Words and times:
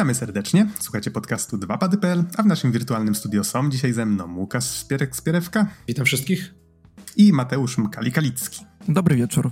Witamy 0.00 0.14
serdecznie. 0.14 0.66
Słuchajcie 0.78 1.10
podcastu 1.10 1.56
2pady.pl, 1.56 2.24
a 2.36 2.42
w 2.42 2.46
naszym 2.46 2.72
wirtualnym 2.72 3.14
studio 3.14 3.44
są 3.44 3.70
dzisiaj 3.70 3.92
ze 3.92 4.06
mną 4.06 4.36
Łukasz 4.36 4.64
Spierek-Spierewka. 4.64 5.66
Witam 5.88 6.04
wszystkich. 6.04 6.54
I 7.16 7.32
Mateusz 7.32 7.78
Mkali-Kalicki. 7.78 8.64
Dobry 8.88 9.16
wieczór. 9.16 9.50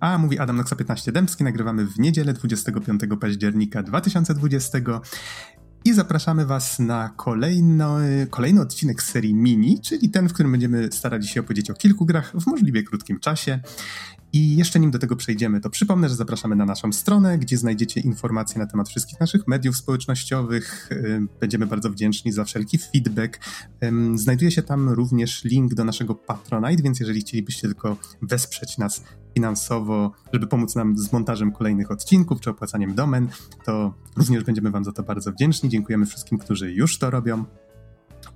A 0.00 0.18
mówi 0.18 0.38
Adam 0.38 0.56
Noxa 0.56 0.76
15 0.76 1.12
Dębski. 1.12 1.44
Nagrywamy 1.44 1.86
w 1.86 1.98
niedzielę 1.98 2.32
25 2.32 3.00
października 3.20 3.82
2020 3.82 4.78
i 5.84 5.92
zapraszamy 5.92 6.46
Was 6.46 6.78
na 6.78 7.08
kolejny, 7.08 8.26
kolejny 8.30 8.60
odcinek 8.60 9.02
z 9.02 9.06
serii 9.06 9.34
Mini, 9.34 9.80
czyli 9.80 10.10
ten, 10.10 10.28
w 10.28 10.32
którym 10.32 10.52
będziemy 10.52 10.88
starali 10.92 11.28
się 11.28 11.40
opowiedzieć 11.40 11.70
o 11.70 11.74
kilku 11.74 12.06
grach 12.06 12.32
w 12.40 12.46
możliwie 12.46 12.82
krótkim 12.82 13.20
czasie. 13.20 13.60
I 14.36 14.56
jeszcze 14.56 14.80
nim 14.80 14.90
do 14.90 14.98
tego 14.98 15.16
przejdziemy, 15.16 15.60
to 15.60 15.70
przypomnę, 15.70 16.08
że 16.08 16.14
zapraszamy 16.14 16.56
na 16.56 16.64
naszą 16.64 16.92
stronę, 16.92 17.38
gdzie 17.38 17.56
znajdziecie 17.56 18.00
informacje 18.00 18.58
na 18.58 18.66
temat 18.66 18.88
wszystkich 18.88 19.20
naszych 19.20 19.48
mediów 19.48 19.76
społecznościowych. 19.76 20.90
Będziemy 21.40 21.66
bardzo 21.66 21.90
wdzięczni 21.90 22.32
za 22.32 22.44
wszelki 22.44 22.78
feedback. 22.78 23.40
Znajduje 24.14 24.50
się 24.50 24.62
tam 24.62 24.88
również 24.88 25.44
link 25.44 25.74
do 25.74 25.84
naszego 25.84 26.14
Patronite, 26.14 26.82
więc 26.82 27.00
jeżeli 27.00 27.20
chcielibyście 27.20 27.62
tylko 27.62 27.96
wesprzeć 28.22 28.78
nas 28.78 29.04
finansowo, 29.34 30.12
żeby 30.32 30.46
pomóc 30.46 30.74
nam 30.74 30.98
z 30.98 31.12
montażem 31.12 31.52
kolejnych 31.52 31.90
odcinków 31.90 32.40
czy 32.40 32.50
opłacaniem 32.50 32.94
domen, 32.94 33.28
to 33.64 33.94
również 34.16 34.44
będziemy 34.44 34.70
Wam 34.70 34.84
za 34.84 34.92
to 34.92 35.02
bardzo 35.02 35.32
wdzięczni. 35.32 35.70
Dziękujemy 35.70 36.06
wszystkim, 36.06 36.38
którzy 36.38 36.72
już 36.72 36.98
to 36.98 37.10
robią. 37.10 37.44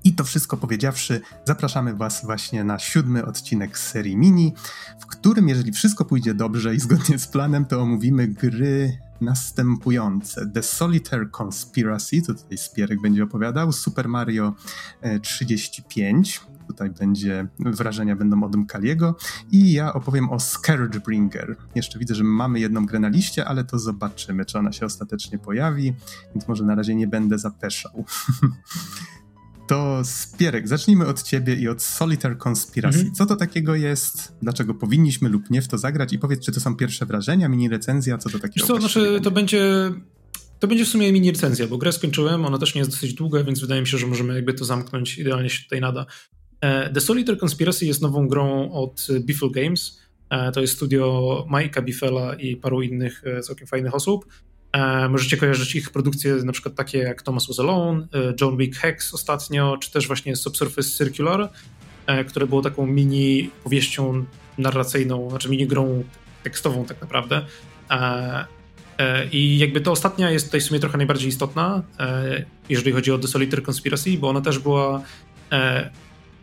I 0.05 0.15
to 0.15 0.25
wszystko 0.25 0.57
powiedziawszy, 0.57 1.21
zapraszamy 1.45 1.95
Was 1.95 2.25
właśnie 2.25 2.65
na 2.65 2.79
siódmy 2.79 3.27
odcinek 3.27 3.79
serii 3.79 4.17
Mini, 4.17 4.55
w 5.01 5.07
którym, 5.07 5.49
jeżeli 5.49 5.73
wszystko 5.73 6.05
pójdzie 6.05 6.35
dobrze 6.35 6.75
i 6.75 6.81
zgodnie 6.81 7.19
z 7.19 7.27
planem, 7.27 7.65
to 7.65 7.81
omówimy 7.81 8.29
gry 8.29 8.99
następujące. 9.21 10.47
The 10.47 10.63
Solitaire 10.63 11.31
Conspiracy, 11.43 12.23
to 12.23 12.35
tutaj 12.35 12.59
Spierek 12.59 13.01
będzie 13.01 13.25
opowiadał, 13.25 13.73
Super 13.73 14.09
Mario 14.09 14.55
35, 15.23 16.41
e, 16.45 16.67
tutaj 16.67 16.91
będzie, 16.91 17.47
wrażenia 17.59 18.17
będą 18.17 18.43
od 18.43 18.57
Mkaliego 18.57 19.17
i 19.53 19.73
ja 19.73 19.93
opowiem 19.93 20.31
o 20.31 20.41
Scourge 20.41 21.01
Bringer. 21.01 21.57
Jeszcze 21.75 21.99
widzę, 21.99 22.15
że 22.15 22.25
mamy 22.25 22.61
jedną 22.61 22.87
grę 22.87 22.99
na 22.99 23.09
liście, 23.09 23.45
ale 23.45 23.65
to 23.65 23.79
zobaczymy, 23.79 24.45
czy 24.45 24.59
ona 24.59 24.73
się 24.73 24.87
ostatecznie 24.87 25.39
pojawi, 25.39 25.95
więc 26.35 26.49
może 26.49 26.65
na 26.65 26.75
razie 26.75 26.95
nie 26.95 27.07
będę 27.07 27.39
zapeszał. 27.39 28.05
To 29.71 30.01
Spierek, 30.05 30.69
zacznijmy 30.69 31.07
od 31.07 31.23
ciebie 31.23 31.55
i 31.55 31.69
od 31.69 31.83
Solitaire 31.83 32.39
Conspiracy. 32.49 32.99
Mhm. 32.99 33.15
Co 33.15 33.27
to 33.27 33.37
takiego 33.37 33.75
jest? 33.75 34.33
Dlaczego 34.43 34.75
powinniśmy 34.75 35.29
lub 35.29 35.51
nie 35.51 35.63
w 35.63 35.69
to 35.69 35.79
zagrać? 35.79 36.13
I 36.13 36.19
powiedz, 36.19 36.45
czy 36.45 36.53
to 36.53 36.61
są 36.61 36.77
pierwsze 36.77 37.07
wrażenia, 37.07 37.49
mini 37.49 37.69
recenzja, 37.69 38.19
co 38.19 38.31
to 38.31 38.39
takiego 38.39 38.67
co, 38.67 38.81
znaczy, 38.81 39.21
to 39.23 39.31
będzie 39.31 39.91
to 40.59 40.69
będzie 40.69 40.85
w 40.85 40.89
sumie 40.89 41.13
mini 41.13 41.31
recenzja, 41.31 41.67
bo 41.67 41.79
grę 41.79 41.93
skończyłem, 41.93 42.45
ona 42.45 42.59
też 42.59 42.75
nie 42.75 42.79
jest 42.79 42.91
dosyć 42.91 43.15
długa, 43.15 43.45
więc 43.45 43.61
wydaje 43.61 43.81
mi 43.81 43.87
się, 43.87 43.99
że 43.99 44.07
możemy 44.07 44.35
jakby 44.35 44.55
to 44.55 44.65
zamknąć, 44.65 45.19
idealnie 45.19 45.51
się 45.51 45.63
tutaj 45.63 45.81
nada. 45.81 46.07
E, 46.61 46.93
The 46.93 47.01
Solitaire 47.01 47.39
Conspiracy 47.45 47.87
jest 47.87 48.03
nową 48.03 48.29
grą 48.29 48.73
od 48.73 49.07
Biffle 49.21 49.51
Games. 49.51 50.01
E, 50.31 50.53
to 50.53 50.61
jest 50.61 50.77
studio 50.77 51.47
Majka 51.49 51.83
Biffela 51.83 52.35
i 52.35 52.57
paru 52.57 52.83
innych 52.83 53.23
e, 53.25 53.41
całkiem 53.41 53.67
fajnych 53.67 53.95
osób. 53.95 54.27
E, 54.73 55.09
możecie 55.09 55.37
kojarzyć 55.37 55.77
ich 55.77 55.91
produkcje, 55.91 56.35
na 56.35 56.53
przykład 56.53 56.75
takie 56.75 56.99
jak 56.99 57.23
Thomas 57.23 57.47
Was 57.47 57.61
Alone, 57.61 58.07
e, 58.15 58.35
John 58.41 58.57
Wick 58.57 58.77
Hex 58.77 59.15
ostatnio, 59.15 59.77
czy 59.77 59.91
też 59.91 60.07
właśnie 60.07 60.37
Subsurface 60.37 60.91
Circular, 60.91 61.49
e, 62.07 62.25
które 62.25 62.47
było 62.47 62.63
taką 62.63 62.87
mini 62.87 63.51
powieścią 63.65 64.25
narracyjną, 64.59 65.31
znaczy 65.31 65.49
mini 65.49 65.67
grą 65.67 66.05
tekstową 66.43 66.85
tak 66.85 67.01
naprawdę. 67.01 67.47
I 69.33 69.59
jakby 69.59 69.81
to 69.81 69.93
ostatnia 69.93 70.31
jest 70.31 70.47
tutaj 70.47 70.61
w 70.61 70.65
sumie 70.65 70.81
trochę 70.81 70.97
najbardziej 70.97 71.29
istotna, 71.29 71.83
jeżeli 72.69 72.93
chodzi 72.93 73.13
o 73.13 73.19
The 73.19 73.29
Solitaire 73.29 73.63
Conspiracy, 73.69 74.19
bo 74.19 74.29
ona 74.29 74.41
też 74.41 74.59
była 74.59 75.03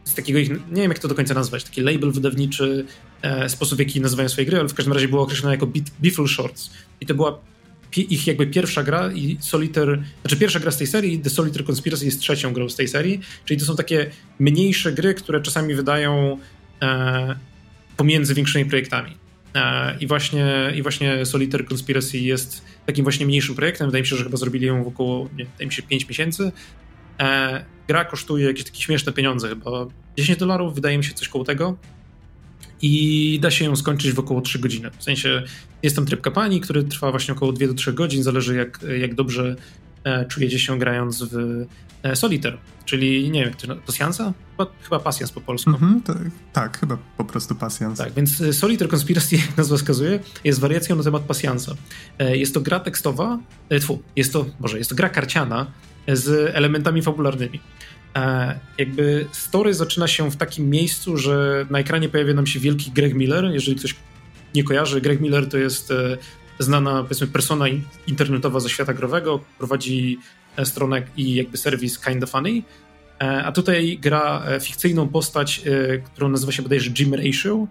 z 0.04 0.14
takiego 0.14 0.40
ich, 0.40 0.50
nie 0.50 0.82
wiem 0.82 0.92
jak 0.92 1.00
to 1.00 1.08
do 1.08 1.16
końca 1.16 1.34
nazwać, 1.34 1.64
taki 1.64 1.82
label 1.82 2.12
wydawniczy, 2.12 2.86
sposób 3.48 3.78
w 3.78 3.80
jaki 3.80 4.02
nazywają 4.02 4.30
swoje 4.30 4.48
gry, 4.48 4.60
ale 4.60 4.70
w 4.70 4.74
każdym 4.74 4.94
razie 4.94 5.08
było 5.08 5.22
określone 5.22 5.56
jako 5.56 5.68
Beefle 6.00 6.28
Shorts. 6.28 6.70
I 7.02 7.06
to 7.06 7.16
była 7.16 7.40
ich 7.96 8.28
jakby 8.28 8.48
pierwsza 8.48 8.84
gra 8.84 9.12
i 9.12 9.38
Solitaire, 9.40 10.04
znaczy 10.22 10.38
pierwsza 10.38 10.60
gra 10.60 10.72
z 10.72 10.78
tej 10.78 10.88
serii, 10.88 11.20
The 11.20 11.30
Solitaire 11.30 11.66
Conspiracy 11.66 12.06
jest 12.06 12.20
trzecią 12.20 12.54
grą 12.54 12.70
z 12.70 12.76
tej 12.76 12.88
serii, 12.88 13.20
czyli 13.46 13.60
to 13.60 13.66
są 13.66 13.76
takie 13.76 14.10
mniejsze 14.40 14.94
gry, 14.94 15.14
które 15.14 15.42
czasami 15.42 15.76
wydają 15.76 16.40
e, 16.82 17.36
pomiędzy 17.98 18.34
większymi 18.34 18.66
projektami. 18.66 19.18
E, 19.56 19.98
I 20.00 20.08
właśnie, 20.08 20.74
I 20.76 20.82
właśnie 20.82 21.26
Solitaire 21.26 21.66
Conspiracy 21.74 22.18
jest 22.18 22.66
takim 22.86 23.04
właśnie 23.04 23.26
mniejszym 23.26 23.56
projektem. 23.56 23.88
Wydaje 23.88 24.02
mi 24.02 24.08
się, 24.08 24.16
że 24.16 24.24
chyba 24.24 24.38
zrobili 24.38 24.66
ją 24.68 24.84
w 24.84 24.88
około, 24.88 25.30
nie, 25.38 25.46
wydaje 25.46 25.68
mi 25.68 25.74
się, 25.74 25.82
5 25.82 26.10
miesięcy. 26.10 26.52
E, 27.20 27.66
gra 27.88 28.06
kosztuje 28.06 28.46
jakieś 28.48 28.64
takie 28.64 28.82
śmieszne 28.82 29.14
pieniądze, 29.14 29.50
chyba 29.50 29.86
10 30.18 30.40
dolarów, 30.40 30.76
wydaje 30.76 30.98
mi 30.98 31.04
się 31.04 31.14
coś 31.14 31.28
koło 31.28 31.44
tego 31.44 31.78
i 32.82 33.40
da 33.42 33.52
się 33.52 33.66
ją 33.66 33.76
skończyć 33.76 34.14
w 34.14 34.20
około 34.20 34.42
3 34.42 34.60
godziny. 34.60 34.92
W 34.98 35.04
sensie 35.04 35.44
jest 35.84 35.96
tam 35.96 36.06
tryb 36.06 36.22
kampanii, 36.22 36.62
który 36.62 36.84
trwa 36.84 37.12
właśnie 37.12 37.34
około 37.34 37.54
2 37.54 37.68
do 37.68 37.74
3 37.74 37.94
godzin, 37.94 38.24
zależy 38.24 38.56
jak, 38.56 38.80
jak 39.00 39.16
dobrze 39.16 39.56
e, 40.04 40.26
czujecie 40.26 40.60
się 40.60 40.80
grając 40.80 41.24
w 41.24 41.66
e, 42.04 42.16
Solitaire, 42.16 42.58
czyli 42.86 43.32
nie 43.32 43.46
wiem, 43.46 43.54
to, 43.54 43.76
pasjansa? 43.76 44.34
Chyba, 44.52 44.72
chyba 44.84 45.00
pasjans 45.00 45.32
po 45.32 45.42
polsku. 45.42 45.72
Mm-hmm, 45.72 46.02
to, 46.04 46.14
tak, 46.54 46.80
chyba 46.80 46.98
po 47.18 47.26
prostu 47.26 47.56
pasjans. 47.56 47.98
Tak, 47.98 48.14
więc 48.14 48.42
e, 48.42 48.54
Solitaire 48.54 48.94
Conspiracy, 48.94 49.36
jak 49.36 49.58
nazwa 49.58 49.78
wskazuje, 49.78 50.20
jest 50.44 50.60
wariacją 50.60 50.96
na 50.96 51.04
temat 51.04 51.22
pasjansa. 51.22 51.76
Jest 52.20 52.54
to 52.54 52.62
gra 52.62 52.80
tekstowa, 52.80 53.40
tfu, 53.80 54.02
jest 54.16 54.34
to, 54.34 54.46
może 54.60 54.78
jest 54.78 54.90
to 54.90 54.96
gra 54.96 55.10
karciana 55.10 55.72
z 56.08 56.56
elementami 56.56 57.02
fabularnymi. 57.02 57.60
E, 58.18 58.60
jakby 58.78 59.26
story 59.32 59.74
zaczyna 59.74 60.08
się 60.08 60.32
w 60.32 60.36
takim 60.36 60.70
miejscu, 60.70 61.18
że 61.18 61.66
na 61.70 61.80
ekranie 61.80 62.10
pojawia 62.10 62.34
nam 62.34 62.48
się 62.48 62.60
wielki 62.60 62.92
Greg 62.92 63.14
Miller. 63.14 63.46
Jeżeli 63.46 63.78
ktoś 63.78 63.96
nie 64.56 64.64
kojarzy, 64.64 65.02
Greg 65.02 65.22
Miller 65.22 65.50
to 65.50 65.58
jest 65.58 65.92
e, 65.92 66.18
znana 66.60 67.04
powiedzmy 67.04 67.28
persona 67.28 67.66
internetowa 68.08 68.60
ze 68.60 68.70
świata 68.70 68.94
growego, 68.94 69.40
prowadzi 69.58 70.20
e, 70.58 70.66
stronę 70.66 71.02
i 71.18 71.36
jakby 71.36 71.58
serwis 71.58 72.00
Kinda 72.00 72.28
Funny. 72.28 72.64
A 73.20 73.52
tutaj 73.52 74.00
gra 74.02 74.44
fikcyjną 74.62 75.08
postać, 75.08 75.62
którą 76.06 76.30
nazywa 76.30 76.52
się 76.52 76.64
bodajże 76.64 76.92
Jim 77.00 77.14
Ratio 77.14 77.68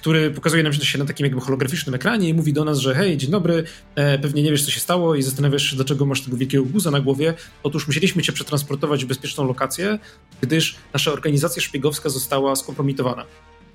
który 0.00 0.30
pokazuje 0.30 0.62
nam 0.62 0.72
się 0.72 0.98
na 0.98 1.04
takim 1.04 1.26
jakby 1.26 1.40
holograficznym 1.40 1.94
ekranie 1.94 2.28
i 2.28 2.34
mówi 2.34 2.52
do 2.52 2.64
nas, 2.64 2.78
że 2.78 2.94
hej, 2.94 3.16
dzień 3.16 3.30
dobry, 3.30 3.64
e, 3.94 4.18
pewnie 4.18 4.42
nie 4.42 4.50
wiesz, 4.50 4.64
co 4.64 4.70
się 4.70 4.80
stało 4.80 5.14
i 5.14 5.22
zastanawiasz 5.22 5.62
się, 5.62 5.76
dlaczego 5.76 6.06
masz 6.06 6.20
tego 6.20 6.36
wielkiego 6.36 6.64
guza 6.64 6.90
na 6.90 7.00
głowie. 7.00 7.34
Otóż 7.62 7.86
musieliśmy 7.86 8.22
cię 8.22 8.32
przetransportować 8.32 9.04
w 9.04 9.08
bezpieczną 9.08 9.46
lokację, 9.46 9.98
gdyż 10.40 10.76
nasza 10.92 11.12
organizacja 11.12 11.62
szpiegowska 11.62 12.08
została 12.08 12.56
skompromitowana. 12.56 13.24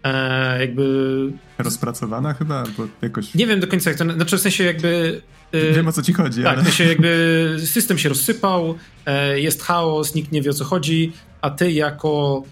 E, 0.03 0.59
jakby... 0.59 1.31
Rozpracowana 1.57 2.33
chyba, 2.33 2.55
albo 2.55 2.87
jakoś... 3.01 3.33
Nie 3.33 3.47
wiem 3.47 3.59
do 3.59 3.67
końca 3.67 3.89
jak 3.89 3.99
to... 3.99 4.13
Znaczy 4.13 4.37
w 4.37 4.41
sensie 4.41 4.63
jakby... 4.63 5.21
E, 5.51 5.73
wiem 5.73 5.87
o 5.87 5.91
co 5.91 6.01
ci 6.01 6.13
chodzi, 6.13 6.43
Tak, 6.43 6.59
ale... 6.59 6.71
się 6.71 6.83
jakby 6.83 7.57
system 7.65 7.97
się 7.97 8.09
rozsypał, 8.09 8.75
e, 9.05 9.39
jest 9.39 9.63
chaos, 9.63 10.15
nikt 10.15 10.31
nie 10.31 10.41
wie 10.41 10.49
o 10.49 10.53
co 10.53 10.65
chodzi, 10.65 11.11
a 11.41 11.49
ty 11.49 11.71
jako 11.71 12.43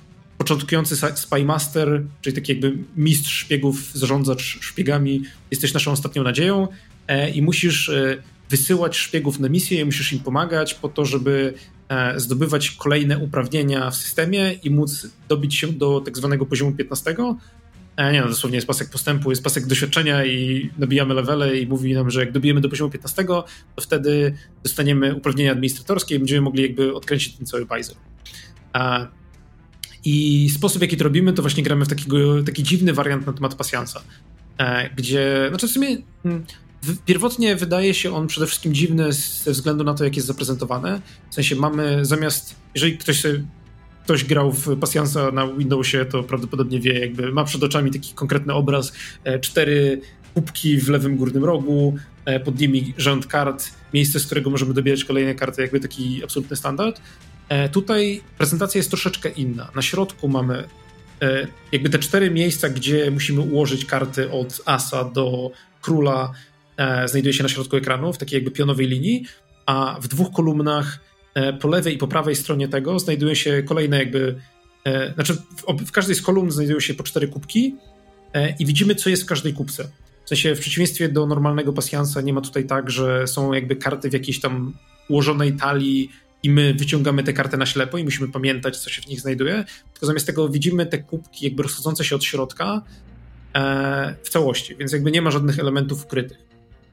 początkujący 0.41 0.95
Spymaster, 1.15 2.03
czyli 2.21 2.35
taki 2.35 2.51
jakby 2.51 2.77
mistrz 2.97 3.31
szpiegów, 3.31 3.91
zarządzacz 3.93 4.41
szpiegami, 4.61 5.21
jesteś 5.51 5.73
naszą 5.73 5.91
ostatnią 5.91 6.23
nadzieją 6.23 6.67
e, 7.07 7.29
i 7.29 7.41
musisz 7.41 7.89
e, 7.89 8.17
wysyłać 8.49 8.97
szpiegów 8.97 9.39
na 9.39 9.49
misję 9.49 9.81
i 9.81 9.85
musisz 9.85 10.13
im 10.13 10.19
pomagać 10.19 10.73
po 10.73 10.89
to, 10.89 11.05
żeby 11.05 11.53
e, 11.89 12.19
zdobywać 12.19 12.71
kolejne 12.71 13.17
uprawnienia 13.17 13.91
w 13.91 13.95
systemie 13.95 14.53
i 14.63 14.69
móc 14.69 15.07
dobić 15.29 15.55
się 15.55 15.67
do 15.67 16.01
tak 16.01 16.17
zwanego 16.17 16.45
poziomu 16.45 16.71
15. 16.71 17.15
Nie 18.11 18.21
no, 18.21 18.27
dosłownie 18.27 18.57
jest 18.57 18.67
pasek 18.67 18.89
postępu, 18.89 19.29
jest 19.29 19.43
pasek 19.43 19.65
doświadczenia 19.65 20.25
i 20.25 20.69
nabijamy 20.77 21.13
levele 21.13 21.57
i 21.57 21.67
mówi 21.67 21.93
nam, 21.93 22.11
że 22.11 22.19
jak 22.19 22.31
dobijemy 22.31 22.61
do 22.61 22.69
poziomu 22.69 22.91
15, 22.91 23.25
to 23.25 23.45
wtedy 23.81 24.33
dostaniemy 24.63 25.15
uprawnienia 25.15 25.51
administratorskie 25.51 26.15
i 26.15 26.19
będziemy 26.19 26.41
mogli 26.41 26.61
jakby 26.63 26.93
odkręcić 26.93 27.35
ten 27.35 27.45
cały 27.45 27.65
bajzer. 27.65 27.95
I 30.05 30.49
sposób, 30.49 30.79
w 30.79 30.81
jaki 30.81 30.97
to 30.97 31.03
robimy, 31.03 31.33
to 31.33 31.41
właśnie 31.41 31.63
gramy 31.63 31.85
w 31.85 31.87
takiego, 31.87 32.43
taki 32.43 32.63
dziwny 32.63 32.93
wariant 32.93 33.27
na 33.27 33.33
temat 33.33 33.55
pasjansa, 33.55 34.01
e, 34.57 34.89
gdzie, 34.95 35.45
znaczy 35.49 35.67
w 35.67 35.71
sumie 35.71 35.97
mm, 36.25 36.45
pierwotnie 37.05 37.55
wydaje 37.55 37.93
się 37.93 38.15
on 38.15 38.27
przede 38.27 38.47
wszystkim 38.47 38.73
dziwny 38.73 39.13
ze 39.13 39.51
względu 39.51 39.83
na 39.83 39.93
to, 39.93 40.03
jak 40.03 40.15
jest 40.15 40.27
zaprezentowany. 40.27 41.01
W 41.29 41.35
sensie 41.35 41.55
mamy 41.55 42.05
zamiast, 42.05 42.55
jeżeli 42.75 42.97
ktoś 42.97 43.19
sobie 43.19 43.43
ktoś 44.03 44.23
grał 44.23 44.51
w 44.51 44.79
pasjansa 44.79 45.31
na 45.31 45.47
Windowsie, 45.47 46.05
to 46.05 46.23
prawdopodobnie 46.23 46.79
wie, 46.79 46.99
jakby 46.99 47.31
ma 47.31 47.43
przed 47.43 47.63
oczami 47.63 47.91
taki 47.91 48.13
konkretny 48.13 48.53
obraz, 48.53 48.93
e, 49.23 49.39
cztery 49.39 50.01
kubki 50.33 50.77
w 50.77 50.89
lewym 50.89 51.17
górnym 51.17 51.43
rogu, 51.43 51.95
e, 52.25 52.39
pod 52.39 52.59
nimi 52.59 52.93
rząd 52.97 53.27
kart, 53.27 53.71
miejsce, 53.93 54.19
z 54.19 54.25
którego 54.25 54.49
możemy 54.49 54.73
dobierać 54.73 55.03
kolejne 55.03 55.35
karty, 55.35 55.61
jakby 55.61 55.79
taki 55.79 56.23
absolutny 56.23 56.55
standard. 56.55 57.01
E, 57.51 57.69
tutaj 57.69 58.21
prezentacja 58.37 58.79
jest 58.79 58.89
troszeczkę 58.89 59.29
inna. 59.29 59.71
Na 59.75 59.81
środku 59.81 60.27
mamy 60.27 60.63
e, 61.21 61.47
jakby 61.71 61.89
te 61.89 61.99
cztery 61.99 62.31
miejsca, 62.31 62.69
gdzie 62.69 63.11
musimy 63.11 63.41
ułożyć 63.41 63.85
karty 63.85 64.31
od 64.31 64.61
asa 64.65 65.03
do 65.03 65.51
króla 65.81 66.31
e, 66.77 67.07
znajduje 67.07 67.33
się 67.33 67.43
na 67.43 67.49
środku 67.49 67.75
ekranu 67.75 68.13
w 68.13 68.17
takiej 68.17 68.37
jakby 68.37 68.51
pionowej 68.51 68.87
linii, 68.87 69.25
a 69.65 69.97
w 70.01 70.07
dwóch 70.07 70.31
kolumnach 70.33 70.99
po 71.59 71.67
lewej 71.67 71.95
i 71.95 71.97
po 71.97 72.07
prawej 72.07 72.35
stronie 72.35 72.67
tego 72.67 72.99
znajdują 72.99 73.33
się 73.33 73.63
kolejne 73.63 73.99
jakby, 73.99 74.35
znaczy 75.13 75.33
w, 75.33 75.85
w 75.85 75.91
każdej 75.91 76.15
z 76.15 76.21
kolumn 76.21 76.51
znajdują 76.51 76.79
się 76.79 76.93
po 76.93 77.03
cztery 77.03 77.27
kubki 77.27 77.75
i 78.59 78.65
widzimy, 78.65 78.95
co 78.95 79.09
jest 79.09 79.23
w 79.23 79.25
każdej 79.25 79.53
kubce. 79.53 79.87
W 80.25 80.29
sensie 80.29 80.55
w 80.55 80.59
przeciwieństwie 80.59 81.09
do 81.09 81.25
normalnego 81.25 81.73
pasjansa 81.73 82.21
nie 82.21 82.33
ma 82.33 82.41
tutaj 82.41 82.65
tak, 82.65 82.89
że 82.89 83.27
są 83.27 83.53
jakby 83.53 83.75
karty 83.75 84.09
w 84.09 84.13
jakiejś 84.13 84.39
tam 84.39 84.73
ułożonej 85.09 85.53
talii 85.53 86.11
i 86.43 86.49
my 86.49 86.73
wyciągamy 86.73 87.23
te 87.23 87.33
karty 87.33 87.57
na 87.57 87.65
ślepo 87.65 87.97
i 87.97 88.03
musimy 88.03 88.27
pamiętać, 88.27 88.77
co 88.77 88.89
się 88.89 89.01
w 89.01 89.07
nich 89.07 89.21
znajduje, 89.21 89.65
tylko 89.93 90.05
zamiast 90.05 90.25
tego 90.25 90.49
widzimy 90.49 90.85
te 90.85 90.97
kubki 90.97 91.45
jakby 91.45 91.63
rozchodzące 91.63 92.03
się 92.03 92.15
od 92.15 92.23
środka 92.23 92.81
e, 93.53 94.15
w 94.23 94.29
całości, 94.29 94.75
więc 94.75 94.91
jakby 94.91 95.11
nie 95.11 95.21
ma 95.21 95.31
żadnych 95.31 95.59
elementów 95.59 96.05
ukrytych. 96.05 96.37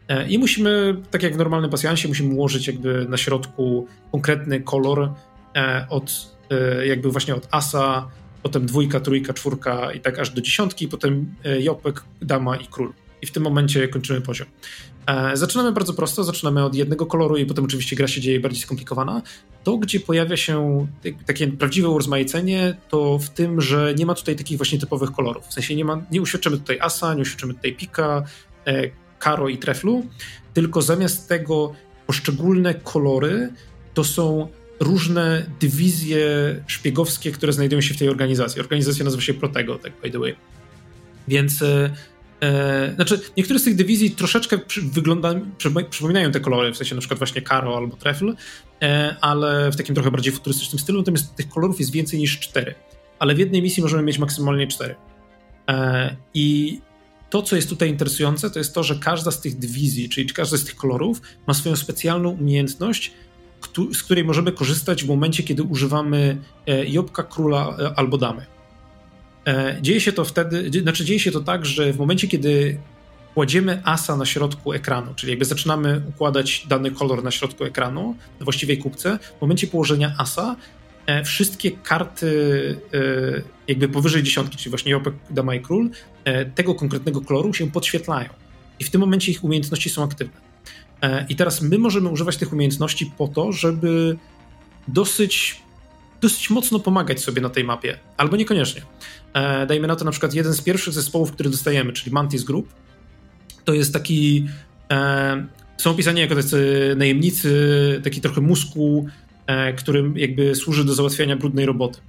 E, 0.09 0.29
I 0.29 0.39
musimy, 0.39 0.97
tak 1.11 1.23
jak 1.23 1.35
w 1.35 1.39
normalnym 1.39 1.71
pasjansie, 1.71 2.09
musimy 2.09 2.35
ułożyć 2.35 2.67
jakby 2.67 3.07
na 3.09 3.17
środku 3.17 3.89
konkretny 4.13 4.61
kolor 4.61 5.13
e, 5.57 5.87
od 5.91 6.37
e, 6.51 6.87
jakby 6.87 7.11
właśnie 7.11 7.35
od 7.35 7.49
asa, 7.51 8.11
potem 8.43 8.67
dwójka, 8.67 9.01
trójka, 9.01 9.33
czwórka 9.33 9.93
i 9.93 10.01
tak 10.01 10.19
aż 10.19 10.31
do 10.31 10.41
dziesiątki, 10.41 10.89
potem 10.89 11.35
e, 11.45 11.61
jopek, 11.61 12.05
dama 12.23 12.57
i 12.57 12.67
król 12.67 12.93
i 13.23 13.27
w 13.27 13.31
tym 13.31 13.43
momencie 13.43 13.89
kończymy 13.89 14.21
poziom. 14.21 14.49
E, 15.09 15.37
zaczynamy 15.37 15.73
bardzo 15.73 15.95
prosto, 15.95 16.25
zaczynamy 16.25 16.65
od 16.65 16.75
jednego 16.75 17.07
koloru 17.07 17.37
i 17.37 17.47
potem 17.47 17.65
oczywiście 17.65 17.97
gra 17.97 18.09
się 18.09 18.21
dzieje 18.21 18.41
bardziej 18.41 18.63
skomplikowana. 18.63 19.23
To, 19.65 19.79
gdzie 19.79 20.01
pojawia 20.01 20.37
się 20.37 20.87
takie 21.27 21.49
prawdziwe 21.49 21.89
urozmaicenie, 21.89 22.77
to 22.89 23.19
w 23.19 23.31
tym, 23.31 23.61
że 23.61 23.95
nie 23.95 24.07
ma 24.07 24.15
tutaj 24.15 24.37
takich 24.37 24.57
właśnie 24.57 24.79
typowych 24.79 25.13
kolorów. 25.13 25.47
W 25.47 25.53
sensie 25.53 25.77
nie, 25.77 25.85
ma, 25.85 26.03
nie 26.11 26.23
uświadczymy 26.23 26.59
tutaj 26.59 26.79
asa, 26.81 27.15
nie 27.15 27.23
uświadczymy 27.23 27.55
tutaj 27.55 27.73
pika, 27.73 28.23
e, 28.67 28.91
karo 29.19 29.49
i 29.49 29.59
treflu, 29.59 30.07
tylko 30.55 30.83
zamiast 30.83 31.29
tego 31.29 31.73
poszczególne 32.07 32.75
kolory 32.75 33.53
to 33.95 34.05
są 34.05 34.49
różne 34.81 35.47
dywizje 35.61 36.27
szpiegowskie, 36.67 37.33
które 37.33 37.53
znajdują 37.53 37.81
się 37.81 37.95
w 37.95 37.99
tej 37.99 38.09
organizacji. 38.09 38.61
Organizacja 38.61 39.05
nazywa 39.05 39.23
się 39.23 39.35
Protego, 39.35 39.79
tak 39.79 39.93
by 40.03 40.11
the 40.11 40.19
way. 40.19 40.37
Więc 41.29 41.65
e, 42.41 42.95
znaczy, 42.95 43.21
niektóre 43.37 43.59
z 43.59 43.65
tych 43.65 43.77
dywizji 43.77 44.11
troszeczkę 44.11 44.59
przy, 44.59 44.83
wygląda, 44.83 45.35
przy, 45.59 45.71
przypominają 45.91 46.33
te 46.33 46.41
kolory, 46.41 46.73
w 46.73 46.77
sensie 46.77 46.95
na 46.95 47.01
przykład 47.01 47.19
właśnie 47.19 47.43
Karo 47.43 47.77
albo 47.77 47.97
Trefl, 47.97 48.35
e, 48.83 49.17
ale 49.21 49.71
w 49.71 49.77
takim 49.77 49.95
trochę 49.95 50.11
bardziej 50.11 50.33
futurystycznym 50.33 50.79
stylu, 50.79 50.99
natomiast 50.99 51.35
tych 51.35 51.49
kolorów 51.49 51.81
jest 51.81 51.93
więcej 51.93 52.19
niż 52.19 52.39
cztery. 52.39 52.75
Ale 53.19 53.35
w 53.35 53.39
jednej 53.39 53.63
misji 53.63 53.83
możemy 53.83 54.03
mieć 54.03 54.19
maksymalnie 54.19 54.67
cztery. 54.67 54.95
E, 55.69 56.17
I 56.35 56.81
to, 57.31 57.43
co 57.43 57.57
jest 57.57 57.69
tutaj 57.69 57.89
interesujące, 57.89 58.51
to 58.51 58.59
jest 58.59 58.75
to, 58.75 58.83
że 58.83 58.95
każda 58.95 59.31
z 59.31 59.41
tych 59.41 59.59
dywizji, 59.59 60.09
czyli 60.09 60.31
każdy 60.31 60.59
z 60.59 60.65
tych 60.65 60.77
kolorów 60.77 61.23
ma 61.47 61.55
swoją 61.55 61.77
specjalną 61.77 62.29
umiejętność, 62.29 63.13
z 63.93 64.03
której 64.03 64.25
możemy 64.25 64.53
korzystać 64.53 65.05
w 65.05 65.09
momencie, 65.09 65.43
kiedy 65.43 65.63
używamy 65.63 66.39
e, 66.67 66.87
Jobka, 66.87 67.23
Króla 67.23 67.77
e, 67.79 67.99
albo 67.99 68.19
Damy. 68.19 68.58
E, 69.47 69.79
dzieje 69.81 70.01
się 70.01 70.13
to 70.13 70.25
wtedy, 70.25 70.71
znaczy 70.83 71.05
dzieje 71.05 71.21
się 71.21 71.31
to 71.31 71.41
tak, 71.41 71.67
że 71.67 71.93
w 71.93 71.99
momencie, 71.99 72.29
kiedy 72.29 72.79
kładziemy 73.35 73.83
asa 73.85 74.17
na 74.17 74.27
środku 74.27 74.73
ekranu, 74.73 75.15
czyli 75.15 75.31
jakby 75.31 75.45
zaczynamy 75.45 76.03
układać 76.09 76.67
dany 76.69 76.91
kolor 76.91 77.25
na 77.25 77.31
środku 77.31 77.65
ekranu, 77.65 78.17
na 78.41 78.45
właściwej 78.45 78.79
kubce, 78.79 79.19
w 79.39 79.41
momencie 79.41 79.67
położenia 79.67 80.15
asa 80.19 80.57
e, 81.07 81.25
wszystkie 81.25 81.71
karty 81.71 82.77
e, 82.95 83.43
jakby 83.69 83.89
powyżej 83.89 84.23
dziesiątki, 84.23 84.57
czyli 84.57 84.71
właśnie 84.71 84.93
Jopek, 84.93 85.15
Dama 85.31 85.55
i 85.55 85.61
Król, 85.61 85.91
tego 86.55 86.75
konkretnego 86.75 87.21
koloru 87.21 87.55
się 87.55 87.71
podświetlają. 87.71 88.29
I 88.79 88.85
w 88.85 88.91
tym 88.91 89.01
momencie 89.01 89.33
ich 89.33 89.45
umiejętności 89.45 89.91
są 89.91 90.05
aktywne. 90.05 90.41
I 91.29 91.37
teraz 91.37 91.63
my 91.63 91.79
możemy 91.79 92.09
używać 92.09 92.37
tych 92.37 92.53
umiejętności 92.53 93.13
po 93.19 93.29
to, 93.29 93.53
żeby 93.53 94.17
dosyć 94.89 95.63
dosyć 96.21 96.51
mocno 96.51 96.79
pomagać 96.79 97.21
sobie 97.21 97.43
na 97.43 97.51
tej 97.51 97.65
mapie, 97.65 97.99
albo 98.17 98.37
niekoniecznie. 98.37 98.83
E, 99.35 99.67
dajmy 99.67 99.89
na 99.89 99.97
to 99.97 100.05
na 100.05 100.11
przykład 100.11 100.35
jeden 100.35 100.55
z 100.55 100.63
pierwszych 100.63 100.95
zespołów, 100.95 101.33
który 101.33 101.51
dostajemy, 101.51 101.93
czyli 101.93 102.13
Mantis 102.13 102.45
Group, 102.45 102.69
to 103.65 103.75
jest 103.75 103.93
taki, 103.93 104.47
e, 104.93 105.47
są 105.77 105.91
opisani 105.91 106.21
jako 106.21 106.35
tacy 106.35 106.95
najemnicy, 106.97 108.01
taki 108.05 108.21
trochę 108.21 108.41
muskuł, 108.41 109.09
e, 109.47 109.73
którym 109.73 110.19
jakby 110.19 110.55
służy 110.55 110.85
do 110.85 110.95
załatwiania 110.95 111.37
brudnej 111.37 111.67
roboty. 111.67 112.01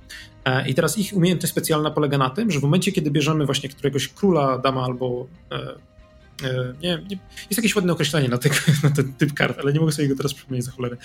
E, 0.45 0.69
I 0.69 0.73
teraz 0.73 0.97
ich 0.97 1.13
umiejętność 1.13 1.51
specjalna 1.51 1.91
polega 1.91 2.17
na 2.17 2.29
tym, 2.29 2.51
że 2.51 2.59
w 2.59 2.63
momencie, 2.63 2.91
kiedy 2.91 3.11
bierzemy 3.11 3.45
właśnie 3.45 3.69
któregoś 3.69 4.07
króla, 4.07 4.57
dama 4.57 4.83
albo 4.83 5.27
e, 5.51 5.89
E, 6.43 6.73
nie, 6.81 7.01
nie, 7.09 7.17
jest 7.49 7.57
jakieś 7.57 7.75
ładne 7.75 7.93
określenie 7.93 8.29
na, 8.29 8.37
te, 8.37 8.49
na, 8.83 8.89
ten 8.89 9.13
typ 9.13 9.33
kart, 9.33 9.59
ale 9.59 9.73
nie 9.73 9.79
mogę 9.79 9.91
sobie 9.91 10.07
go 10.07 10.15
teraz 10.15 10.33
przypomnieć 10.33 10.65
za 10.65 10.71
cholerę. 10.71 10.97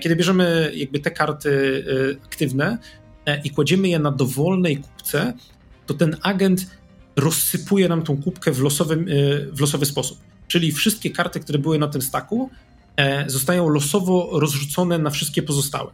Kiedy 0.00 0.16
bierzemy 0.16 0.72
jakby 0.74 1.00
te 1.00 1.10
karty 1.10 1.84
aktywne 2.24 2.78
i 3.44 3.50
kładziemy 3.50 3.88
je 3.88 3.98
na 3.98 4.10
dowolnej 4.10 4.76
kupce, 4.76 5.32
to 5.86 5.94
ten 5.94 6.16
agent 6.22 6.66
rozsypuje 7.16 7.88
nam 7.88 8.02
tą 8.02 8.22
kubkę 8.22 8.52
w, 8.52 8.60
losowym, 8.60 9.06
w 9.52 9.60
losowy 9.60 9.86
sposób. 9.86 10.18
Czyli 10.48 10.72
wszystkie 10.72 11.10
karty, 11.10 11.40
które 11.40 11.58
były 11.58 11.78
na 11.78 11.88
tym 11.88 12.02
staku, 12.02 12.50
zostają 13.26 13.68
losowo 13.68 14.30
rozrzucone 14.32 14.98
na 14.98 15.10
wszystkie 15.10 15.42
pozostałe. 15.42 15.90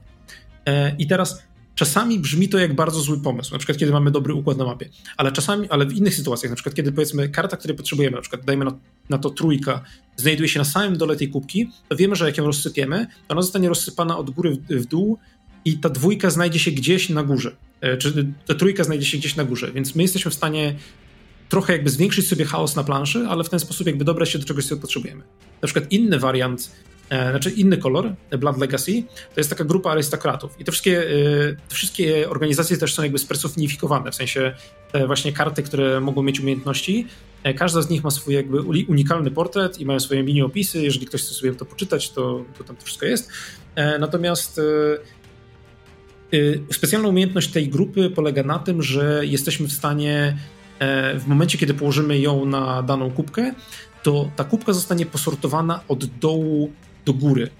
I 0.98 1.06
teraz 1.06 1.42
Czasami 1.80 2.18
brzmi 2.18 2.48
to 2.48 2.58
jak 2.58 2.74
bardzo 2.74 3.00
zły 3.00 3.20
pomysł, 3.20 3.52
na 3.52 3.58
przykład 3.58 3.78
kiedy 3.78 3.92
mamy 3.92 4.10
dobry 4.10 4.34
układ 4.34 4.58
na 4.58 4.64
mapie, 4.64 4.88
ale 5.16 5.32
czasami, 5.32 5.68
ale 5.70 5.86
w 5.86 5.92
innych 5.92 6.14
sytuacjach, 6.14 6.50
na 6.50 6.56
przykład 6.56 6.74
kiedy 6.74 6.92
powiedzmy 6.92 7.28
karta, 7.28 7.56
której 7.56 7.76
potrzebujemy, 7.76 8.16
na 8.16 8.20
przykład 8.20 8.44
dajmy 8.44 8.64
na, 8.64 8.78
na 9.08 9.18
to 9.18 9.30
trójka, 9.30 9.84
znajduje 10.16 10.48
się 10.48 10.58
na 10.58 10.64
samym 10.64 10.96
dole 10.98 11.16
tej 11.16 11.28
kubki, 11.28 11.70
to 11.88 11.96
wiemy, 11.96 12.16
że 12.16 12.26
jak 12.26 12.38
ją 12.38 12.44
rozsypiemy, 12.46 13.06
to 13.06 13.34
ona 13.34 13.42
zostanie 13.42 13.68
rozsypana 13.68 14.18
od 14.18 14.30
góry 14.30 14.50
w, 14.50 14.74
w 14.74 14.86
dół 14.86 15.18
i 15.64 15.78
ta 15.78 15.88
dwójka 15.88 16.30
znajdzie 16.30 16.58
się 16.58 16.70
gdzieś 16.70 17.08
na 17.08 17.22
górze, 17.22 17.56
e, 17.80 17.96
czy 17.96 18.32
ta 18.46 18.54
trójka 18.54 18.84
znajdzie 18.84 19.06
się 19.06 19.18
gdzieś 19.18 19.36
na 19.36 19.44
górze, 19.44 19.72
więc 19.72 19.94
my 19.94 20.02
jesteśmy 20.02 20.30
w 20.30 20.34
stanie 20.34 20.74
trochę 21.48 21.72
jakby 21.72 21.90
zwiększyć 21.90 22.28
sobie 22.28 22.44
chaos 22.44 22.76
na 22.76 22.84
planszy, 22.84 23.26
ale 23.28 23.44
w 23.44 23.48
ten 23.48 23.60
sposób 23.60 23.86
jakby 23.86 24.04
dobrać 24.04 24.30
się 24.30 24.38
do 24.38 24.44
czegoś, 24.44 24.66
co 24.66 24.76
potrzebujemy. 24.76 25.22
Na 25.62 25.66
przykład 25.66 25.92
inny 25.92 26.18
wariant 26.18 26.70
E, 27.10 27.30
znaczy 27.30 27.50
inny 27.50 27.76
kolor, 27.76 28.14
Blood 28.38 28.58
Legacy, 28.58 29.02
to 29.34 29.40
jest 29.40 29.50
taka 29.50 29.64
grupa 29.64 29.90
arystokratów. 29.90 30.60
I 30.60 30.64
te 30.64 30.72
wszystkie, 30.72 31.02
e, 31.02 31.56
te 31.68 31.74
wszystkie 31.74 32.30
organizacje 32.30 32.76
też 32.76 32.94
są 32.94 33.02
jakby 33.02 33.18
spersonifikowane, 33.18 34.10
w 34.12 34.14
sensie 34.14 34.54
te 34.92 35.06
właśnie 35.06 35.32
karty, 35.32 35.62
które 35.62 36.00
mogą 36.00 36.22
mieć 36.22 36.40
umiejętności. 36.40 37.06
E, 37.42 37.54
każda 37.54 37.82
z 37.82 37.90
nich 37.90 38.04
ma 38.04 38.10
swój 38.10 38.34
jakby 38.34 38.60
unikalny 38.88 39.30
portret 39.30 39.80
i 39.80 39.86
mają 39.86 40.00
swoje 40.00 40.22
mini 40.22 40.42
opisy. 40.42 40.82
Jeżeli 40.82 41.06
ktoś 41.06 41.22
chce 41.22 41.34
sobie 41.34 41.54
to 41.54 41.64
poczytać, 41.64 42.10
to, 42.10 42.44
to 42.58 42.64
tam 42.64 42.76
to 42.76 42.84
wszystko 42.84 43.06
jest. 43.06 43.30
Natomiast 44.00 44.60
specjalna 46.72 47.08
umiejętność 47.08 47.48
tej 47.50 47.68
grupy 47.68 48.10
polega 48.10 48.42
na 48.42 48.58
tym, 48.58 48.82
że 48.82 49.26
jesteśmy 49.26 49.68
w 49.68 49.72
stanie 49.72 50.36
w 51.14 51.22
momencie, 51.26 51.58
kiedy 51.58 51.74
położymy 51.74 52.18
ją 52.18 52.44
na 52.46 52.82
daną 52.82 53.10
kubkę, 53.10 53.54
to 54.02 54.30
ta 54.36 54.44
kubka 54.44 54.72
zostanie 54.72 55.06
posortowana 55.06 55.80
od 55.88 56.04
dołu 56.04 56.72
do 57.04 57.12
góry. 57.12 57.50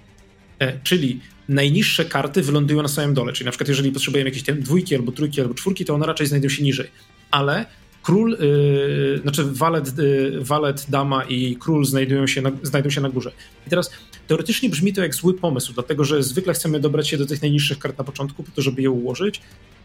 E, 0.59 0.79
czyli 0.83 1.19
najniższe 1.49 2.05
karty 2.05 2.41
wylądują 2.41 2.81
na 2.81 2.87
samym 2.87 3.13
dole. 3.13 3.33
Czyli 3.33 3.45
na 3.45 3.51
przykład, 3.51 3.67
jeżeli 3.69 3.91
potrzebujemy 3.91 4.29
jakieś 4.29 4.43
dwójki, 4.43 4.95
albo 4.95 5.11
trójki, 5.11 5.41
albo 5.41 5.53
czwórki, 5.53 5.85
to 5.85 5.93
one 5.93 6.05
raczej 6.05 6.27
znajdą 6.27 6.49
się 6.49 6.63
niżej. 6.63 6.87
Ale 7.31 7.65
król, 8.01 8.37
yy, 8.39 9.19
znaczy 9.21 9.43
walet, 9.45 9.97
yy, 9.97 10.43
walet, 10.43 10.85
dama 10.89 11.23
i 11.23 11.55
król 11.55 11.85
znajdują 11.85 12.27
się, 12.27 12.41
na, 12.41 12.51
się 12.89 13.01
na 13.01 13.09
górze. 13.09 13.31
I 13.67 13.69
teraz 13.69 13.91
teoretycznie 14.27 14.69
brzmi 14.69 14.93
to 14.93 15.01
jak 15.01 15.15
zły 15.15 15.33
pomysł, 15.33 15.73
dlatego 15.73 16.03
że 16.03 16.23
zwykle 16.23 16.53
chcemy 16.53 16.79
dobrać 16.79 17.07
się 17.07 17.17
do 17.17 17.25
tych 17.25 17.41
najniższych 17.41 17.79
kart 17.79 17.97
na 17.97 18.03
początku, 18.03 18.43
po 18.43 18.51
to, 18.51 18.61
żeby 18.61 18.81
je 18.81 18.89
ułożyć, 18.89 19.41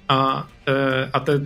a, 0.08 0.46
yy, 0.66 0.72
a 1.12 1.20
te 1.20 1.40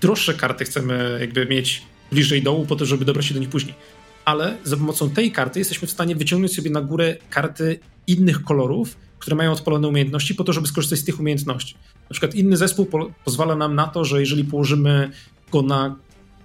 droższe 0.00 0.34
karty 0.34 0.64
chcemy 0.64 1.18
jakby 1.20 1.46
mieć 1.46 1.82
bliżej 2.12 2.42
dołu, 2.42 2.66
po 2.66 2.76
to, 2.76 2.86
żeby 2.86 3.04
dobrać 3.04 3.26
się 3.26 3.34
do 3.34 3.40
nich 3.40 3.48
później 3.48 3.74
ale 4.28 4.56
za 4.64 4.76
pomocą 4.76 5.10
tej 5.10 5.32
karty 5.32 5.58
jesteśmy 5.58 5.88
w 5.88 5.90
stanie 5.90 6.16
wyciągnąć 6.16 6.54
sobie 6.54 6.70
na 6.70 6.80
górę 6.80 7.16
karty 7.30 7.80
innych 8.06 8.44
kolorów, 8.44 8.96
które 9.18 9.36
mają 9.36 9.52
odpalone 9.52 9.88
umiejętności, 9.88 10.34
po 10.34 10.44
to, 10.44 10.52
żeby 10.52 10.66
skorzystać 10.66 10.98
z 10.98 11.04
tych 11.04 11.20
umiejętności. 11.20 11.74
Na 12.02 12.10
przykład 12.10 12.34
inny 12.34 12.56
zespół 12.56 12.86
po 12.86 13.10
pozwala 13.24 13.56
nam 13.56 13.74
na 13.74 13.86
to, 13.86 14.04
że 14.04 14.20
jeżeli 14.20 14.44
położymy 14.44 15.10
go 15.52 15.62
na 15.62 15.96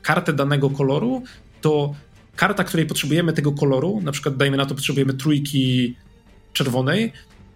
kartę 0.04 0.34
danego 0.34 0.70
koloru, 0.70 1.24
to 1.62 1.94
karta, 2.36 2.64
której 2.64 2.86
potrzebujemy 2.86 3.34
tego 3.34 3.52
koloru, 3.52 4.02
na 4.04 4.12
przykład 4.12 4.38
dajmy 4.38 4.58
na 4.58 4.66
to, 4.66 4.76
potrzebujemy 4.76 5.14
trójki 5.14 5.96
czerwonej, 6.54 7.14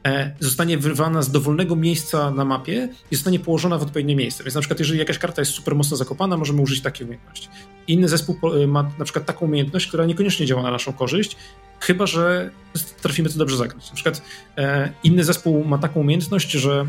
E, 0.07 0.31
zostanie 0.39 0.77
wyrwana 0.77 1.21
z 1.21 1.31
dowolnego 1.31 1.75
miejsca 1.75 2.31
na 2.31 2.45
mapie 2.45 2.89
i 3.11 3.15
zostanie 3.15 3.39
położona 3.39 3.77
w 3.77 3.83
odpowiednie 3.83 4.15
miejsce. 4.15 4.43
Więc 4.43 4.55
na 4.55 4.61
przykład 4.61 4.79
jeżeli 4.79 4.99
jakaś 4.99 5.17
karta 5.17 5.41
jest 5.41 5.51
super 5.51 5.75
mocno 5.75 5.97
zakopana, 5.97 6.37
możemy 6.37 6.61
użyć 6.61 6.81
takiej 6.81 7.07
umiejętności. 7.07 7.49
Inny 7.87 8.07
zespół 8.07 8.35
e, 8.63 8.67
ma 8.67 8.91
na 8.99 9.05
przykład 9.05 9.25
taką 9.25 9.45
umiejętność, 9.45 9.87
która 9.87 10.05
niekoniecznie 10.05 10.45
działa 10.45 10.63
na 10.63 10.71
naszą 10.71 10.93
korzyść, 10.93 11.37
chyba 11.79 12.05
że 12.05 12.51
trafimy 13.01 13.29
to 13.29 13.37
dobrze 13.37 13.57
zagrać. 13.57 13.89
Na 13.89 13.95
przykład 13.95 14.21
e, 14.57 14.91
inny 15.03 15.23
zespół 15.23 15.63
ma 15.63 15.77
taką 15.77 15.99
umiejętność, 15.99 16.51
że 16.51 16.85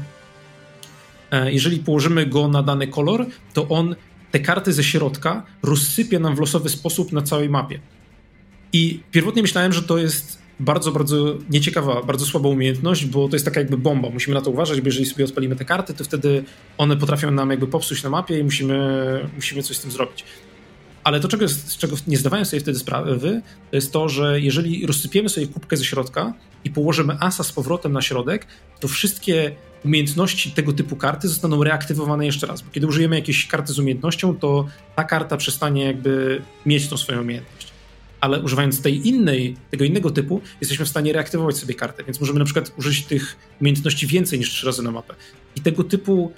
jeżeli 1.44 1.78
położymy 1.78 2.26
go 2.26 2.48
na 2.48 2.62
dany 2.62 2.86
kolor, 2.86 3.26
to 3.54 3.68
on 3.68 3.96
te 4.30 4.40
karty 4.40 4.72
ze 4.72 4.84
środka 4.84 5.42
rozsypie 5.62 6.18
nam 6.18 6.36
w 6.36 6.40
losowy 6.40 6.68
sposób 6.68 7.12
na 7.12 7.22
całej 7.22 7.48
mapie. 7.48 7.80
I 8.72 9.00
pierwotnie 9.10 9.42
myślałem, 9.42 9.72
że 9.72 9.82
to 9.82 9.98
jest 9.98 10.38
bardzo, 10.60 10.92
bardzo 10.92 11.34
nieciekawa, 11.50 12.02
bardzo 12.02 12.26
słaba 12.26 12.48
umiejętność, 12.48 13.06
bo 13.06 13.28
to 13.28 13.36
jest 13.36 13.44
taka 13.44 13.60
jakby 13.60 13.78
bomba. 13.78 14.10
Musimy 14.10 14.34
na 14.34 14.40
to 14.40 14.50
uważać, 14.50 14.80
bo 14.80 14.86
jeżeli 14.86 15.06
sobie 15.06 15.24
odpalimy 15.24 15.56
te 15.56 15.64
karty, 15.64 15.94
to 15.94 16.04
wtedy 16.04 16.44
one 16.78 16.96
potrafią 16.96 17.30
nam 17.30 17.50
jakby 17.50 17.66
popsuć 17.66 18.02
na 18.02 18.10
mapie 18.10 18.38
i 18.38 18.44
musimy, 18.44 19.28
musimy 19.34 19.62
coś 19.62 19.76
z 19.76 19.80
tym 19.80 19.90
zrobić. 19.90 20.24
Ale 21.08 21.20
to, 21.20 21.28
czego, 21.28 21.48
z 21.48 21.76
czego 21.76 21.96
nie 22.06 22.16
zdawałem 22.16 22.46
sobie 22.46 22.60
wtedy 22.60 22.78
sprawy, 22.78 23.42
to 23.70 23.76
jest 23.76 23.92
to, 23.92 24.08
że 24.08 24.40
jeżeli 24.40 24.86
rozsypiemy 24.86 25.28
sobie 25.28 25.46
kubkę 25.46 25.76
ze 25.76 25.84
środka 25.84 26.34
i 26.64 26.70
położymy 26.70 27.16
asa 27.20 27.44
z 27.44 27.52
powrotem 27.52 27.92
na 27.92 28.02
środek, 28.02 28.46
to 28.80 28.88
wszystkie 28.88 29.54
umiejętności 29.84 30.50
tego 30.50 30.72
typu 30.72 30.96
karty 30.96 31.28
zostaną 31.28 31.64
reaktywowane 31.64 32.26
jeszcze 32.26 32.46
raz. 32.46 32.62
Bo 32.62 32.70
kiedy 32.70 32.86
użyjemy 32.86 33.16
jakiejś 33.16 33.46
karty 33.46 33.72
z 33.72 33.78
umiejętnością, 33.78 34.36
to 34.36 34.66
ta 34.96 35.04
karta 35.04 35.36
przestanie 35.36 35.84
jakby 35.84 36.42
mieć 36.66 36.88
tą 36.88 36.96
swoją 36.96 37.20
umiejętność. 37.20 37.72
Ale 38.20 38.42
używając 38.42 38.82
tej 38.82 39.08
innej, 39.08 39.56
tego 39.70 39.84
innego 39.84 40.10
typu, 40.10 40.40
jesteśmy 40.60 40.84
w 40.84 40.88
stanie 40.88 41.12
reaktywować 41.12 41.56
sobie 41.56 41.74
kartę, 41.74 42.04
więc 42.04 42.20
możemy 42.20 42.38
na 42.38 42.44
przykład 42.44 42.72
użyć 42.78 43.04
tych 43.04 43.36
umiejętności 43.60 44.06
więcej 44.06 44.38
niż 44.38 44.50
trzy 44.50 44.66
razy 44.66 44.82
na 44.82 44.90
mapę. 44.90 45.14
I 45.56 45.60
tego 45.60 45.84
typu 45.84 46.32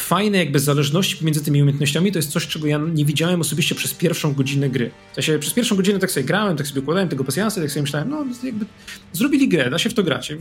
fajne 0.00 0.38
jakby 0.38 0.58
zależności 0.58 1.16
pomiędzy 1.16 1.44
tymi 1.44 1.62
umiejętnościami 1.62 2.12
to 2.12 2.18
jest 2.18 2.30
coś, 2.30 2.46
czego 2.46 2.66
ja 2.66 2.78
nie 2.94 3.04
widziałem 3.04 3.40
osobiście 3.40 3.74
przez 3.74 3.94
pierwszą 3.94 4.34
godzinę 4.34 4.70
gry. 4.70 4.90
W 5.12 5.14
sensie 5.14 5.38
przez 5.38 5.52
pierwszą 5.52 5.76
godzinę 5.76 5.98
tak 5.98 6.10
sobie 6.10 6.24
grałem, 6.24 6.56
tak 6.56 6.66
sobie 6.66 6.80
układałem 6.80 7.08
tego 7.08 7.24
pasjansa, 7.24 7.60
tak 7.60 7.70
sobie 7.70 7.82
myślałem, 7.82 8.10
no 8.10 8.24
jakby 8.44 8.66
zrobili 9.12 9.48
grę, 9.48 9.70
da 9.70 9.78
się 9.78 9.90
w 9.90 9.94
to 9.94 10.02
grać. 10.02 10.32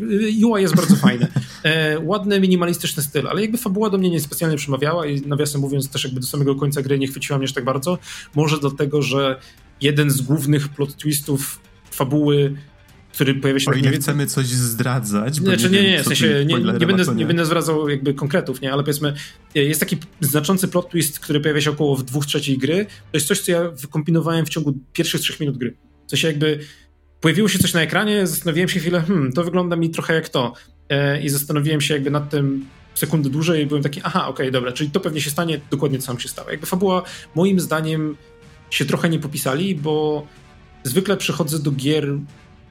UI 0.43 0.61
jest 0.61 0.75
bardzo 0.75 0.95
fajne. 0.95 1.27
E, 1.63 1.99
ładny, 1.99 2.39
minimalistyczny 2.39 3.03
styl, 3.03 3.27
ale 3.27 3.41
jakby 3.41 3.57
fabuła 3.57 3.89
do 3.89 3.97
mnie 3.97 4.09
niespecjalnie 4.09 4.57
przemawiała 4.57 5.05
i 5.05 5.21
nawiasem 5.21 5.61
mówiąc 5.61 5.89
też 5.89 6.03
jakby 6.03 6.19
do 6.19 6.27
samego 6.27 6.55
końca 6.55 6.81
gry 6.81 6.99
nie 6.99 7.07
chwyciła 7.07 7.37
mnie 7.39 7.45
aż 7.45 7.53
tak 7.53 7.63
bardzo. 7.63 7.97
Może 8.35 8.59
dlatego, 8.59 9.01
że 9.01 9.39
jeden 9.81 10.09
z 10.09 10.21
głównych 10.21 10.69
plot 10.69 10.95
twistów 10.95 11.59
fabuły 11.91 12.55
który 13.19 13.35
pojawia 13.35 13.59
się... 13.59 13.71
O 13.71 13.73
ile 13.73 13.91
chcemy 13.91 14.27
coś 14.27 14.45
zdradzać, 14.45 15.39
bo 15.39 15.45
znaczy, 15.45 15.69
nie, 15.69 15.83
nie, 15.83 15.91
nie, 15.91 16.03
w 16.03 16.05
sensie 16.05 16.45
nie, 16.45 16.59
nie, 16.59 16.87
będę, 16.87 17.15
nie 17.15 17.25
będę 17.25 17.45
zwracał 17.45 17.89
jakby 17.89 18.13
konkretów, 18.13 18.61
nie, 18.61 18.73
ale 18.73 18.83
powiedzmy 18.83 19.13
jest 19.55 19.79
taki 19.79 19.97
znaczący 20.21 20.67
plot 20.67 20.89
twist, 20.89 21.19
który 21.19 21.39
pojawia 21.39 21.61
się 21.61 21.71
około 21.71 21.95
w 21.95 22.03
dwóch 22.03 22.25
trzecich 22.25 22.57
gry, 22.57 22.85
to 22.85 23.17
jest 23.17 23.27
coś, 23.27 23.39
co 23.39 23.51
ja 23.51 23.69
wykombinowałem 23.69 24.45
w 24.45 24.49
ciągu 24.49 24.73
pierwszych 24.93 25.21
trzech 25.21 25.39
minut 25.39 25.57
gry. 25.57 25.77
W 26.07 26.09
sensie 26.09 26.27
jakby 26.27 26.59
pojawiło 27.21 27.47
się 27.47 27.59
coś 27.59 27.73
na 27.73 27.81
ekranie, 27.81 28.27
zastanowiłem 28.27 28.69
się 28.69 28.79
chwilę, 28.79 29.01
hmm, 29.01 29.33
to 29.33 29.43
wygląda 29.43 29.75
mi 29.75 29.89
trochę 29.89 30.13
jak 30.13 30.29
to 30.29 30.53
e, 30.89 31.21
i 31.21 31.29
zastanowiłem 31.29 31.81
się 31.81 31.93
jakby 31.93 32.11
nad 32.11 32.29
tym 32.29 32.65
sekundę 32.95 33.29
dłużej 33.29 33.63
i 33.63 33.65
byłem 33.65 33.83
taki, 33.83 34.01
aha, 34.03 34.27
okej, 34.27 34.31
okay, 34.31 34.51
dobra, 34.51 34.71
czyli 34.71 34.91
to 34.91 34.99
pewnie 34.99 35.21
się 35.21 35.29
stanie, 35.29 35.59
dokładnie 35.71 35.97
to 35.97 36.03
samo 36.03 36.19
się 36.19 36.29
stało. 36.29 36.51
Jakby 36.51 36.65
fabuła 36.65 37.03
moim 37.35 37.59
zdaniem 37.59 38.17
się 38.69 38.85
trochę 38.85 39.09
nie 39.09 39.19
popisali, 39.19 39.75
bo 39.75 40.27
zwykle 40.83 41.17
przychodzę 41.17 41.59
do 41.59 41.71
gier 41.71 42.07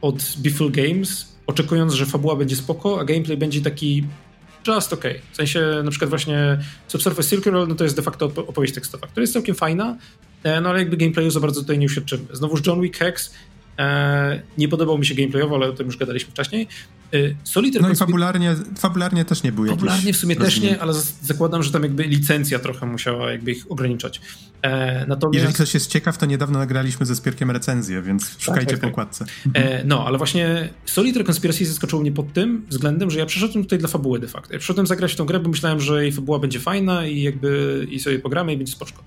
od 0.00 0.35
Beefle 0.38 0.71
Games, 0.71 1.28
oczekując, 1.47 1.95
że 1.95 2.07
fabuła 2.07 2.37
będzie 2.37 2.57
spoko, 2.57 3.00
a 3.00 3.05
gameplay 3.05 3.37
będzie 3.37 3.61
taki 3.61 4.05
just 4.69 4.93
ok. 4.93 5.05
W 5.33 5.37
sensie 5.37 5.81
na 5.85 5.90
przykład 5.90 6.11
właśnie 6.11 6.59
Subsurface 6.88 7.28
Circular, 7.28 7.69
no 7.69 7.75
to 7.75 7.85
jest 7.85 7.97
de 7.97 8.02
facto 8.02 8.26
opowieść 8.26 8.75
tekstowa, 8.75 9.07
która 9.07 9.21
jest 9.21 9.33
całkiem 9.33 9.55
fajna, 9.55 9.97
e, 10.43 10.61
no 10.61 10.69
ale 10.69 10.78
jakby 10.78 10.97
gameplayu 10.97 11.31
za 11.31 11.40
bardzo 11.40 11.61
tutaj 11.61 11.78
nie 11.78 11.87
uświadczymy. 11.87 12.25
Znowuż 12.33 12.67
John 12.67 12.81
Wick 12.81 12.99
Hex 12.99 13.35
nie 14.59 14.69
podobał 14.69 14.99
mi 14.99 15.07
się 15.07 15.15
gameplayowo, 15.15 15.55
ale 15.55 15.69
o 15.69 15.73
tym 15.73 15.87
już 15.87 15.97
gadaliśmy 15.97 16.31
wcześniej. 16.31 16.69
Y, 17.15 17.37
Solitaire 17.45 17.83
no 17.83 17.93
i 17.93 17.97
fabularnie, 17.97 18.57
fabularnie 18.79 19.25
też 19.25 19.43
nie 19.43 19.53
były 19.53 19.69
Fabularnie 19.69 20.13
w 20.13 20.17
sumie 20.17 20.37
też 20.37 20.61
nie, 20.61 20.83
ale 20.83 20.93
zakładam, 21.23 21.63
że 21.63 21.73
tam 21.73 21.83
jakby 21.83 22.05
licencja 22.05 22.59
trochę 22.59 22.87
musiała 22.87 23.33
jakby 23.33 23.53
ich 23.53 23.73
ograniczać. 23.73 24.21
E, 24.63 25.07
natomiast... 25.07 25.35
Jeżeli 25.35 25.55
ktoś 25.55 25.75
jest 25.75 25.91
ciekaw, 25.91 26.19
to 26.19 26.27
niedawno 26.27 26.59
nagraliśmy 26.59 27.07
ze 27.07 27.17
Spierkiem 27.17 27.51
recenzję, 27.51 28.03
więc 28.03 28.31
tak, 28.31 28.41
szukajcie 28.41 28.71
tak, 28.71 28.81
tak, 28.81 28.91
pokładce. 28.91 29.25
E, 29.55 29.85
no, 29.85 30.07
ale 30.07 30.19
właśnie 30.19 30.69
Solitaire 30.87 31.27
Conspiracy 31.31 31.67
zaskoczyło 31.67 32.03
mnie 32.03 32.13
pod 32.13 32.33
tym 32.33 32.67
względem, 32.69 33.11
że 33.11 33.19
ja 33.19 33.27
przyszedłem 33.27 33.65
tutaj 33.65 33.79
dla 33.79 33.89
fabuły 33.89 34.19
de 34.19 34.29
facto. 34.29 34.53
Ja 34.53 34.59
przyszedłem 34.59 34.87
zagrać 34.87 35.13
w 35.13 35.17
tą 35.17 35.25
grę, 35.25 35.41
bo 35.41 35.49
myślałem, 35.49 35.81
że 35.81 36.03
jej 36.03 36.13
fabuła 36.13 36.39
będzie 36.39 36.61
fajna 36.61 37.07
i 37.07 37.23
jakby 37.23 37.87
i 37.91 38.01
sobie 38.01 38.19
pogramy 38.19 38.53
i 38.53 38.57
będzie 38.57 38.73
spoczko. 38.73 39.05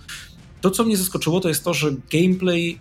To, 0.61 0.71
co 0.71 0.83
mnie 0.83 0.97
zaskoczyło, 0.97 1.39
to 1.39 1.49
jest 1.49 1.63
to, 1.63 1.73
że 1.73 1.91
gameplay 2.11 2.79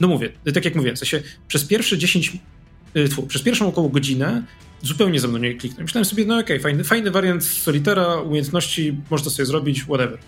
no 0.00 0.08
mówię, 0.08 0.32
tak 0.54 0.64
jak 0.64 0.74
mówię, 0.74 0.94
w 0.94 0.98
sensie 0.98 1.22
przez 1.48 1.64
pierwsze 1.64 1.98
10 1.98 2.32
Y, 2.96 3.08
tfu, 3.08 3.22
przez 3.22 3.42
pierwszą 3.42 3.68
około 3.68 3.88
godzinę 3.88 4.42
zupełnie 4.82 5.20
ze 5.20 5.28
mną 5.28 5.38
nie 5.38 5.54
kliknął. 5.54 5.82
Myślałem 5.82 6.04
sobie, 6.04 6.24
no 6.24 6.34
okej, 6.34 6.44
okay, 6.44 6.60
fajny, 6.60 6.84
fajny 6.84 7.10
wariant 7.10 7.44
Solitera, 7.44 8.16
umiejętności, 8.16 8.96
można 9.10 9.30
sobie 9.30 9.46
zrobić, 9.46 9.82
whatever. 9.82 10.18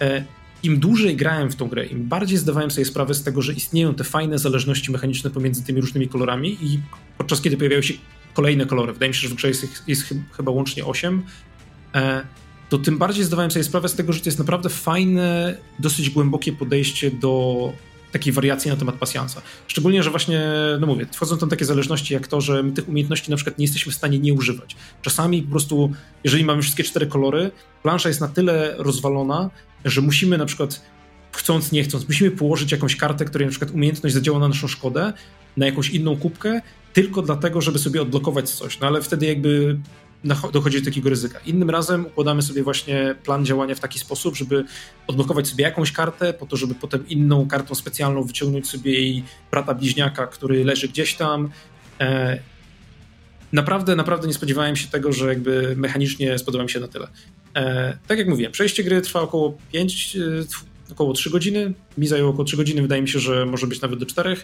E, 0.00 0.24
Im 0.62 0.80
dłużej 0.80 1.16
grałem 1.16 1.50
w 1.50 1.56
tą 1.56 1.68
grę, 1.68 1.86
im 1.86 2.08
bardziej 2.08 2.38
zdawałem 2.38 2.70
sobie 2.70 2.84
sprawę 2.84 3.14
z 3.14 3.22
tego, 3.22 3.42
że 3.42 3.52
istnieją 3.52 3.94
te 3.94 4.04
fajne 4.04 4.38
zależności 4.38 4.92
mechaniczne 4.92 5.30
pomiędzy 5.30 5.64
tymi 5.64 5.80
różnymi 5.80 6.08
kolorami 6.08 6.58
i 6.60 6.80
podczas 7.18 7.40
kiedy 7.40 7.56
pojawiają 7.56 7.82
się 7.82 7.94
kolejne 8.34 8.66
kolory, 8.66 8.92
wydaje 8.92 9.10
mi 9.10 9.14
się, 9.14 9.20
że 9.20 9.28
w 9.28 9.34
grze 9.34 9.48
jest, 9.48 9.82
jest 9.86 10.14
chyba 10.32 10.52
łącznie 10.52 10.84
8, 10.84 11.22
e, 11.94 12.24
to 12.68 12.78
tym 12.78 12.98
bardziej 12.98 13.24
zdawałem 13.24 13.50
sobie 13.50 13.64
sprawę 13.64 13.88
z 13.88 13.94
tego, 13.94 14.12
że 14.12 14.20
to 14.20 14.28
jest 14.28 14.38
naprawdę 14.38 14.68
fajne, 14.68 15.56
dosyć 15.78 16.10
głębokie 16.10 16.52
podejście 16.52 17.10
do 17.10 17.72
takiej 18.12 18.32
wariacji 18.32 18.70
na 18.70 18.76
temat 18.76 18.94
pasjansa. 18.94 19.42
Szczególnie, 19.66 20.02
że 20.02 20.10
właśnie, 20.10 20.42
no 20.80 20.86
mówię, 20.86 21.06
wchodzą 21.12 21.38
tam 21.38 21.48
takie 21.48 21.64
zależności 21.64 22.14
jak 22.14 22.26
to, 22.28 22.40
że 22.40 22.62
my 22.62 22.72
tych 22.72 22.88
umiejętności 22.88 23.30
na 23.30 23.36
przykład 23.36 23.58
nie 23.58 23.64
jesteśmy 23.64 23.92
w 23.92 23.94
stanie 23.94 24.18
nie 24.18 24.34
używać. 24.34 24.76
Czasami 25.02 25.42
po 25.42 25.50
prostu, 25.50 25.92
jeżeli 26.24 26.44
mamy 26.44 26.62
wszystkie 26.62 26.84
cztery 26.84 27.06
kolory, 27.06 27.50
plansza 27.82 28.08
jest 28.08 28.20
na 28.20 28.28
tyle 28.28 28.74
rozwalona, 28.78 29.50
że 29.84 30.00
musimy 30.00 30.38
na 30.38 30.46
przykład 30.46 30.82
chcąc, 31.32 31.72
nie 31.72 31.84
chcąc, 31.84 32.08
musimy 32.08 32.30
położyć 32.30 32.72
jakąś 32.72 32.96
kartę, 32.96 33.24
której 33.24 33.46
na 33.46 33.50
przykład 33.50 33.70
umiejętność 33.70 34.14
zadziała 34.14 34.38
na 34.38 34.48
naszą 34.48 34.68
szkodę, 34.68 35.12
na 35.56 35.66
jakąś 35.66 35.90
inną 35.90 36.16
kubkę, 36.16 36.60
tylko 36.92 37.22
dlatego, 37.22 37.60
żeby 37.60 37.78
sobie 37.78 38.02
odblokować 38.02 38.50
coś. 38.50 38.80
No 38.80 38.86
ale 38.86 39.02
wtedy 39.02 39.26
jakby 39.26 39.78
dochodzi 40.24 40.78
do 40.78 40.84
takiego 40.84 41.10
ryzyka. 41.10 41.40
Innym 41.46 41.70
razem 41.70 42.06
układamy 42.06 42.42
sobie 42.42 42.62
właśnie 42.62 43.14
plan 43.24 43.46
działania 43.46 43.74
w 43.74 43.80
taki 43.80 43.98
sposób, 43.98 44.36
żeby 44.36 44.64
odblokować 45.06 45.48
sobie 45.48 45.64
jakąś 45.64 45.92
kartę, 45.92 46.32
po 46.32 46.46
to, 46.46 46.56
żeby 46.56 46.74
potem 46.74 47.08
inną 47.08 47.48
kartą 47.48 47.74
specjalną 47.74 48.22
wyciągnąć 48.22 48.68
sobie 48.68 48.92
jej 48.92 49.24
brata 49.50 49.74
bliźniaka, 49.74 50.26
który 50.26 50.64
leży 50.64 50.88
gdzieś 50.88 51.14
tam. 51.14 51.50
E, 52.00 52.38
naprawdę, 53.52 53.96
naprawdę 53.96 54.26
nie 54.26 54.34
spodziewałem 54.34 54.76
się 54.76 54.88
tego, 54.88 55.12
że 55.12 55.28
jakby 55.28 55.74
mechanicznie 55.76 56.38
spodoba 56.38 56.64
mi 56.64 56.70
się 56.70 56.80
na 56.80 56.88
tyle. 56.88 57.08
E, 57.56 57.98
tak 58.06 58.18
jak 58.18 58.28
mówiłem, 58.28 58.52
przejście 58.52 58.84
gry 58.84 59.00
trwa 59.00 59.20
około 59.20 59.58
5, 59.72 60.16
e, 60.16 60.92
około 60.92 61.12
3 61.12 61.30
godziny. 61.30 61.74
Mi 61.98 62.06
zajęło 62.06 62.30
około 62.30 62.44
3 62.44 62.56
godziny, 62.56 62.82
wydaje 62.82 63.02
mi 63.02 63.08
się, 63.08 63.18
że 63.18 63.46
może 63.46 63.66
być 63.66 63.80
nawet 63.80 63.98
do 63.98 64.06
4. 64.06 64.36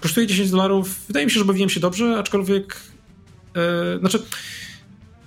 Kosztuje 0.00 0.26
10 0.26 0.50
dolarów. 0.50 1.06
Wydaje 1.06 1.26
mi 1.26 1.32
się, 1.32 1.38
że 1.38 1.44
bawiłem 1.44 1.70
się 1.70 1.80
dobrze, 1.80 2.18
aczkolwiek 2.18 2.89
Yy, 3.56 3.98
znaczy, 4.00 4.22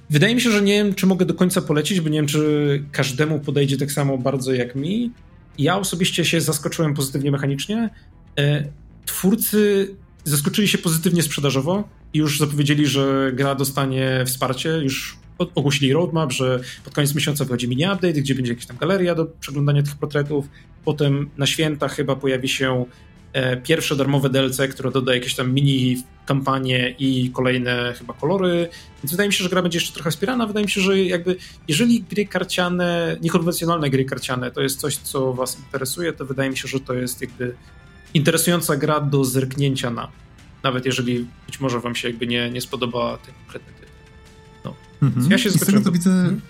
wydaje 0.09 0.35
mi 0.35 0.41
się, 0.41 0.51
że 0.51 0.61
nie 0.61 0.73
wiem, 0.73 0.95
czy 0.95 1.05
mogę 1.05 1.25
do 1.25 1.33
końca 1.33 1.61
polecić, 1.61 2.01
bo 2.01 2.09
nie 2.09 2.17
wiem, 2.17 2.27
czy 2.27 2.83
każdemu 2.91 3.39
podejdzie 3.39 3.77
tak 3.77 3.91
samo 3.91 4.17
bardzo 4.17 4.53
jak 4.53 4.75
mi. 4.75 5.11
Ja 5.57 5.77
osobiście 5.77 6.25
się 6.25 6.41
zaskoczyłem 6.41 6.93
pozytywnie 6.93 7.31
mechanicznie. 7.31 7.89
Yy, 8.37 8.71
twórcy 9.05 9.95
zaskoczyli 10.23 10.67
się 10.67 10.77
pozytywnie 10.77 11.23
sprzedażowo 11.23 11.89
i 12.13 12.17
już 12.17 12.39
zapowiedzieli, 12.39 12.87
że 12.87 13.31
gra 13.33 13.55
dostanie 13.55 14.23
wsparcie. 14.25 14.69
Już 14.69 15.17
ogłosili 15.55 15.93
roadmap, 15.93 16.31
że 16.31 16.59
pod 16.83 16.93
koniec 16.93 17.15
miesiąca 17.15 17.45
wychodzi 17.45 17.67
mini 17.67 17.83
update, 17.83 18.13
gdzie 18.13 18.35
będzie 18.35 18.51
jakaś 18.51 18.65
tam 18.65 18.77
galeria 18.77 19.15
do 19.15 19.25
przeglądania 19.25 19.83
tych 19.83 19.95
portretów. 19.95 20.45
Potem 20.85 21.29
na 21.37 21.45
święta 21.45 21.87
chyba 21.87 22.15
pojawi 22.15 22.49
się 22.49 22.85
E, 22.85 23.12
pierwsze 23.63 23.95
darmowe 23.95 24.29
DLC, 24.29 24.57
które 24.71 24.91
doda 24.91 25.15
jakieś 25.15 25.35
tam 25.35 25.53
mini 25.53 26.03
kampanie 26.25 26.95
i 26.99 27.31
kolejne 27.33 27.93
chyba 27.97 28.13
kolory, 28.13 28.69
więc 29.03 29.11
wydaje 29.11 29.29
mi 29.29 29.33
się, 29.33 29.43
że 29.43 29.49
gra 29.49 29.61
będzie 29.61 29.77
jeszcze 29.77 29.93
trochę 29.93 30.11
wspierana. 30.11 30.47
Wydaje 30.47 30.65
mi 30.65 30.71
się, 30.71 30.81
że 30.81 31.03
jakby 31.03 31.35
jeżeli 31.67 32.03
gry 32.03 32.25
karciane, 32.25 33.17
niekonwencjonalne 33.21 33.89
gry 33.89 34.05
karciane 34.05 34.51
to 34.51 34.61
jest 34.61 34.79
coś, 34.79 34.97
co 34.97 35.33
was 35.33 35.57
interesuje, 35.59 36.13
to 36.13 36.25
wydaje 36.25 36.49
mi 36.49 36.57
się, 36.57 36.67
że 36.67 36.79
to 36.79 36.93
jest 36.93 37.21
jakby 37.21 37.55
interesująca 38.13 38.77
gra 38.77 38.99
do 39.01 39.25
zerknięcia 39.25 39.89
na. 39.89 40.07
Nawet 40.63 40.85
jeżeli 40.85 41.27
być 41.45 41.59
może 41.59 41.79
wam 41.79 41.95
się 41.95 42.07
jakby 42.07 42.27
nie, 42.27 42.49
nie 42.49 42.61
spodoba 42.61 43.17
ten 43.17 43.33
konkretny 43.33 43.73
tytuł. 43.73 43.95
No. 44.65 44.75
Mhm. 45.07 45.31
Ja 45.31 45.37
się 45.37 45.49
z 45.51 45.65
tego, 45.65 45.81
co 45.81 45.91
widzę, 45.91 46.09
mhm. 46.09 46.41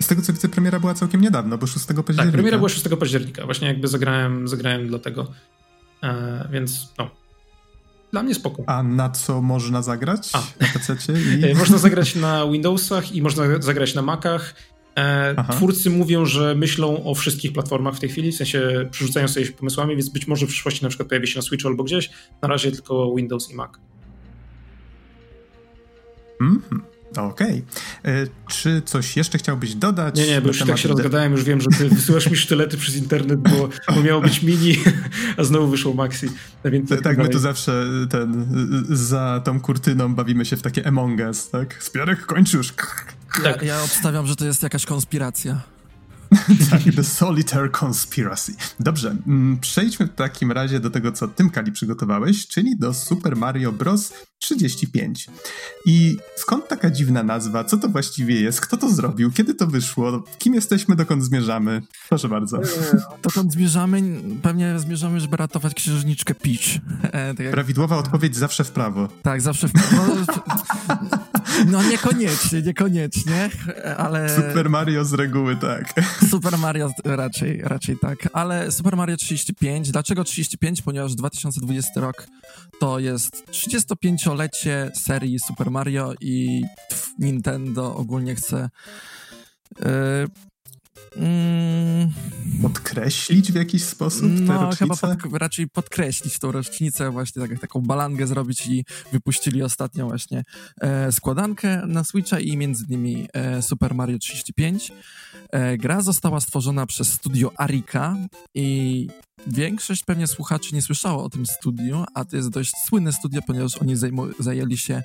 z 0.00 0.06
tego 0.06 0.22
co 0.22 0.32
widzę, 0.32 0.48
premiera 0.48 0.80
była 0.80 0.94
całkiem 0.94 1.20
niedawno, 1.20 1.58
bo 1.58 1.66
6 1.66 1.86
października. 1.86 2.22
Tak, 2.22 2.32
premiera 2.32 2.56
była 2.56 2.68
6 2.68 2.84
października. 3.00 3.44
Właśnie 3.44 3.68
jakby 3.68 3.88
zagrałem, 3.88 4.48
zagrałem 4.48 4.88
dlatego. 4.88 5.32
E, 6.02 6.48
więc 6.52 6.92
no. 6.98 7.10
Dla 8.12 8.22
mnie 8.22 8.34
spoko. 8.34 8.62
A 8.66 8.82
na 8.82 9.10
co 9.10 9.42
można 9.42 9.82
zagrać? 9.82 10.30
A. 10.32 10.38
Na 10.38 10.68
PC? 10.72 10.96
I... 11.12 11.44
E, 11.50 11.54
można 11.54 11.78
zagrać 11.78 12.14
na 12.14 12.46
Windowsach 12.46 13.12
i 13.12 13.22
można 13.22 13.44
zagrać 13.60 13.94
na 13.94 14.02
Macach. 14.02 14.54
E, 14.94 15.52
twórcy 15.52 15.90
mówią, 15.90 16.24
że 16.24 16.54
myślą 16.54 17.04
o 17.04 17.14
wszystkich 17.14 17.52
platformach 17.52 17.94
w 17.94 18.00
tej 18.00 18.08
chwili, 18.08 18.32
w 18.32 18.36
sensie 18.36 18.88
przerzucają 18.90 19.28
sobie 19.28 19.46
pomysłami, 19.46 19.96
więc 19.96 20.08
być 20.08 20.28
może 20.28 20.46
w 20.46 20.48
przyszłości 20.48 20.82
na 20.82 20.88
przykład 20.88 21.08
pojawi 21.08 21.26
się 21.26 21.38
na 21.38 21.42
Switch 21.42 21.66
albo 21.66 21.84
gdzieś. 21.84 22.10
Na 22.42 22.48
razie 22.48 22.72
tylko 22.72 23.14
Windows 23.16 23.50
i 23.50 23.54
Mac. 23.54 23.70
-hmm. 26.40 26.91
Okej. 27.16 27.64
Okay. 28.02 28.28
Czy 28.48 28.82
coś 28.84 29.16
jeszcze 29.16 29.38
chciałbyś 29.38 29.74
dodać? 29.74 30.16
Nie, 30.16 30.26
nie, 30.26 30.40
bo 30.40 30.48
już 30.48 30.58
tak 30.58 30.78
się 30.78 30.88
rozgadałem, 30.88 31.32
już 31.32 31.44
wiem, 31.44 31.60
że 31.60 31.70
ty 31.78 31.88
wysyłasz 31.88 32.30
mi 32.30 32.36
sztylety 32.36 32.76
przez 32.76 32.96
internet, 32.96 33.40
bo, 33.40 33.68
bo 33.94 34.02
miało 34.02 34.20
być 34.20 34.42
mini, 34.42 34.76
a 35.38 35.44
znowu 35.44 35.66
wyszło 35.66 35.94
maxi. 35.94 36.26
Więc 36.64 36.88
tak, 36.88 37.00
tak 37.00 37.18
my 37.18 37.28
tu 37.28 37.38
zawsze 37.38 37.86
ten, 38.10 38.46
za 38.90 39.42
tą 39.44 39.60
kurtyną 39.60 40.14
bawimy 40.14 40.44
się 40.44 40.56
w 40.56 40.62
takie 40.62 40.86
Among 40.86 41.20
Us, 41.20 41.50
tak? 41.50 41.82
Spierek 41.82 42.26
kończysz. 42.26 42.72
Tak. 42.72 43.16
Ja, 43.44 43.56
ja 43.62 43.82
obstawiam, 43.82 44.26
że 44.26 44.36
to 44.36 44.44
jest 44.44 44.62
jakaś 44.62 44.86
konspiracja. 44.86 45.60
tak, 46.70 46.82
The 46.96 47.04
Solitaire 47.04 47.70
Conspiracy. 47.70 48.54
Dobrze, 48.80 49.16
mm, 49.26 49.58
przejdźmy 49.60 50.06
w 50.06 50.14
takim 50.14 50.52
razie 50.52 50.80
do 50.80 50.90
tego, 50.90 51.12
co 51.12 51.28
tym 51.28 51.50
Kali 51.50 51.72
przygotowałeś, 51.72 52.46
czyli 52.46 52.76
do 52.78 52.94
Super 52.94 53.36
Mario 53.36 53.72
Bros. 53.72 54.12
35. 54.42 55.26
I 55.86 56.16
skąd 56.36 56.68
taka 56.68 56.90
dziwna 56.90 57.22
nazwa? 57.22 57.64
Co 57.64 57.76
to 57.76 57.88
właściwie 57.88 58.40
jest? 58.40 58.60
Kto 58.60 58.76
to 58.76 58.90
zrobił? 58.90 59.32
Kiedy 59.32 59.54
to 59.54 59.66
wyszło? 59.66 60.24
Kim 60.38 60.54
jesteśmy? 60.54 60.96
Dokąd 60.96 61.24
zmierzamy? 61.24 61.82
Proszę 62.08 62.28
bardzo. 62.28 62.60
Dokąd 63.22 63.52
zmierzamy? 63.52 64.02
Pewnie 64.42 64.78
zmierzamy, 64.78 65.20
żeby 65.20 65.36
ratować 65.36 65.74
księżniczkę 65.74 66.34
Peach. 66.34 66.62
E, 67.12 67.34
tak 67.34 67.44
jak... 67.44 67.54
Prawidłowa 67.54 67.96
odpowiedź 67.96 68.36
zawsze 68.36 68.64
w 68.64 68.70
prawo. 68.70 69.08
Tak, 69.22 69.40
zawsze 69.40 69.68
w 69.68 69.72
prawo. 69.72 70.12
No 71.66 71.82
niekoniecznie, 71.82 72.62
niekoniecznie, 72.62 73.50
ale... 73.96 74.36
Super 74.36 74.70
Mario 74.70 75.04
z 75.04 75.12
reguły 75.12 75.56
tak. 75.56 75.94
Super 76.30 76.58
Mario 76.58 76.90
raczej, 77.04 77.60
raczej 77.62 77.98
tak, 77.98 78.28
ale 78.32 78.72
Super 78.72 78.96
Mario 78.96 79.16
35, 79.16 79.90
dlaczego 79.90 80.24
35? 80.24 80.82
Ponieważ 80.82 81.14
2020 81.14 82.00
rok 82.00 82.26
to 82.80 82.98
jest 82.98 83.44
35-lecie 83.50 84.90
serii 84.94 85.38
Super 85.38 85.70
Mario 85.70 86.14
i 86.20 86.64
Nintendo 87.18 87.96
ogólnie 87.96 88.34
chce 88.34 88.70
yy, 89.80 89.86
Mm. 91.16 92.10
Podkreślić 92.62 93.52
w 93.52 93.54
jakiś 93.54 93.84
sposób 93.84 94.22
tę 94.22 94.42
no, 94.42 94.70
chyba 94.78 94.96
pod, 94.96 95.32
raczej 95.32 95.68
podkreślić 95.68 96.38
tą 96.38 96.52
rocznicę, 96.52 97.10
właśnie 97.10 97.48
tak, 97.48 97.58
taką 97.60 97.80
balangę 97.80 98.26
zrobić 98.26 98.66
i 98.66 98.84
wypuścili 99.12 99.62
ostatnio 99.62 100.06
właśnie 100.06 100.42
e, 100.80 101.12
składankę 101.12 101.86
na 101.86 102.04
Switcha 102.04 102.40
i 102.40 102.56
między 102.56 102.84
innymi 102.88 103.28
e, 103.32 103.62
Super 103.62 103.94
Mario 103.94 104.18
35. 104.18 104.92
E, 105.50 105.76
gra 105.76 106.00
została 106.00 106.40
stworzona 106.40 106.86
przez 106.86 107.12
studio 107.12 107.52
Arika 107.56 108.16
i 108.54 109.08
większość 109.46 110.04
pewnie 110.04 110.26
słuchaczy 110.26 110.74
nie 110.74 110.82
słyszało 110.82 111.24
o 111.24 111.28
tym 111.28 111.46
studiu, 111.46 112.04
a 112.14 112.24
to 112.24 112.36
jest 112.36 112.48
dość 112.48 112.72
słynne 112.88 113.12
studio, 113.12 113.40
ponieważ 113.46 113.76
oni 113.76 113.94
zajęli 114.38 114.78
się 114.78 115.02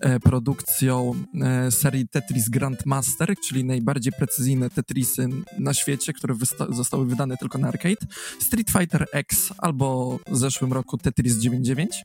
e, 0.00 0.20
produkcją 0.20 1.14
e, 1.42 1.70
serii 1.70 2.08
Tetris 2.08 2.48
Grandmaster, 2.48 3.34
czyli 3.44 3.64
najbardziej 3.64 4.12
precyzyjne 4.12 4.70
Tetrisy 4.70 5.28
na 5.58 5.74
świecie, 5.74 6.12
które 6.12 6.34
zostały 6.68 7.06
wydane 7.06 7.36
tylko 7.36 7.58
na 7.58 7.68
arcade, 7.68 8.06
Street 8.40 8.70
Fighter 8.70 9.06
X 9.12 9.52
albo 9.58 10.18
w 10.26 10.36
zeszłym 10.36 10.72
roku 10.72 10.98
Tetris 10.98 11.36
99. 11.36 12.04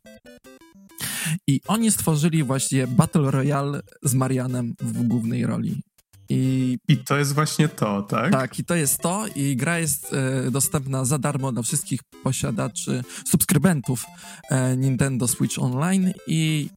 I 1.48 1.62
oni 1.68 1.92
stworzyli 1.92 2.44
właśnie 2.44 2.88
Battle 2.88 3.32
Royale 3.32 3.82
z 4.04 4.14
Marianem 4.14 4.76
w 4.80 5.04
głównej 5.04 5.46
roli. 5.46 5.82
I, 6.30 6.78
I 6.88 6.98
to 6.98 7.18
jest 7.18 7.34
właśnie 7.34 7.70
to, 7.70 8.02
tak? 8.02 8.32
Tak, 8.32 8.60
i 8.60 8.66
to 8.66 8.76
jest 8.76 9.00
to. 9.00 9.26
I 9.36 9.56
gra 9.56 9.80
jest 9.80 10.14
e, 10.14 10.52
dostępna 10.52 11.06
za 11.06 11.18
darmo 11.20 11.52
dla 11.52 11.62
wszystkich 11.62 12.00
posiadaczy, 12.24 13.04
subskrybentów 13.26 14.06
e, 14.50 14.78
Nintendo 14.78 15.28
Switch 15.28 15.60
Online 15.60 16.14
i 16.28 16.70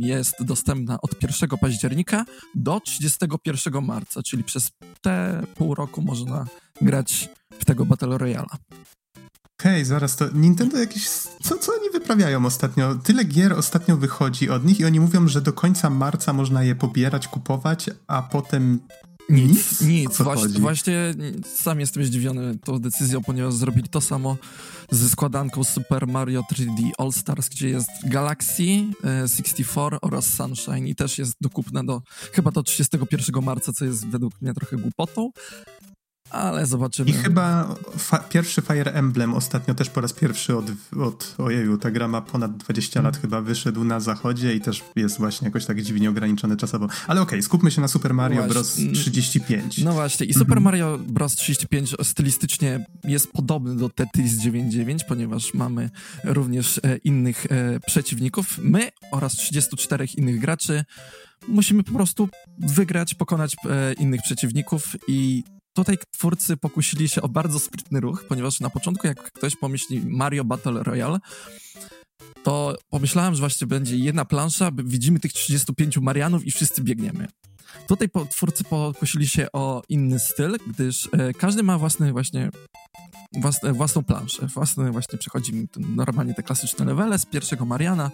jest 0.00 0.34
dostępna 0.44 0.98
od 1.00 1.22
1 1.22 1.58
października 1.58 2.24
do 2.54 2.80
31 2.80 3.84
marca, 3.84 4.22
czyli 4.22 4.44
przez 4.44 4.70
te 5.00 5.42
pół 5.54 5.74
roku 5.74 6.02
można 6.02 6.46
grać 6.80 7.28
w 7.58 7.64
tego 7.64 7.86
Battle 7.86 8.18
Royale. 8.18 8.56
Okay, 9.62 9.84
zaraz 9.84 10.16
to 10.16 10.24
Nintendo 10.34 10.78
jakieś. 10.78 11.08
Co, 11.42 11.58
co 11.58 11.72
oni 11.72 11.90
wyprawiają 11.92 12.46
ostatnio? 12.46 12.94
Tyle 12.94 13.24
gier 13.24 13.52
ostatnio 13.52 13.96
wychodzi 13.96 14.50
od 14.50 14.64
nich 14.64 14.80
i 14.80 14.84
oni 14.84 15.00
mówią, 15.00 15.28
że 15.28 15.40
do 15.40 15.52
końca 15.52 15.90
marca 15.90 16.32
można 16.32 16.62
je 16.64 16.74
pobierać, 16.74 17.28
kupować, 17.28 17.90
a 18.06 18.22
potem. 18.22 18.80
Nic, 19.28 19.80
nic. 19.80 20.16
Właśnie, 20.16 20.60
właśnie, 20.60 21.14
sam 21.54 21.80
jestem 21.80 22.04
zdziwiony 22.04 22.58
tą 22.58 22.78
decyzją, 22.78 23.22
ponieważ 23.22 23.54
zrobili 23.54 23.88
to 23.88 24.00
samo 24.00 24.36
ze 24.90 25.08
składanką 25.08 25.64
Super 25.64 26.06
Mario 26.06 26.42
3D 26.52 26.90
All 26.98 27.12
Stars, 27.12 27.48
gdzie 27.48 27.68
jest 27.68 27.90
Galaxy 28.04 28.62
64 29.02 29.96
e, 29.96 30.00
oraz 30.00 30.26
Sunshine 30.26 30.86
i 30.86 30.94
też 30.94 31.18
jest 31.18 31.34
dokupne 31.40 31.84
do 31.84 32.02
chyba 32.32 32.50
do 32.50 32.62
31 32.62 33.44
marca, 33.44 33.72
co 33.72 33.84
jest 33.84 34.06
według 34.06 34.40
mnie 34.40 34.54
trochę 34.54 34.76
głupotą, 34.76 35.30
ale 36.32 36.66
zobaczymy. 36.66 37.10
I 37.10 37.12
chyba 37.12 37.74
fa 37.98 38.18
pierwszy 38.18 38.62
Fire 38.62 38.92
Emblem 38.92 39.34
ostatnio 39.34 39.74
też 39.74 39.90
po 39.90 40.00
raz 40.00 40.12
pierwszy 40.12 40.56
od, 40.56 40.64
od 41.00 41.34
ojeju, 41.38 41.78
ta 41.78 41.90
gra 41.90 42.08
ma 42.08 42.20
ponad 42.20 42.56
20 42.56 43.02
lat 43.02 43.16
chyba 43.16 43.40
wyszedł 43.40 43.84
na 43.84 44.00
zachodzie 44.00 44.54
i 44.54 44.60
też 44.60 44.84
jest 44.96 45.18
właśnie 45.18 45.44
jakoś 45.44 45.66
tak 45.66 45.82
dziwnie 45.82 46.10
ograniczony 46.10 46.56
czasowo. 46.56 46.88
Ale 47.06 47.20
okej, 47.20 47.38
okay, 47.38 47.42
skupmy 47.42 47.70
się 47.70 47.80
na 47.80 47.88
Super 47.88 48.14
Mario 48.14 48.48
Bros. 48.48 48.74
35. 48.74 49.78
No 49.78 49.92
właśnie 49.92 50.26
i 50.26 50.34
Super. 50.34 50.60
Mario 50.60 50.98
Bros. 50.98 51.34
35 51.34 51.94
stylistycznie 52.02 52.86
jest 53.04 53.32
podobny 53.32 53.76
do 53.76 53.88
Tetris 53.88 54.38
99, 54.38 55.04
ponieważ 55.04 55.54
mamy 55.54 55.90
również 56.24 56.80
e, 56.82 56.96
innych 56.96 57.46
e, 57.50 57.80
przeciwników. 57.80 58.58
My 58.62 58.88
oraz 59.12 59.32
34 59.32 60.06
innych 60.16 60.40
graczy 60.40 60.84
musimy 61.48 61.82
po 61.82 61.92
prostu 61.92 62.28
wygrać, 62.58 63.14
pokonać 63.14 63.56
e, 63.70 63.92
innych 63.92 64.20
przeciwników 64.22 64.96
i 65.08 65.44
Tutaj 65.72 65.98
twórcy 66.10 66.56
pokusili 66.56 67.08
się 67.08 67.22
o 67.22 67.28
bardzo 67.28 67.58
sprytny 67.58 68.00
ruch, 68.00 68.24
ponieważ 68.28 68.60
na 68.60 68.70
początku, 68.70 69.06
jak 69.06 69.32
ktoś 69.32 69.56
pomyśli 69.56 70.00
Mario 70.06 70.44
Battle 70.44 70.82
Royale, 70.82 71.18
to 72.42 72.76
pomyślałem, 72.90 73.34
że 73.34 73.40
właśnie 73.40 73.66
będzie 73.66 73.96
jedna 73.96 74.24
plansza, 74.24 74.70
widzimy 74.84 75.20
tych 75.20 75.32
35 75.32 75.98
Marianów 75.98 76.46
i 76.46 76.50
wszyscy 76.52 76.82
biegniemy. 76.82 77.28
Tutaj 77.88 78.08
twórcy 78.30 78.64
pokusili 78.64 79.28
się 79.28 79.46
o 79.52 79.82
inny 79.88 80.18
styl, 80.18 80.56
gdyż 80.66 81.08
e, 81.12 81.32
każdy 81.32 81.62
ma 81.62 81.78
własny 81.78 82.12
właśnie 82.12 82.50
własne, 83.32 83.72
własną 83.72 84.04
planszę. 84.04 84.46
Własne 84.46 84.92
właśnie 84.92 85.18
przechodzimy 85.18 85.66
normalnie 85.76 86.34
te 86.34 86.42
klasyczne 86.42 86.84
levele 86.84 87.18
z 87.18 87.26
pierwszego 87.26 87.64
Mariana 87.64 88.10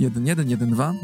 1-1, 0.00 0.34
1-2 0.34 0.94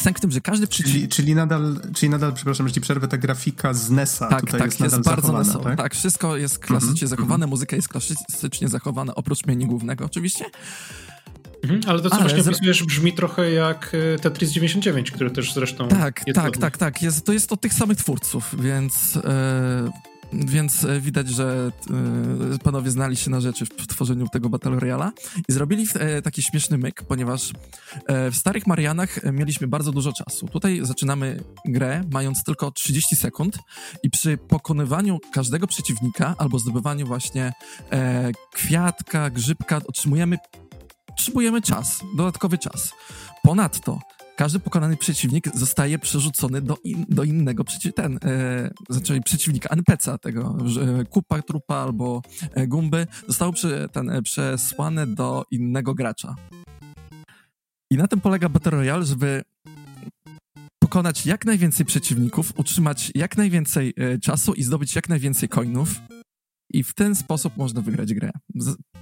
Sęk 0.00 0.18
w 0.18 0.20
tym, 0.20 0.30
że 0.30 0.40
każdy 0.40 0.66
przycisk... 0.66 0.94
Czyli, 0.94 1.08
czyli, 1.08 1.34
nadal, 1.34 1.80
czyli 1.94 2.10
nadal, 2.10 2.32
przepraszam, 2.32 2.68
że 2.68 2.74
ci 2.74 2.80
przerwę, 2.80 3.08
ta 3.08 3.18
grafika 3.18 3.74
z 3.74 3.90
NES-a 3.90 4.28
tak, 4.28 4.40
tutaj 4.40 4.60
tak, 4.60 4.70
jest, 4.70 4.80
jest 4.80 4.96
nadal 4.96 5.14
bardzo 5.14 5.44
zachowana, 5.44 5.76
tak? 5.76 5.78
tak? 5.78 5.94
wszystko 5.94 6.36
jest 6.36 6.58
klasycznie 6.58 6.92
mm 6.92 7.06
-hmm. 7.06 7.08
zachowane, 7.08 7.46
muzyka 7.46 7.76
jest 7.76 7.88
klasycznie 7.88 8.68
zachowana, 8.68 9.14
oprócz 9.14 9.46
menu 9.46 9.66
głównego 9.66 10.04
oczywiście. 10.04 10.44
Mhm, 11.62 11.80
ale 11.86 12.00
to, 12.00 12.10
co 12.10 12.16
ale 12.16 12.28
właśnie 12.28 12.42
opisujesz, 12.42 12.84
brzmi 12.84 13.12
trochę 13.12 13.50
jak 13.50 13.92
e, 14.14 14.18
Tetris 14.18 14.50
99, 14.50 15.10
który 15.10 15.30
też 15.30 15.54
zresztą. 15.54 15.88
Tak, 15.88 16.24
tak, 16.34 16.56
tak, 16.56 16.78
tak. 16.78 17.02
Jest, 17.02 17.24
to 17.24 17.32
jest 17.32 17.52
od 17.52 17.60
tych 17.60 17.74
samych 17.74 17.98
twórców, 17.98 18.54
więc. 18.62 19.14
Yy, 19.14 20.09
więc 20.32 20.84
e, 20.84 21.00
widać, 21.00 21.28
że 21.28 21.72
y, 22.54 22.58
panowie 22.58 22.90
znali 22.90 23.16
się 23.16 23.30
na 23.30 23.40
rzeczy 23.40 23.66
w 23.66 23.86
tworzeniu 23.86 24.28
tego 24.28 24.48
Battle 24.48 24.72
Royale'a 24.72 25.10
i 25.48 25.52
zrobili 25.52 25.86
y, 26.18 26.22
taki 26.22 26.42
śmieszny 26.42 26.78
myk, 26.78 27.02
ponieważ 27.02 27.52
w 28.30 28.36
starych 28.36 28.66
Marianach 28.66 29.32
mieliśmy 29.32 29.68
bardzo 29.68 29.92
dużo 29.92 30.12
czasu. 30.12 30.48
Tutaj 30.48 30.80
zaczynamy 30.82 31.44
grę 31.64 32.04
mając 32.12 32.44
tylko 32.44 32.70
30 32.70 33.16
sekund 33.16 33.58
i 34.02 34.10
przy 34.10 34.38
pokonywaniu 34.38 35.18
każdego 35.32 35.66
przeciwnika 35.66 36.34
albo 36.38 36.58
zdobywaniu 36.58 37.06
właśnie 37.06 37.52
kwiatka, 38.52 39.30
grzybka 39.30 39.80
otrzymujemy 39.86 40.36
potrzebujemy 41.06 41.62
czas, 41.62 42.00
dodatkowy 42.16 42.58
czas. 42.58 42.92
Ponadto 43.42 43.98
każdy 44.40 44.60
pokonany 44.60 44.96
przeciwnik 44.96 45.44
zostaje 45.54 45.98
przerzucony 45.98 46.60
do, 46.60 46.76
in, 46.84 47.04
do 47.08 47.24
innego 47.24 47.64
przeci 47.64 47.92
ten, 47.92 48.18
e, 48.24 48.70
znaczy 48.90 49.20
przeciwnika, 49.24 49.68
NPC 49.68 50.18
tego, 50.18 50.56
kupa, 51.10 51.42
trupa 51.42 51.74
albo 51.74 52.22
e, 52.54 52.66
gumby, 52.66 53.06
zostało 53.28 53.52
przy, 53.52 53.88
ten, 53.92 54.10
e, 54.10 54.22
przesłane 54.22 55.06
do 55.06 55.44
innego 55.50 55.94
gracza. 55.94 56.36
I 57.90 57.96
na 57.96 58.08
tym 58.08 58.20
polega 58.20 58.48
Battle 58.48 58.70
Royale, 58.70 59.04
żeby 59.04 59.42
pokonać 60.82 61.26
jak 61.26 61.44
najwięcej 61.44 61.86
przeciwników, 61.86 62.52
utrzymać 62.58 63.12
jak 63.14 63.36
najwięcej 63.36 63.94
e, 63.96 64.18
czasu 64.18 64.54
i 64.54 64.62
zdobyć 64.62 64.96
jak 64.96 65.08
najwięcej 65.08 65.48
coinów. 65.48 66.00
I 66.72 66.82
w 66.84 66.94
ten 66.94 67.14
sposób 67.14 67.56
można 67.56 67.80
wygrać 67.80 68.14
grę. 68.14 68.30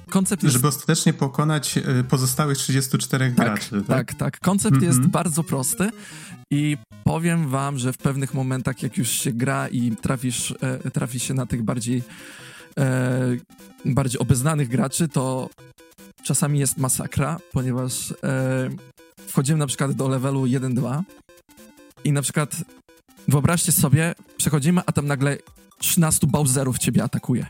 Koncept 0.08 0.42
jest... 0.42 0.52
Żeby 0.52 0.68
ostatecznie 0.68 1.12
pokonać 1.12 1.78
y, 1.78 2.04
pozostałych 2.04 2.58
34 2.58 3.26
tak, 3.26 3.34
graczy. 3.34 3.70
Tak, 3.70 3.86
tak. 3.86 4.14
tak. 4.14 4.40
Koncept 4.40 4.76
mm 4.76 4.84
-hmm. 4.84 4.86
jest 4.86 5.00
bardzo 5.00 5.44
prosty 5.44 5.90
i 6.50 6.76
powiem 7.04 7.48
wam, 7.48 7.78
że 7.78 7.92
w 7.92 7.98
pewnych 7.98 8.34
momentach, 8.34 8.82
jak 8.82 8.98
już 8.98 9.08
się 9.08 9.32
gra 9.32 9.68
i 9.68 9.96
trafisz, 9.96 10.54
e, 10.60 10.90
trafi 10.90 11.20
się 11.20 11.34
na 11.34 11.46
tych 11.46 11.62
bardziej, 11.62 12.02
e, 12.78 13.36
bardziej 13.84 14.20
obeznanych 14.20 14.68
graczy, 14.68 15.08
to 15.08 15.50
czasami 16.22 16.58
jest 16.58 16.78
masakra, 16.78 17.36
ponieważ 17.52 18.14
e, 18.22 18.70
wchodzimy 19.26 19.58
na 19.58 19.66
przykład 19.66 19.92
do 19.92 20.08
levelu 20.08 20.42
1-2 20.42 21.02
I 22.04 22.12
na 22.12 22.22
przykład 22.22 22.56
wyobraźcie 23.28 23.72
sobie, 23.72 24.14
przechodzimy, 24.36 24.80
a 24.86 24.92
tam 24.92 25.06
nagle 25.06 25.38
13 25.78 26.26
Bowserów 26.26 26.78
ciebie 26.78 27.02
atakuje. 27.04 27.46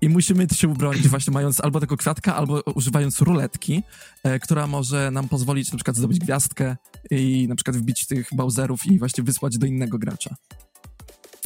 I 0.00 0.08
musimy 0.08 0.46
się 0.52 0.68
ubronić 0.68 1.08
właśnie 1.08 1.32
mając 1.32 1.60
albo 1.60 1.80
tego 1.80 1.96
kwiatka, 1.96 2.36
albo 2.36 2.60
używając 2.74 3.20
ruletki, 3.20 3.82
e, 4.22 4.38
która 4.38 4.66
może 4.66 5.10
nam 5.10 5.28
pozwolić 5.28 5.72
na 5.72 5.76
przykład 5.76 5.96
zdobyć 5.96 6.18
gwiazdkę 6.18 6.76
i 7.10 7.46
na 7.48 7.54
przykład 7.54 7.76
wbić 7.76 8.06
tych 8.06 8.28
Bowserów 8.32 8.86
i 8.86 8.98
właśnie 8.98 9.24
wysłać 9.24 9.58
do 9.58 9.66
innego 9.66 9.98
gracza. 9.98 10.36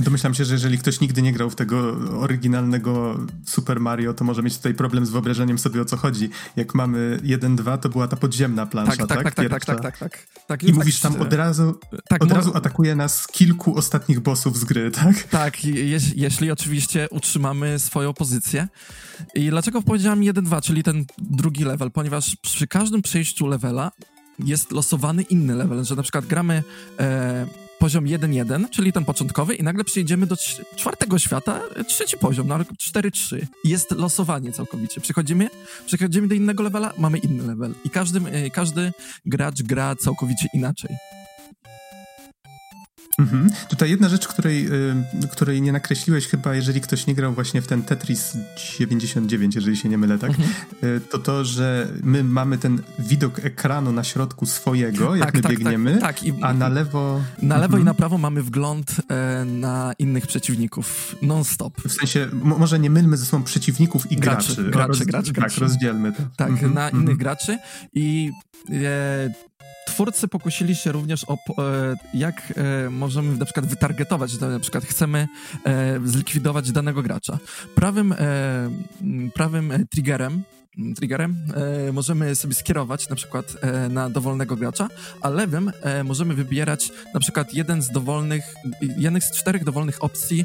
Domyślam 0.01 0.35
się, 0.35 0.45
że 0.45 0.55
jeżeli 0.55 0.79
ktoś 0.79 1.01
nigdy 1.01 1.23
nie 1.23 1.33
grał 1.33 1.51
w 1.51 1.57
tego 1.57 1.97
oryginalnego 2.21 3.21
Super 3.47 3.81
Mario, 3.81 4.15
to 4.15 4.25
może 4.25 4.43
mieć 4.43 4.57
tutaj 4.57 4.75
problem 4.75 5.07
z 5.07 5.11
wyobrażeniem 5.11 5.59
sobie 5.59 5.83
o 5.83 5.85
co 5.85 5.97
chodzi. 5.97 6.31
Jak 6.57 6.75
mamy 6.75 7.19
1-2, 7.23 7.79
to 7.79 7.89
była 7.89 8.09
ta 8.09 8.17
podziemna 8.17 8.67
plansza, 8.67 9.07
tak? 9.07 9.09
Tak, 9.09 9.35
tak, 9.35 9.35
tak, 9.35 9.51
tak, 9.51 9.65
tak, 9.65 9.81
tak, 9.81 9.99
tak, 9.99 10.27
tak. 10.47 10.63
I 10.63 10.67
tak, 10.67 10.75
mówisz 10.75 11.01
tam 11.01 11.21
od 11.21 11.33
razu, 11.33 11.79
tak, 12.09 12.23
od 12.23 12.33
razu 12.33 12.51
atakuje 12.55 12.95
nas 12.95 13.27
kilku 13.27 13.77
ostatnich 13.77 14.21
bossów 14.21 14.59
z 14.59 14.65
gry, 14.65 14.91
tak? 14.91 15.23
Tak, 15.23 15.65
je, 15.65 15.99
jeśli 16.15 16.51
oczywiście 16.51 17.09
utrzymamy 17.11 17.79
swoją 17.79 18.15
pozycję. 18.15 18.69
I 19.35 19.51
dlaczego 19.51 19.83
powiedziałem 19.83 20.21
1-2, 20.21 20.63
czyli 20.63 20.83
ten 20.83 21.05
drugi 21.19 21.65
level? 21.65 21.91
Ponieważ 21.91 22.37
przy 22.37 22.67
każdym 22.67 23.03
przejściu 23.03 23.47
levela 23.47 23.93
jest 24.39 24.73
losowany 24.73 25.23
inny 25.23 25.55
level, 25.55 25.85
że 25.85 25.97
na 25.97 26.03
przykład 26.03 26.27
gramy... 26.27 26.63
E, 27.01 27.70
poziom 27.81 28.05
1-1, 28.05 28.71
czyli 28.71 28.93
ten 28.93 29.05
początkowy 29.05 29.55
i 29.55 29.63
nagle 29.63 29.85
przejdziemy 29.85 30.27
do 30.27 30.37
czwartego 30.77 31.19
świata, 31.19 31.61
trzeci 31.87 32.19
poziom, 32.19 32.49
no 32.49 32.55
ale 32.55 32.65
4-3. 32.65 33.47
Jest 33.65 33.91
losowanie 33.91 34.53
całkowicie. 34.53 35.01
Przechodzimy, 35.01 35.51
przechodzimy 35.87 36.29
do 36.29 36.35
innego 36.35 36.63
levela, 36.63 36.93
mamy 36.99 37.19
inny 37.19 37.47
level. 37.47 37.75
I 37.85 37.91
każdy, 37.91 38.21
e, 38.31 38.51
każdy 38.51 38.93
gracz 39.27 39.63
gra 39.63 39.97
całkowicie 39.97 40.49
inaczej. 40.55 40.91
Mhm. 43.21 43.51
Tutaj 43.69 43.91
jedna 43.91 44.09
rzecz, 44.09 44.29
której, 44.29 44.67
y, 44.67 45.29
której 45.33 45.63
nie 45.63 45.73
nakreśliłeś 45.73 46.27
chyba, 46.29 46.55
jeżeli 46.55 46.81
ktoś 46.81 47.07
nie 47.07 47.15
grał 47.15 47.33
właśnie 47.33 47.63
w 47.63 47.67
ten 47.67 47.83
Tetris 47.83 48.37
99, 48.79 49.55
jeżeli 49.55 49.77
się 49.77 49.89
nie 49.89 49.99
mylę, 49.99 50.19
tak? 50.19 50.31
Mhm. 50.31 50.49
Y, 50.85 51.01
to 51.01 51.19
to, 51.19 51.45
że 51.45 51.89
my 52.03 52.25
mamy 52.25 52.59
ten 52.59 52.83
widok 52.99 53.45
ekranu 53.45 53.93
na 53.93 54.05
środku 54.05 54.47
swojego, 54.47 55.17
jak 55.17 55.27
tak, 55.27 55.35
my 55.35 55.41
tak, 55.43 55.51
biegniemy, 55.51 55.93
tak, 55.93 56.01
tak. 56.01 56.23
I, 56.23 56.33
a 56.43 56.55
na 56.55 56.69
lewo... 56.69 57.21
Na 57.43 57.55
lewo 57.55 57.65
mhm. 57.65 57.83
i 57.83 57.85
na 57.85 57.95
prawo 57.95 58.19
mamy 58.19 58.43
wgląd 58.43 58.97
e, 59.09 59.45
na 59.45 59.93
innych 59.99 60.27
przeciwników 60.27 61.17
non-stop. 61.23 61.81
W 61.89 61.93
sensie, 61.93 62.29
może 62.33 62.79
nie 62.79 62.91
mylmy 62.91 63.17
ze 63.17 63.27
sobą 63.27 63.43
przeciwników 63.43 64.13
i 64.13 64.17
graczy. 64.17 64.55
Graczy, 64.55 64.71
graczy, 64.71 64.89
Roz, 64.89 65.03
graczy, 65.03 65.33
Tak, 65.33 65.59
rozdzielmy 65.59 66.13
to. 66.13 66.23
Tak, 66.37 66.51
mhm. 66.51 66.75
na 66.75 66.91
innych 66.91 67.01
mhm. 67.01 67.19
graczy 67.19 67.59
i 67.95 68.31
e, 68.71 69.50
twórcy 69.87 70.29
pokusili 70.29 70.75
się 70.75 70.93
również 70.93 71.25
o 71.29 71.35
e, 71.35 71.39
jak 72.15 72.53
e, 72.57 72.91
możemy 72.91 73.37
na 73.37 73.45
przykład 73.45 73.67
wytargetować, 73.67 74.31
że 74.31 74.49
na 74.49 74.61
przykład 74.61 74.85
chcemy 74.85 75.29
e, 75.65 76.01
zlikwidować 76.05 76.73
danego 76.73 77.03
gracza. 77.03 77.39
Prawym, 77.75 78.15
prawym 79.35 79.87
triggerem 79.91 80.43
triggerem 80.97 81.37
e, 81.89 81.93
możemy 81.93 82.37
sobie 82.37 82.55
skierować 82.55 83.09
na 83.09 83.17
przykład 83.17 83.57
e, 83.61 83.89
na 83.89 84.11
dowolnego 84.11 84.57
gracza, 84.57 84.89
a 85.21 85.29
lewym 85.29 85.73
e, 85.83 86.05
możemy 86.05 86.35
wybierać 86.35 86.93
na 87.15 87.21
przykład 87.21 87.55
jeden 87.55 87.83
z 87.83 87.91
dowolnych, 87.91 88.55
jednych 88.97 89.25
z 89.25 89.33
czterech 89.33 89.65
dowolnych 89.65 90.05
opcji 90.05 90.45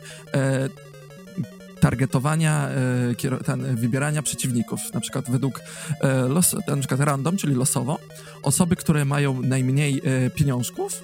targetowania, 1.86 2.70
e, 2.70 3.44
ten, 3.44 3.76
wybierania 3.76 4.22
przeciwników, 4.22 4.80
na 4.94 5.00
przykład 5.00 5.32
według 5.32 5.62
e, 6.02 6.28
los, 6.28 6.56
na 6.68 6.78
przykład 6.78 7.00
random, 7.00 7.38
czyli 7.38 7.56
losowo, 7.56 8.00
osoby, 8.44 8.76
które 8.76 9.06
mają 9.06 9.42
najmniej 9.42 10.02
e, 10.04 10.30
pieniążków, 10.30 11.04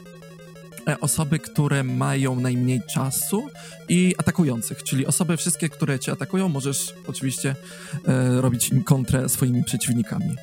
osoby, 1.02 1.40
które 1.40 1.84
mają 1.84 2.40
najmniej 2.40 2.82
czasu 2.94 3.50
i 3.90 4.16
atakujących, 4.18 4.84
czyli 4.84 5.06
osoby 5.06 5.38
wszystkie, 5.38 5.70
które 5.70 6.00
cię 6.00 6.12
atakują, 6.12 6.50
możesz 6.50 6.94
oczywiście 7.08 7.56
robić 8.40 8.70
im 8.70 8.84
kontrę 8.84 9.30
swoimi 9.30 9.64
przeciwnikami. 9.64 10.36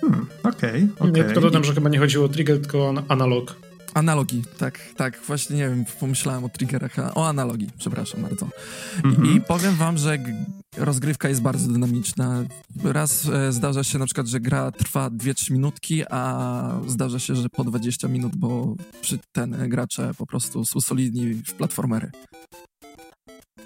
Hmm, 0.00 0.26
okej, 0.42 0.88
okay, 0.98 1.08
okay. 1.08 1.18
Ja 1.18 1.24
tylko 1.24 1.40
dodam, 1.40 1.64
że 1.64 1.74
chyba 1.74 1.90
nie 1.90 1.98
chodziło 1.98 2.24
o 2.24 2.28
trigger, 2.28 2.60
tylko 2.60 2.78
o 2.78 2.94
analog. 3.08 3.69
Analogii, 3.94 4.42
tak, 4.58 4.78
tak. 4.96 5.20
Właśnie 5.26 5.56
nie 5.56 5.68
wiem, 5.68 5.84
pomyślałem 6.00 6.44
o 6.44 6.48
triggerach, 6.48 6.96
o 7.14 7.28
analogii, 7.28 7.70
przepraszam 7.78 8.22
bardzo. 8.22 8.48
-hmm. 9.02 9.36
I 9.36 9.40
powiem 9.40 9.74
wam, 9.74 9.98
że 9.98 10.18
rozgrywka 10.76 11.28
jest 11.28 11.42
bardzo 11.42 11.72
dynamiczna. 11.72 12.44
Raz 12.84 13.28
e, 13.28 13.52
zdarza 13.52 13.84
się 13.84 13.98
na 13.98 14.04
przykład, 14.04 14.26
że 14.26 14.40
gra 14.40 14.72
trwa 14.72 15.10
2-3 15.10 15.52
minutki, 15.52 16.02
a 16.10 16.80
zdarza 16.86 17.18
się, 17.18 17.36
że 17.36 17.48
po 17.48 17.64
20 17.64 18.08
minut, 18.08 18.36
bo 18.36 18.74
przy 19.00 19.18
ten 19.32 19.68
gracze 19.68 20.10
po 20.18 20.26
prostu 20.26 20.64
są 20.64 20.80
solidni 20.80 21.34
w 21.34 21.54
platformery. 21.54 22.10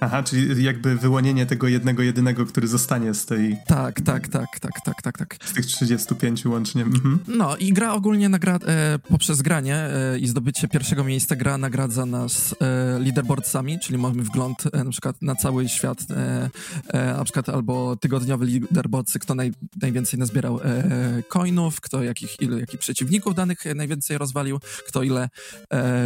Aha, 0.01 0.23
czyli 0.23 0.65
jakby 0.65 0.97
wyłonienie 0.97 1.47
tego 1.47 1.69
jednego, 1.69 2.03
jedynego, 2.03 2.47
który 2.47 2.69
zostanie 2.69 3.15
z 3.15 3.27
tej... 3.27 3.57
Tak, 3.67 4.01
tak, 4.01 4.29
tak, 4.29 4.61
tak, 4.61 4.81
tak, 4.85 5.03
tak, 5.03 5.19
tak. 5.19 5.37
Z 5.45 5.53
tych 5.53 5.67
35 5.67 6.47
łącznie. 6.47 6.83
Mhm. 6.83 7.19
No 7.29 7.57
i 7.57 7.73
gra 7.73 7.93
ogólnie 7.93 8.29
nagra 8.29 8.59
e, 8.67 8.99
poprzez 9.09 9.43
granie 9.43 9.77
e, 9.77 10.19
i 10.19 10.27
zdobycie 10.27 10.69
pierwszego 10.69 11.05
miejsca 11.05 11.37
gra 11.37 11.59
nagradza 11.59 12.07
nas 12.07 12.55
e, 12.61 12.99
leaderboardsami, 12.99 13.79
czyli 13.79 13.99
mamy 13.99 14.23
wgląd 14.23 14.65
e, 14.73 14.85
na 14.85 14.91
przykład 14.91 15.23
na 15.23 15.35
cały 15.35 15.69
świat, 15.69 15.99
e, 16.11 16.51
e, 16.89 17.15
na 17.15 17.25
przykład 17.25 17.49
albo 17.49 17.97
tygodniowe 17.97 18.47
leaderboardsy, 18.47 19.19
kto 19.19 19.35
naj, 19.35 19.53
najwięcej 19.83 20.19
nazbierał 20.19 20.61
coinów, 21.29 21.81
kto 21.81 22.03
jakich, 22.03 22.41
ile, 22.41 22.61
jakich 22.61 22.81
przeciwników 22.81 23.35
danych 23.35 23.65
najwięcej 23.75 24.19
rozwalił, 24.19 24.61
kto 24.89 25.03
ile 25.03 25.29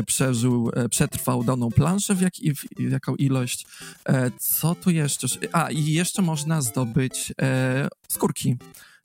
przeżył, 0.07 0.71
przetrwał 0.91 1.45
daną 1.45 1.71
planszę, 1.71 2.15
w, 2.15 2.21
jak, 2.21 2.33
w, 2.35 2.89
w 2.89 2.91
jaką 2.91 3.17
ilość 3.17 3.67
E, 3.78 3.78
co 4.39 4.75
tu 4.75 4.91
jeszcze? 4.91 5.27
A, 5.53 5.71
i 5.71 5.85
jeszcze 5.85 6.23
można 6.23 6.63
zdobyć 6.63 7.33
e, 7.41 7.89
skórki, 8.09 8.57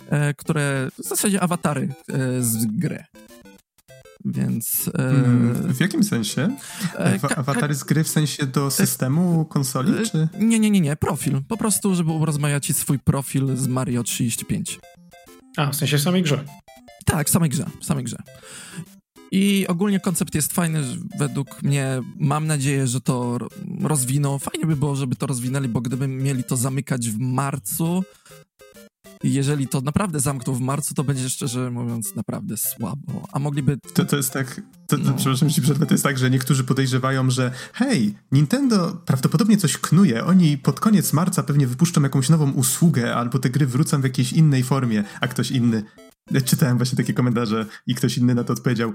e, 0.10 0.34
które 0.34 0.90
w 1.04 1.08
zasadzie 1.08 1.42
awatary 1.42 1.90
e, 2.10 2.44
z 2.44 2.66
gry. 2.66 3.04
Więc. 4.26 4.90
E, 5.00 5.10
mm, 5.10 5.74
w 5.74 5.80
jakim 5.80 6.04
sensie? 6.04 6.56
E, 7.00 7.20
awatary 7.38 7.76
z 7.76 7.84
gry 7.84 8.04
w 8.04 8.10
sensie 8.10 8.46
do 8.46 8.72
systemu 8.72 9.46
konsoli? 9.46 9.94
Czy? 10.12 10.28
Nie, 10.40 10.60
nie, 10.60 10.70
nie, 10.70 10.82
nie. 10.82 10.96
Profil. 10.96 11.42
Po 11.48 11.58
prostu, 11.58 11.96
żeby 11.96 12.12
urozmaicić 12.12 12.78
swój 12.78 13.00
profil 13.00 13.58
z 13.58 13.68
Mario 13.68 14.04
35. 14.04 14.80
A, 15.58 15.72
w 15.72 15.76
sensie 15.76 16.00
samej 16.00 16.24
grze. 16.24 16.44
Tak, 17.06 17.30
samej 17.30 17.50
grze, 17.50 17.66
samej 17.82 18.04
grze. 18.04 18.18
I 19.36 19.68
ogólnie 19.68 20.00
koncept 20.00 20.36
jest 20.36 20.54
fajny, 20.54 20.84
według 21.20 21.64
mnie. 21.64 22.02
Mam 22.20 22.48
nadzieję, 22.48 22.88
że 22.88 23.02
to 23.02 23.38
rozwiną. 23.82 24.40
Fajnie 24.40 24.66
by 24.66 24.76
było, 24.76 24.96
żeby 24.96 25.16
to 25.16 25.28
rozwinęli, 25.28 25.68
bo 25.68 25.82
gdyby 25.82 26.08
mieli 26.08 26.44
to 26.44 26.58
zamykać 26.58 27.10
w 27.10 27.20
marcu, 27.20 28.04
jeżeli 29.24 29.68
to 29.68 29.82
naprawdę 29.82 30.20
zamkną 30.20 30.54
w 30.54 30.60
marcu, 30.60 30.94
to 30.94 31.04
będzie 31.04 31.30
szczerze 31.30 31.72
mówiąc 31.72 32.16
naprawdę 32.16 32.58
słabo. 32.58 33.28
A 33.32 33.40
mogliby. 33.40 33.78
To, 33.94 34.06
to 34.06 34.18
jest 34.18 34.34
tak. 34.34 34.62
To, 34.88 34.98
to, 34.98 35.04
no. 35.04 35.14
Przepraszam, 35.14 35.50
ci 35.50 35.62
przerwę. 35.62 35.86
To 35.86 35.94
jest 35.94 36.04
tak, 36.04 36.18
że 36.18 36.30
niektórzy 36.30 36.64
podejrzewają, 36.64 37.30
że 37.30 37.52
hej, 37.74 38.16
Nintendo 38.32 39.02
prawdopodobnie 39.06 39.58
coś 39.58 39.78
knuje. 39.78 40.26
Oni 40.26 40.58
pod 40.58 40.80
koniec 40.80 41.14
marca 41.14 41.44
pewnie 41.44 41.68
wypuszczą 41.68 42.02
jakąś 42.02 42.30
nową 42.30 42.52
usługę, 42.52 43.16
albo 43.16 43.40
te 43.40 43.50
gry 43.50 43.68
wrócą 43.68 44.02
w 44.02 44.04
jakiejś 44.04 44.34
innej 44.34 44.64
formie, 44.64 45.04
a 45.22 45.28
ktoś 45.28 45.52
inny. 45.52 45.84
Czytałem 46.46 46.78
właśnie 46.78 46.98
takie 46.98 47.14
komentarze 47.14 47.66
i 47.88 47.96
ktoś 47.96 48.18
inny 48.18 48.36
na 48.36 48.44
to 48.44 48.54
odpowiedział. 48.54 48.94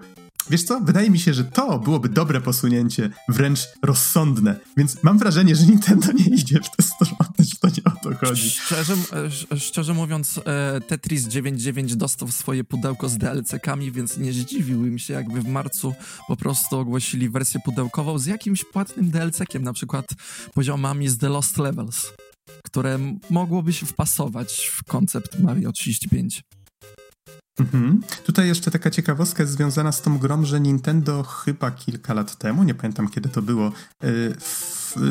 Wiesz 0.51 0.63
co? 0.63 0.81
Wydaje 0.81 1.11
mi 1.11 1.19
się, 1.19 1.35
że 1.35 1.45
to 1.45 1.79
byłoby 1.79 2.09
dobre 2.09 2.41
posunięcie, 2.41 3.11
wręcz 3.29 3.61
rozsądne. 3.83 4.57
Więc 4.77 5.03
mam 5.03 5.19
wrażenie, 5.19 5.57
że 5.57 5.67
Nintendo 5.67 6.13
nie 6.13 6.25
idzie 6.25 6.59
w 6.59 6.77
tę 6.77 6.83
stronę, 6.83 7.35
że 7.39 7.57
to 7.61 7.69
nie 7.69 7.85
o 7.85 7.91
to 8.03 8.27
chodzi. 8.27 8.51
Szczerze, 8.51 8.95
szczerze 9.59 9.95
mówiąc, 9.95 10.41
e, 10.47 10.81
Tetris 10.81 11.29
99 11.29 11.97
dostał 11.97 12.31
swoje 12.31 12.65
pudełko 12.65 13.09
z 13.09 13.19
DLC-kami, 13.19 13.93
więc 13.93 14.19
nie 14.19 14.33
zdziwiłbym 14.33 14.99
się, 14.99 15.15
jakby 15.15 15.41
w 15.41 15.49
marcu 15.49 15.95
po 16.29 16.37
prostu 16.37 16.79
ogłosili 16.79 17.29
wersję 17.29 17.61
pudełkową 17.65 18.19
z 18.19 18.27
jakimś 18.27 18.65
płatnym 18.65 19.11
DLC-kiem, 19.11 19.63
na 19.63 19.73
przykład 19.73 20.07
poziomami 20.55 21.09
z 21.09 21.19
The 21.19 21.29
Lost 21.29 21.59
Levels, 21.59 22.13
które 22.65 22.99
mogłoby 23.31 23.73
się 23.73 23.87
wpasować 23.87 24.71
w 24.75 24.85
koncept 24.85 25.39
Mario 25.39 25.73
35. 25.73 26.43
Mhm. 27.61 28.01
Tutaj 28.25 28.49
jeszcze 28.49 28.71
taka 28.71 28.91
ciekawostka 28.91 29.43
jest 29.43 29.53
związana 29.53 29.93
z 29.93 30.03
tą 30.03 30.19
grą, 30.19 30.45
że 30.45 30.61
Nintendo 30.61 31.23
chyba 31.23 31.71
kilka 31.71 32.15
lat 32.15 32.37
temu, 32.37 32.65
nie 32.65 32.75
pamiętam 32.75 33.09
kiedy 33.09 33.29
to 33.29 33.43
było, 33.43 33.73
y, 34.05 34.35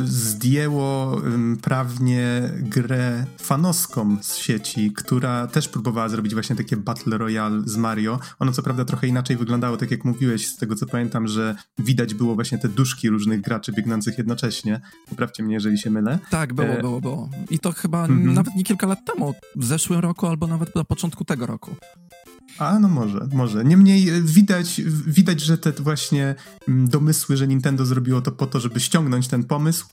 zdjęło 0.05 1.21
prawnie 1.61 2.49
grę 2.57 3.25
fanoską 3.37 4.17
z 4.21 4.35
sieci, 4.35 4.91
która 4.91 5.47
też 5.47 5.69
próbowała 5.69 6.09
zrobić 6.09 6.33
właśnie 6.33 6.55
takie 6.55 6.77
Battle 6.77 7.17
Royale 7.17 7.61
z 7.65 7.77
Mario. 7.77 8.19
Ono 8.39 8.51
co 8.51 8.63
prawda 8.63 8.85
trochę 8.85 9.07
inaczej 9.07 9.37
wyglądało, 9.37 9.77
tak 9.77 9.91
jak 9.91 10.05
mówiłeś, 10.05 10.47
z 10.47 10.57
tego 10.57 10.75
co 10.75 10.85
pamiętam, 10.85 11.27
że 11.27 11.55
widać 11.79 12.13
było 12.13 12.35
właśnie 12.35 12.57
te 12.57 12.69
duszki 12.69 13.09
różnych 13.09 13.41
graczy 13.41 13.71
biegnących 13.71 14.17
jednocześnie. 14.17 14.81
Poprawcie 15.09 15.43
mnie, 15.43 15.53
jeżeli 15.53 15.77
się 15.77 15.89
mylę. 15.89 16.19
Tak, 16.29 16.53
było, 16.53 16.67
e... 16.67 16.81
było, 16.81 17.01
było. 17.01 17.29
I 17.49 17.59
to 17.59 17.71
chyba 17.71 18.05
mhm. 18.05 18.33
nawet 18.33 18.55
nie 18.55 18.63
kilka 18.63 18.87
lat 18.87 18.99
temu, 19.05 19.35
w 19.55 19.65
zeszłym 19.65 19.99
roku 19.99 20.27
albo 20.27 20.47
nawet 20.47 20.75
na 20.75 20.83
początku 20.83 21.25
tego 21.25 21.45
roku. 21.45 21.75
A, 22.57 22.79
no 22.79 22.87
może, 22.87 23.27
może. 23.33 23.65
Niemniej 23.65 24.09
e, 24.09 24.21
widać, 24.21 24.81
widać, 25.07 25.41
że 25.41 25.57
te 25.57 25.71
właśnie 25.71 26.35
mm, 26.67 26.87
domysły, 26.87 27.37
że 27.37 27.47
Nintendo 27.47 27.85
zrobiło 27.85 28.21
to 28.21 28.31
po 28.31 28.47
to, 28.47 28.59
żeby 28.59 28.79
ściągnąć 28.79 29.27
ten 29.27 29.43
pomysł, 29.43 29.85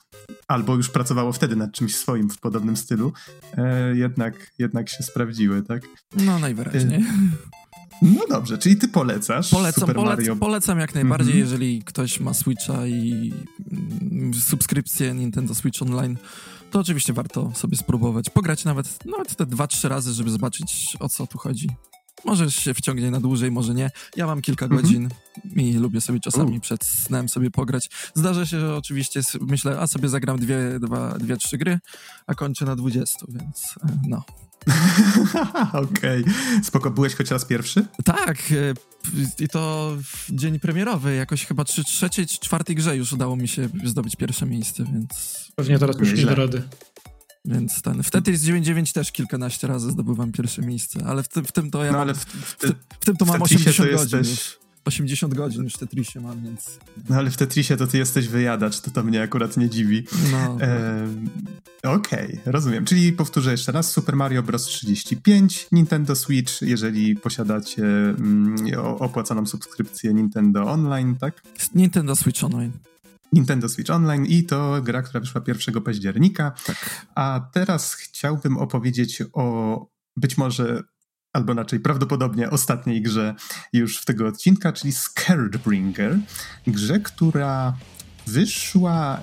albo 0.47 0.75
już 0.75 0.89
pracowało 0.89 1.33
wtedy 1.33 1.55
nad 1.55 1.71
czymś 1.71 1.95
swoim 1.95 2.29
w 2.29 2.37
podobnym 2.37 2.77
stylu, 2.77 3.13
e, 3.57 3.95
jednak, 3.95 4.51
jednak 4.59 4.89
się 4.89 5.03
sprawdziły, 5.03 5.61
tak? 5.61 5.83
No 6.17 6.39
najwyraźniej. 6.39 6.99
E, 6.99 7.05
no 8.01 8.21
dobrze, 8.29 8.57
czyli 8.57 8.75
ty 8.77 8.87
polecasz 8.87 9.49
polecam, 9.49 9.81
Super 9.81 9.95
polec, 9.95 10.17
Mario. 10.17 10.35
Polecam 10.35 10.79
jak 10.79 10.95
najbardziej, 10.95 11.33
mm 11.33 11.37
-hmm. 11.37 11.51
jeżeli 11.51 11.83
ktoś 11.83 12.19
ma 12.19 12.33
Switcha 12.33 12.87
i 12.87 13.33
mm, 13.71 14.33
subskrypcję 14.33 15.13
Nintendo 15.13 15.55
Switch 15.55 15.81
Online, 15.81 16.17
to 16.71 16.79
oczywiście 16.79 17.13
warto 17.13 17.51
sobie 17.55 17.77
spróbować. 17.77 18.29
Pograć 18.29 18.65
nawet, 18.65 19.05
nawet 19.05 19.35
te 19.35 19.45
dwa, 19.45 19.67
trzy 19.67 19.89
razy, 19.89 20.13
żeby 20.13 20.29
zobaczyć 20.29 20.97
o 20.99 21.09
co 21.09 21.27
tu 21.27 21.37
chodzi. 21.37 21.69
Może 22.25 22.51
się 22.51 22.73
wciągnie 22.73 23.11
na 23.11 23.19
dłużej, 23.19 23.51
może 23.51 23.73
nie. 23.73 23.91
Ja 24.15 24.25
mam 24.25 24.41
kilka 24.41 24.67
-hmm. 24.67 24.75
godzin 24.75 25.09
i 25.55 25.73
lubię 25.73 26.01
sobie 26.01 26.19
czasami 26.19 26.61
przed 26.61 26.85
snem 26.85 27.29
sobie 27.29 27.51
pograć. 27.51 27.89
Zdarza 28.13 28.45
się, 28.45 28.59
że 28.59 28.75
oczywiście 28.75 29.21
myślę, 29.41 29.79
a 29.79 29.87
sobie 29.87 30.09
zagram 30.09 30.39
dwie, 30.39 30.79
dwa, 30.79 31.17
dwie, 31.17 31.37
trzy 31.37 31.57
gry, 31.57 31.79
a 32.27 32.35
kończę 32.35 32.65
na 32.65 32.75
dwudziestu, 32.75 33.25
więc 33.29 33.75
e, 33.83 33.99
no. 34.07 34.23
Okej. 35.83 36.21
Okay. 36.21 36.63
Spoko, 36.63 36.91
byłeś 36.91 37.15
choć 37.15 37.31
raz 37.31 37.45
pierwszy? 37.45 37.85
Tak. 38.03 38.37
E, 38.51 38.73
I 39.43 39.47
to 39.47 39.91
w 40.03 40.31
dzień 40.31 40.59
premierowy. 40.59 41.15
Jakoś 41.15 41.45
chyba 41.45 41.63
przy 41.63 41.83
trzeciej 41.83 42.27
czy 42.27 42.39
czwartej 42.39 42.75
grze 42.75 42.97
już 42.97 43.13
udało 43.13 43.35
mi 43.35 43.47
się 43.47 43.69
zdobyć 43.83 44.15
pierwsze 44.15 44.45
miejsce, 44.45 44.83
więc... 44.93 45.45
Pewnie 45.55 45.79
teraz 45.79 45.99
już 45.99 46.13
nie 46.13 46.25
do 46.25 46.35
rady. 46.35 46.63
Więc 47.45 47.81
ten. 47.81 48.03
W 48.03 48.11
Tetris 48.11 48.41
99 48.41 48.93
też 48.93 49.11
kilkanaście 49.11 49.67
razy 49.67 49.91
zdobywam 49.91 50.31
pierwsze 50.31 50.61
miejsce, 50.61 51.05
ale 51.05 51.23
w, 51.23 51.27
ty, 51.27 51.43
w 51.43 51.51
tym 51.51 51.71
to 51.71 51.83
ja. 51.83 51.91
No, 51.91 51.99
ale 51.99 52.13
w, 52.13 52.19
w, 52.25 52.55
ty, 52.57 52.67
w, 52.99 53.05
tym 53.05 53.17
to 53.17 53.25
mam 53.25 53.41
80 53.41 53.77
to 53.77 53.97
godzin. 53.97 54.19
Jesteś... 54.19 54.57
80 54.85 55.33
godzin 55.33 55.63
już 55.63 55.73
w 55.73 55.77
Tetrisie 55.77 56.21
mam, 56.21 56.43
więc... 56.43 56.79
No 57.09 57.15
ale 57.15 57.31
w 57.31 57.37
Tetrisie 57.37 57.77
to 57.77 57.87
ty 57.87 57.97
jesteś 57.97 58.27
wyjadacz, 58.27 58.79
to 58.79 58.91
to 58.91 59.03
mnie 59.03 59.21
akurat 59.21 59.57
nie 59.57 59.69
dziwi. 59.69 60.03
No. 60.31 60.57
E, 60.61 61.07
Okej, 61.83 62.25
okay, 62.25 62.39
rozumiem. 62.51 62.85
Czyli 62.85 63.13
powtórzę 63.13 63.51
jeszcze 63.51 63.71
raz, 63.71 63.91
Super 63.91 64.15
Mario 64.15 64.43
Bros. 64.43 64.65
35, 64.65 65.67
Nintendo 65.71 66.15
Switch, 66.15 66.61
jeżeli 66.61 67.15
posiadacie 67.15 67.83
mm, 67.83 68.55
opłaconą 68.99 69.45
subskrypcję 69.45 70.13
Nintendo 70.13 70.63
Online, 70.63 71.15
tak? 71.15 71.41
Nintendo 71.75 72.15
Switch 72.15 72.43
Online. 72.43 72.71
Nintendo 73.35 73.69
Switch 73.69 73.91
Online 73.91 74.25
i 74.25 74.43
to 74.43 74.81
gra, 74.81 75.01
która 75.01 75.19
wyszła 75.19 75.41
1 75.47 75.81
października. 75.81 76.51
Tak. 76.65 77.05
A 77.15 77.49
teraz 77.53 77.93
chciałbym 77.93 78.57
opowiedzieć 78.57 79.23
o 79.33 79.87
być 80.17 80.37
może 80.37 80.83
albo 81.33 81.53
raczej 81.53 81.79
prawdopodobnie 81.79 82.49
ostatniej 82.49 83.01
grze 83.01 83.35
już 83.73 83.97
w 83.97 84.05
tego 84.05 84.27
odcinka, 84.27 84.73
czyli 84.73 84.93
Scared 84.93 85.57
Bringer, 85.57 86.17
grze, 86.67 86.99
która 86.99 87.77
wyszła 88.27 89.19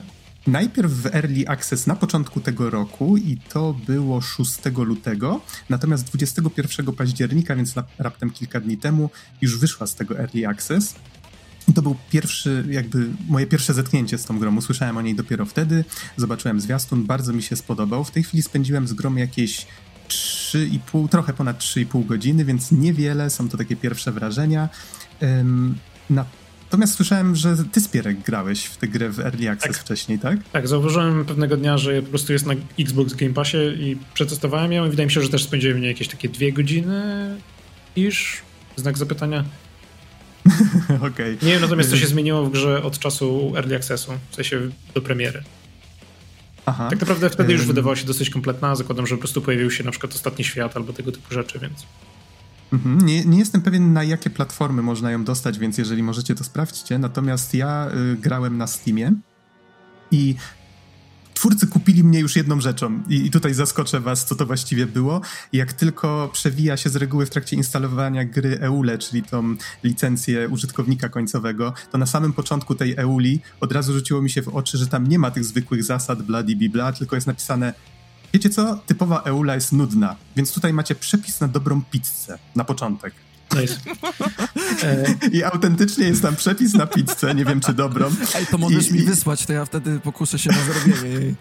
najpierw 0.46 0.92
w 0.92 1.06
Early 1.06 1.48
Access 1.48 1.86
na 1.86 1.96
początku 1.96 2.40
tego 2.40 2.70
roku 2.70 3.16
i 3.16 3.36
to 3.48 3.74
było 3.86 4.20
6 4.20 4.58
lutego, 4.76 5.40
natomiast 5.68 6.04
21 6.04 6.92
października, 6.92 7.56
więc 7.56 7.74
raptem 7.98 8.30
kilka 8.30 8.60
dni 8.60 8.78
temu, 8.78 9.10
już 9.40 9.58
wyszła 9.58 9.86
z 9.86 9.94
tego 9.94 10.18
Early 10.18 10.48
Access. 10.48 10.94
To 11.74 11.82
był 11.82 11.96
pierwszy, 12.10 12.64
jakby 12.70 13.06
moje 13.28 13.46
pierwsze 13.46 13.74
zetknięcie 13.74 14.18
z 14.18 14.24
tą 14.24 14.38
grą. 14.38 14.56
Usłyszałem 14.56 14.96
o 14.96 15.02
niej 15.02 15.14
dopiero 15.14 15.46
wtedy, 15.46 15.84
zobaczyłem 16.16 16.60
zwiastun, 16.60 17.04
bardzo 17.04 17.32
mi 17.32 17.42
się 17.42 17.56
spodobał. 17.56 18.04
W 18.04 18.10
tej 18.10 18.22
chwili 18.22 18.42
spędziłem 18.42 18.88
z 18.88 18.92
grą 18.92 19.16
jakieś 19.16 19.66
3,5, 20.08 21.08
trochę 21.08 21.32
ponad 21.32 21.58
3,5 21.58 22.06
godziny, 22.06 22.44
więc 22.44 22.72
niewiele, 22.72 23.30
są 23.30 23.48
to 23.48 23.58
takie 23.58 23.76
pierwsze 23.76 24.12
wrażenia. 24.12 24.68
Um, 25.20 25.74
natomiast 26.10 26.94
słyszałem, 26.94 27.36
że 27.36 27.56
ty 27.72 27.80
Spierek 27.80 28.20
grałeś 28.20 28.64
w 28.64 28.76
tę 28.76 28.88
grę 28.88 29.10
w 29.10 29.20
Early 29.20 29.50
Access 29.50 29.76
tak. 29.76 29.84
wcześniej, 29.84 30.18
tak? 30.18 30.38
Tak, 30.52 30.68
zauważyłem 30.68 31.24
pewnego 31.24 31.56
dnia, 31.56 31.78
że 31.78 32.02
po 32.02 32.08
prostu 32.08 32.32
jest 32.32 32.46
na 32.46 32.54
Xbox 32.80 33.14
Game 33.14 33.32
Passie 33.32 33.58
i 33.76 33.96
przetestowałem 34.14 34.72
ją 34.72 34.86
i 34.86 34.90
wydaje 34.90 35.06
mi 35.06 35.12
się, 35.12 35.22
że 35.22 35.28
też 35.28 35.44
spędziłem 35.44 35.76
w 35.76 35.80
niej 35.80 35.88
jakieś 35.88 36.08
takie 36.08 36.28
dwie 36.28 36.52
godziny 36.52 37.36
iż 37.96 38.42
znak 38.76 38.98
zapytania. 38.98 39.44
Okay. 41.12 41.36
Nie 41.42 41.52
wiem 41.52 41.60
natomiast 41.60 41.90
co 41.90 41.96
się 41.96 42.06
zmieniło 42.06 42.44
w 42.44 42.50
grze 42.50 42.82
od 42.82 42.98
czasu 42.98 43.52
Early 43.56 43.76
Accessu, 43.76 44.12
w 44.30 44.34
sensie 44.34 44.60
do 44.94 45.00
premiery. 45.00 45.42
Aha. 46.66 46.88
Tak 46.90 47.00
naprawdę 47.00 47.30
wtedy 47.30 47.52
już 47.52 47.66
wydawała 47.66 47.96
się 47.96 48.06
dosyć 48.06 48.30
kompletna. 48.30 48.76
Zakładam, 48.76 49.06
że 49.06 49.14
po 49.14 49.20
prostu 49.20 49.42
pojawił 49.42 49.70
się 49.70 49.84
na 49.84 49.90
przykład 49.90 50.14
Ostatni 50.14 50.44
Świat 50.44 50.76
albo 50.76 50.92
tego 50.92 51.12
typu 51.12 51.34
rzeczy, 51.34 51.58
więc... 51.58 51.86
Mhm. 52.72 53.06
Nie, 53.06 53.24
nie 53.24 53.38
jestem 53.38 53.62
pewien, 53.62 53.92
na 53.92 54.04
jakie 54.04 54.30
platformy 54.30 54.82
można 54.82 55.10
ją 55.10 55.24
dostać, 55.24 55.58
więc 55.58 55.78
jeżeli 55.78 56.02
możecie, 56.02 56.34
to 56.34 56.44
sprawdźcie. 56.44 56.98
Natomiast 56.98 57.54
ja 57.54 57.88
y, 58.12 58.16
grałem 58.16 58.56
na 58.56 58.66
Steamie 58.66 59.12
i 60.10 60.34
twórcy 61.42 61.66
kupili 61.66 62.04
mnie 62.04 62.20
już 62.20 62.36
jedną 62.36 62.60
rzeczą 62.60 63.02
I, 63.08 63.26
i 63.26 63.30
tutaj 63.30 63.54
zaskoczę 63.54 64.00
was, 64.00 64.24
co 64.24 64.34
to 64.34 64.46
właściwie 64.46 64.86
było. 64.86 65.20
Jak 65.52 65.72
tylko 65.72 66.30
przewija 66.32 66.76
się 66.76 66.90
z 66.90 66.96
reguły 66.96 67.26
w 67.26 67.30
trakcie 67.30 67.56
instalowania 67.56 68.24
gry 68.24 68.58
EULE, 68.60 68.98
czyli 68.98 69.22
tą 69.22 69.56
licencję 69.84 70.48
użytkownika 70.48 71.08
końcowego, 71.08 71.74
to 71.90 71.98
na 71.98 72.06
samym 72.06 72.32
początku 72.32 72.74
tej 72.74 72.94
EULI 72.98 73.40
od 73.60 73.72
razu 73.72 73.92
rzuciło 73.92 74.22
mi 74.22 74.30
się 74.30 74.42
w 74.42 74.48
oczy, 74.48 74.78
że 74.78 74.86
tam 74.86 75.06
nie 75.06 75.18
ma 75.18 75.30
tych 75.30 75.44
zwykłych 75.44 75.84
zasad 75.84 76.22
bladi 76.22 76.56
bibla, 76.56 76.92
tylko 76.92 77.16
jest 77.16 77.26
napisane 77.26 77.74
Wiecie 78.32 78.50
co? 78.50 78.76
Typowa 78.86 79.22
EULA 79.22 79.54
jest 79.54 79.72
nudna, 79.72 80.16
więc 80.36 80.52
tutaj 80.52 80.72
macie 80.72 80.94
przepis 80.94 81.40
na 81.40 81.48
dobrą 81.48 81.82
pizzę 81.90 82.38
na 82.56 82.64
początek. 82.64 83.14
Nice. 83.60 83.76
I 85.36 85.44
autentycznie 85.44 86.06
jest 86.06 86.22
tam 86.22 86.36
przepis 86.36 86.74
na 86.74 86.86
pizzę, 86.86 87.34
nie 87.34 87.44
wiem 87.44 87.60
czy 87.60 87.72
dobrą. 87.72 88.10
Ej, 88.34 88.46
to 88.46 88.58
możesz 88.58 88.88
I, 88.90 88.92
mi 88.92 89.00
i... 89.00 89.02
wysłać, 89.02 89.46
to 89.46 89.52
ja 89.52 89.64
wtedy 89.64 90.00
pokuszę 90.00 90.38
się 90.38 90.50
na 90.50 90.58
zrobienie 90.64 91.08
jej. 91.08 91.34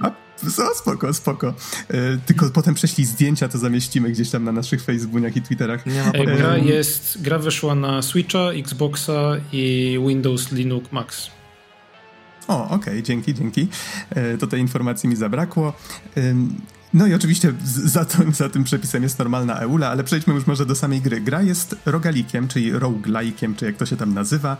A, 0.00 0.10
no, 0.42 0.74
spoko, 0.74 1.14
spoko. 1.14 1.54
E, 1.88 2.18
tylko 2.26 2.50
potem 2.50 2.74
prześlij 2.74 3.06
zdjęcia, 3.06 3.48
to 3.48 3.58
zamieścimy 3.58 4.10
gdzieś 4.10 4.30
tam 4.30 4.44
na 4.44 4.52
naszych 4.52 4.82
Facebookach 4.82 5.36
i 5.36 5.42
Twitterach. 5.42 5.86
Nie 5.86 6.02
ma 6.02 6.10
e, 6.10 6.36
gra 6.36 6.56
jest, 6.56 7.22
gra 7.22 7.38
wyszła 7.38 7.74
na 7.74 8.02
Switcha, 8.02 8.52
Xboxa 8.52 9.36
i 9.52 9.98
Windows 10.08 10.52
Linux 10.52 10.92
Max. 10.92 11.30
O, 12.48 12.64
okej, 12.64 12.76
okay, 12.76 13.02
dzięki, 13.02 13.34
dzięki. 13.34 13.68
E, 14.10 14.38
to 14.38 14.46
tej 14.46 14.60
informacji 14.60 15.08
mi 15.08 15.16
zabrakło. 15.16 15.72
No 16.94 17.06
i 17.06 17.14
oczywiście 17.14 17.52
za, 17.64 18.04
to, 18.04 18.18
za 18.32 18.48
tym 18.48 18.64
przepisem 18.64 19.02
jest 19.02 19.18
normalna 19.18 19.60
EULA, 19.60 19.90
ale 19.90 20.04
przejdźmy 20.04 20.34
już 20.34 20.46
może 20.46 20.66
do 20.66 20.74
samej 20.74 21.00
gry. 21.00 21.20
Gra 21.20 21.42
jest 21.42 21.76
rogalikiem, 21.86 22.48
czyli 22.48 22.72
roguelike'iem, 22.72 23.56
czy 23.56 23.64
jak 23.64 23.76
to 23.76 23.86
się 23.86 23.96
tam 23.96 24.14
nazywa. 24.14 24.56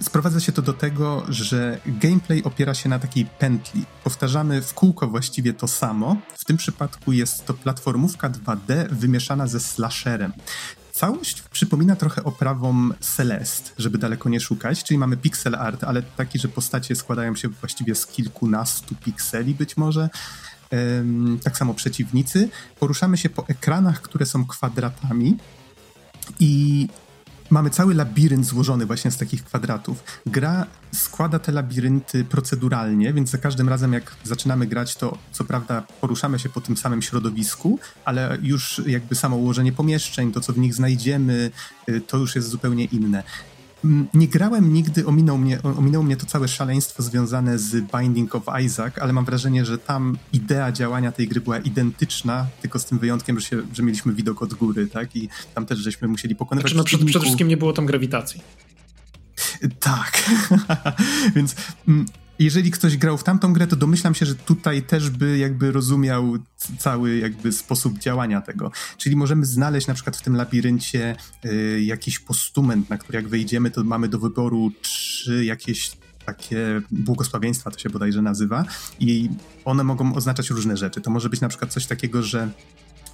Sprowadza 0.00 0.40
się 0.40 0.52
to 0.52 0.62
do 0.62 0.72
tego, 0.72 1.24
że 1.28 1.80
gameplay 1.86 2.42
opiera 2.42 2.74
się 2.74 2.88
na 2.88 2.98
takiej 2.98 3.24
pętli. 3.24 3.84
Powtarzamy 4.04 4.62
w 4.62 4.74
kółko 4.74 5.08
właściwie 5.08 5.52
to 5.52 5.68
samo. 5.68 6.16
W 6.36 6.44
tym 6.44 6.56
przypadku 6.56 7.12
jest 7.12 7.46
to 7.46 7.54
platformówka 7.54 8.30
2D 8.30 8.88
wymieszana 8.90 9.46
ze 9.46 9.60
slasherem. 9.60 10.32
Całość 10.92 11.42
przypomina 11.42 11.96
trochę 11.96 12.24
oprawą 12.24 12.90
Celeste, 13.00 13.70
żeby 13.78 13.98
daleko 13.98 14.28
nie 14.28 14.40
szukać, 14.40 14.84
czyli 14.84 14.98
mamy 14.98 15.16
pixel 15.16 15.54
art, 15.54 15.84
ale 15.84 16.02
taki, 16.02 16.38
że 16.38 16.48
postacie 16.48 16.96
składają 16.96 17.36
się 17.36 17.48
właściwie 17.48 17.94
z 17.94 18.06
kilkunastu 18.06 18.94
pikseli 18.94 19.54
być 19.54 19.76
może 19.76 20.08
tak 21.42 21.58
samo 21.58 21.74
przeciwnicy. 21.74 22.48
Poruszamy 22.80 23.16
się 23.16 23.28
po 23.28 23.48
ekranach, 23.48 24.02
które 24.02 24.26
są 24.26 24.46
kwadratami 24.46 25.36
i 26.40 26.88
mamy 27.52 27.70
cały 27.70 27.94
labirynt 27.94 28.46
złożony 28.46 28.86
właśnie 28.86 29.10
z 29.10 29.16
takich 29.16 29.44
kwadratów. 29.44 30.04
Gra 30.26 30.66
składa 30.94 31.38
te 31.38 31.52
labirynty 31.52 32.24
proceduralnie, 32.24 33.12
więc 33.12 33.30
za 33.30 33.38
każdym 33.38 33.68
razem 33.68 33.92
jak 33.92 34.14
zaczynamy 34.24 34.66
grać, 34.66 34.96
to 34.96 35.18
co 35.32 35.44
prawda 35.44 35.82
poruszamy 36.00 36.38
się 36.38 36.48
po 36.48 36.60
tym 36.60 36.76
samym 36.76 37.02
środowisku, 37.02 37.78
ale 38.04 38.38
już 38.42 38.82
jakby 38.86 39.14
samo 39.14 39.36
ułożenie 39.36 39.72
pomieszczeń, 39.72 40.32
to 40.32 40.40
co 40.40 40.52
w 40.52 40.58
nich 40.58 40.74
znajdziemy, 40.74 41.50
y, 41.88 42.00
to 42.00 42.16
już 42.16 42.36
jest 42.36 42.48
zupełnie 42.48 42.84
inne. 42.84 43.22
Mm, 43.84 44.08
nie 44.14 44.28
grałem 44.28 44.72
nigdy, 44.72 45.06
ominął 45.06 45.38
mnie, 45.38 45.62
ominęło 45.62 46.04
mnie 46.04 46.16
to 46.16 46.26
całe 46.26 46.48
szaleństwo 46.48 47.02
związane 47.02 47.58
z 47.58 47.92
Binding 47.96 48.34
of 48.34 48.42
Isaac, 48.64 48.98
ale 48.98 49.12
mam 49.12 49.24
wrażenie, 49.24 49.64
że 49.64 49.78
tam 49.78 50.18
idea 50.32 50.72
działania 50.72 51.12
tej 51.12 51.28
gry 51.28 51.40
była 51.40 51.58
identyczna, 51.58 52.46
tylko 52.62 52.78
z 52.78 52.84
tym 52.84 52.98
wyjątkiem, 52.98 53.40
że, 53.40 53.46
się, 53.46 53.62
że 53.72 53.82
mieliśmy 53.82 54.12
widok 54.12 54.42
od 54.42 54.54
góry, 54.54 54.86
tak? 54.86 55.16
I 55.16 55.28
tam 55.54 55.66
też 55.66 55.78
żeśmy 55.78 56.08
musieli 56.08 56.36
pokonywać... 56.36 56.72
Znaczy, 56.72 56.76
no, 56.78 56.84
przed, 56.84 57.04
przede 57.04 57.24
wszystkim 57.24 57.48
nie 57.48 57.56
było 57.56 57.72
tam 57.72 57.86
grawitacji. 57.86 58.40
Tak. 59.80 60.30
Więc 61.36 61.54
mm, 61.88 62.06
jeżeli 62.38 62.70
ktoś 62.70 62.96
grał 62.96 63.18
w 63.18 63.24
tamtą 63.24 63.52
grę, 63.52 63.66
to 63.66 63.76
domyślam 63.76 64.14
się, 64.14 64.26
że 64.26 64.34
tutaj 64.34 64.82
też 64.82 65.10
by 65.10 65.38
jakby 65.38 65.72
rozumiał 65.72 66.38
cały 66.78 67.16
jakby 67.16 67.52
sposób 67.52 67.98
działania 67.98 68.40
tego. 68.40 68.72
Czyli 68.96 69.16
możemy 69.16 69.46
znaleźć 69.46 69.86
na 69.86 69.94
przykład 69.94 70.16
w 70.16 70.22
tym 70.22 70.36
labiryncie 70.36 71.16
y, 71.44 71.82
jakiś 71.84 72.18
postument, 72.18 72.90
na 72.90 72.98
który 72.98 73.16
jak 73.16 73.28
wejdziemy, 73.28 73.70
to 73.70 73.84
mamy 73.84 74.08
do 74.08 74.18
wyboru 74.18 74.72
trzy 74.82 75.44
jakieś 75.44 75.92
takie 76.26 76.82
błogosławieństwa, 76.90 77.70
to 77.70 77.78
się 77.78 77.90
bodajże 77.90 78.22
nazywa 78.22 78.64
i 79.00 79.30
one 79.64 79.84
mogą 79.84 80.14
oznaczać 80.14 80.50
różne 80.50 80.76
rzeczy. 80.76 81.00
To 81.00 81.10
może 81.10 81.28
być 81.28 81.40
na 81.40 81.48
przykład 81.48 81.72
coś 81.72 81.86
takiego, 81.86 82.22
że 82.22 82.50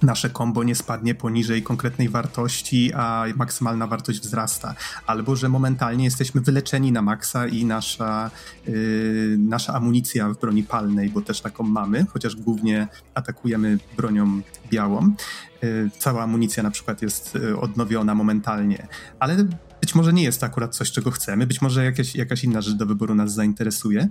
nasze 0.01 0.29
kombo 0.29 0.63
nie 0.63 0.75
spadnie 0.75 1.15
poniżej 1.15 1.63
konkretnej 1.63 2.09
wartości, 2.09 2.93
a 2.93 3.25
maksymalna 3.35 3.87
wartość 3.87 4.19
wzrasta, 4.19 4.75
albo 5.05 5.35
że 5.35 5.49
momentalnie 5.49 6.05
jesteśmy 6.05 6.41
wyleczeni 6.41 6.91
na 6.91 7.01
maksa 7.01 7.47
i 7.47 7.65
nasza, 7.65 8.31
yy, 8.67 9.35
nasza 9.39 9.73
amunicja 9.73 10.29
w 10.29 10.39
broni 10.39 10.63
palnej, 10.63 11.09
bo 11.09 11.21
też 11.21 11.41
taką 11.41 11.63
mamy, 11.63 12.05
chociaż 12.05 12.35
głównie 12.35 12.87
atakujemy 13.13 13.77
bronią 13.97 14.41
białą. 14.71 15.13
Yy, 15.61 15.89
cała 15.97 16.23
amunicja 16.23 16.63
na 16.63 16.71
przykład 16.71 17.01
jest 17.01 17.35
yy, 17.35 17.59
odnowiona 17.59 18.15
momentalnie, 18.15 18.87
ale 19.19 19.45
być 19.81 19.95
może 19.95 20.13
nie 20.13 20.23
jest 20.23 20.39
to 20.39 20.45
akurat 20.45 20.75
coś, 20.75 20.91
czego 20.91 21.11
chcemy, 21.11 21.47
być 21.47 21.61
może 21.61 21.85
jakaś, 21.85 22.15
jakaś 22.15 22.43
inna 22.43 22.61
rzecz 22.61 22.75
do 22.75 22.85
wyboru 22.85 23.15
nas 23.15 23.33
zainteresuje. 23.33 24.09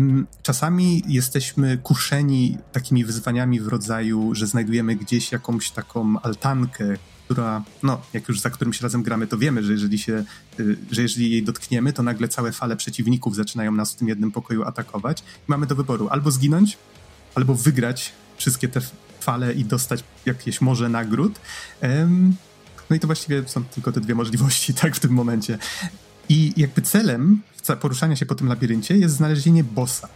Mm, 0.00 0.26
czasami 0.42 1.02
jesteśmy 1.08 1.78
kuszeni 1.78 2.58
takimi 2.72 3.04
wyzwaniami 3.04 3.60
w 3.60 3.68
rodzaju, 3.68 4.34
że 4.34 4.46
znajdujemy 4.46 4.96
gdzieś 4.96 5.32
jakąś 5.32 5.70
taką 5.70 6.20
altankę, 6.20 6.84
która, 7.24 7.62
no, 7.82 8.00
jak 8.12 8.28
już 8.28 8.40
za 8.40 8.50
którymś 8.50 8.80
razem 8.80 9.02
gramy, 9.02 9.26
to 9.26 9.38
wiemy, 9.38 9.62
że 9.62 9.72
jeżeli 9.72 9.98
się, 9.98 10.24
y, 10.60 10.76
że 10.90 11.02
jeżeli 11.02 11.30
jej 11.30 11.42
dotkniemy, 11.42 11.92
to 11.92 12.02
nagle 12.02 12.28
całe 12.28 12.52
fale 12.52 12.76
przeciwników 12.76 13.36
zaczynają 13.36 13.72
nas 13.72 13.92
w 13.92 13.96
tym 13.96 14.08
jednym 14.08 14.32
pokoju 14.32 14.62
atakować. 14.62 15.22
Mamy 15.46 15.66
do 15.66 15.74
wyboru 15.74 16.08
albo 16.08 16.30
zginąć, 16.30 16.78
albo 17.34 17.54
wygrać 17.54 18.12
wszystkie 18.36 18.68
te 18.68 18.80
fale 19.20 19.52
i 19.52 19.64
dostać 19.64 20.04
jakieś 20.26 20.60
morze 20.60 20.88
nagród. 20.88 21.40
No 22.90 22.96
i 22.96 23.00
to 23.00 23.06
właściwie 23.06 23.48
są 23.48 23.64
tylko 23.64 23.92
te 23.92 24.00
dwie 24.00 24.14
możliwości, 24.14 24.74
tak, 24.82 24.96
w 24.96 25.00
tym 25.00 25.10
momencie. 25.10 25.58
I 26.32 26.52
jakby 26.56 26.82
celem 26.82 27.42
poruszania 27.80 28.16
się 28.16 28.26
po 28.26 28.34
tym 28.34 28.48
labiryncie 28.48 28.96
jest 28.96 29.14
znalezienie 29.14 29.64
bossa. 29.64 30.08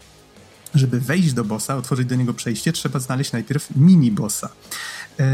Żeby 0.74 1.00
wejść 1.00 1.32
do 1.32 1.44
bossa, 1.44 1.76
otworzyć 1.76 2.06
do 2.08 2.14
niego 2.14 2.34
przejście, 2.34 2.72
trzeba 2.72 2.98
znaleźć 2.98 3.32
najpierw 3.32 3.68
mini-bossa. 3.76 4.48
E, 5.18 5.24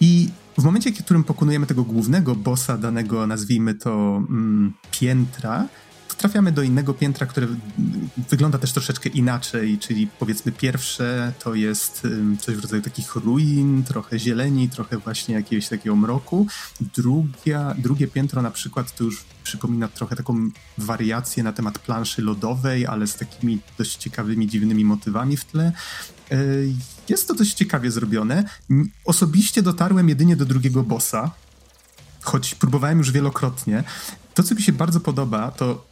I 0.00 0.30
w 0.58 0.64
momencie, 0.64 0.92
w 0.92 1.04
którym 1.04 1.24
pokonujemy 1.24 1.66
tego 1.66 1.84
głównego 1.84 2.34
bossa 2.34 2.78
danego, 2.78 3.26
nazwijmy 3.26 3.74
to, 3.74 4.16
mm, 4.16 4.72
piętra, 4.90 5.68
trafiamy 6.14 6.52
do 6.52 6.62
innego 6.62 6.94
piętra, 6.94 7.26
które 7.26 7.46
wygląda 8.30 8.58
też 8.58 8.72
troszeczkę 8.72 9.08
inaczej, 9.08 9.78
czyli 9.78 10.06
powiedzmy 10.18 10.52
pierwsze 10.52 11.32
to 11.38 11.54
jest 11.54 12.06
coś 12.40 12.56
w 12.56 12.60
rodzaju 12.60 12.82
takich 12.82 13.14
ruin, 13.14 13.84
trochę 13.84 14.18
zieleni, 14.18 14.68
trochę 14.68 14.98
właśnie 14.98 15.34
jakiegoś 15.34 15.68
takiego 15.68 15.96
mroku. 15.96 16.46
Drugia, 16.80 17.74
drugie 17.78 18.06
piętro 18.06 18.42
na 18.42 18.50
przykład 18.50 18.96
to 18.96 19.04
już 19.04 19.24
przypomina 19.44 19.88
trochę 19.88 20.16
taką 20.16 20.50
wariację 20.78 21.42
na 21.42 21.52
temat 21.52 21.78
planszy 21.78 22.22
lodowej, 22.22 22.86
ale 22.86 23.06
z 23.06 23.16
takimi 23.16 23.58
dość 23.78 23.96
ciekawymi, 23.96 24.46
dziwnymi 24.46 24.84
motywami 24.84 25.36
w 25.36 25.44
tle. 25.44 25.72
E, 26.30 26.36
jest 27.08 27.28
to 27.28 27.34
dość 27.34 27.54
ciekawie 27.54 27.90
zrobione. 27.90 28.44
Osobiście 29.04 29.62
dotarłem 29.62 30.08
jedynie 30.08 30.36
do 30.36 30.44
drugiego 30.44 30.82
bossa, 30.82 31.30
choć 32.22 32.54
próbowałem 32.54 32.98
już 32.98 33.10
wielokrotnie. 33.10 33.84
To, 34.34 34.42
co 34.42 34.54
mi 34.54 34.62
się 34.62 34.72
bardzo 34.72 35.00
podoba, 35.00 35.50
to 35.50 35.84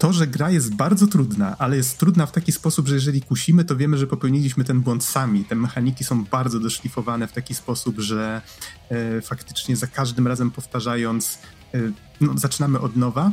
to, 0.00 0.12
że 0.12 0.26
gra 0.26 0.50
jest 0.50 0.74
bardzo 0.74 1.06
trudna, 1.06 1.56
ale 1.58 1.76
jest 1.76 1.98
trudna 1.98 2.26
w 2.26 2.32
taki 2.32 2.52
sposób, 2.52 2.88
że 2.88 2.94
jeżeli 2.94 3.22
kusimy, 3.22 3.64
to 3.64 3.76
wiemy, 3.76 3.98
że 3.98 4.06
popełniliśmy 4.06 4.64
ten 4.64 4.80
błąd 4.80 5.04
sami. 5.04 5.44
Te 5.44 5.54
mechaniki 5.54 6.04
są 6.04 6.24
bardzo 6.24 6.60
doszlifowane 6.60 7.26
w 7.26 7.32
taki 7.32 7.54
sposób, 7.54 7.98
że 7.98 8.42
e, 8.90 9.20
faktycznie 9.20 9.76
za 9.76 9.86
każdym 9.86 10.26
razem 10.26 10.50
powtarzając, 10.50 11.38
e, 11.74 11.78
no, 12.20 12.38
zaczynamy 12.38 12.80
od 12.80 12.96
nowa, 12.96 13.32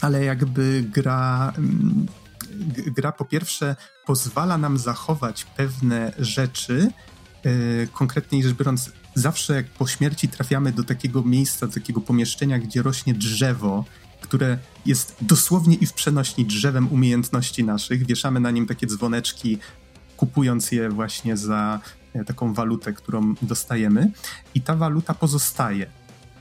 ale 0.00 0.24
jakby 0.24 0.84
gra. 0.92 1.52
Mm, 1.58 2.06
gra 2.86 3.12
po 3.12 3.24
pierwsze 3.24 3.76
pozwala 4.06 4.58
nam 4.58 4.78
zachować 4.78 5.44
pewne 5.44 6.12
rzeczy, 6.18 6.90
e, 7.44 7.50
konkretniej 7.86 8.42
rzecz 8.42 8.56
biorąc, 8.56 8.90
zawsze 9.14 9.54
jak 9.54 9.66
po 9.66 9.86
śmierci 9.86 10.28
trafiamy 10.28 10.72
do 10.72 10.84
takiego 10.84 11.22
miejsca, 11.22 11.66
do 11.66 11.72
takiego 11.72 12.00
pomieszczenia, 12.00 12.58
gdzie 12.58 12.82
rośnie 12.82 13.14
drzewo, 13.14 13.84
które 14.20 14.58
jest 14.86 15.16
dosłownie 15.20 15.76
i 15.76 15.86
w 15.86 15.92
przenośni 15.92 16.44
drzewem 16.44 16.92
umiejętności 16.92 17.64
naszych. 17.64 18.06
Wieszamy 18.06 18.40
na 18.40 18.50
nim 18.50 18.66
takie 18.66 18.86
dzwoneczki, 18.86 19.58
kupując 20.16 20.72
je 20.72 20.90
właśnie 20.90 21.36
za 21.36 21.80
e, 22.14 22.24
taką 22.24 22.54
walutę, 22.54 22.92
którą 22.92 23.34
dostajemy, 23.42 24.10
i 24.54 24.60
ta 24.60 24.76
waluta 24.76 25.14
pozostaje 25.14 25.86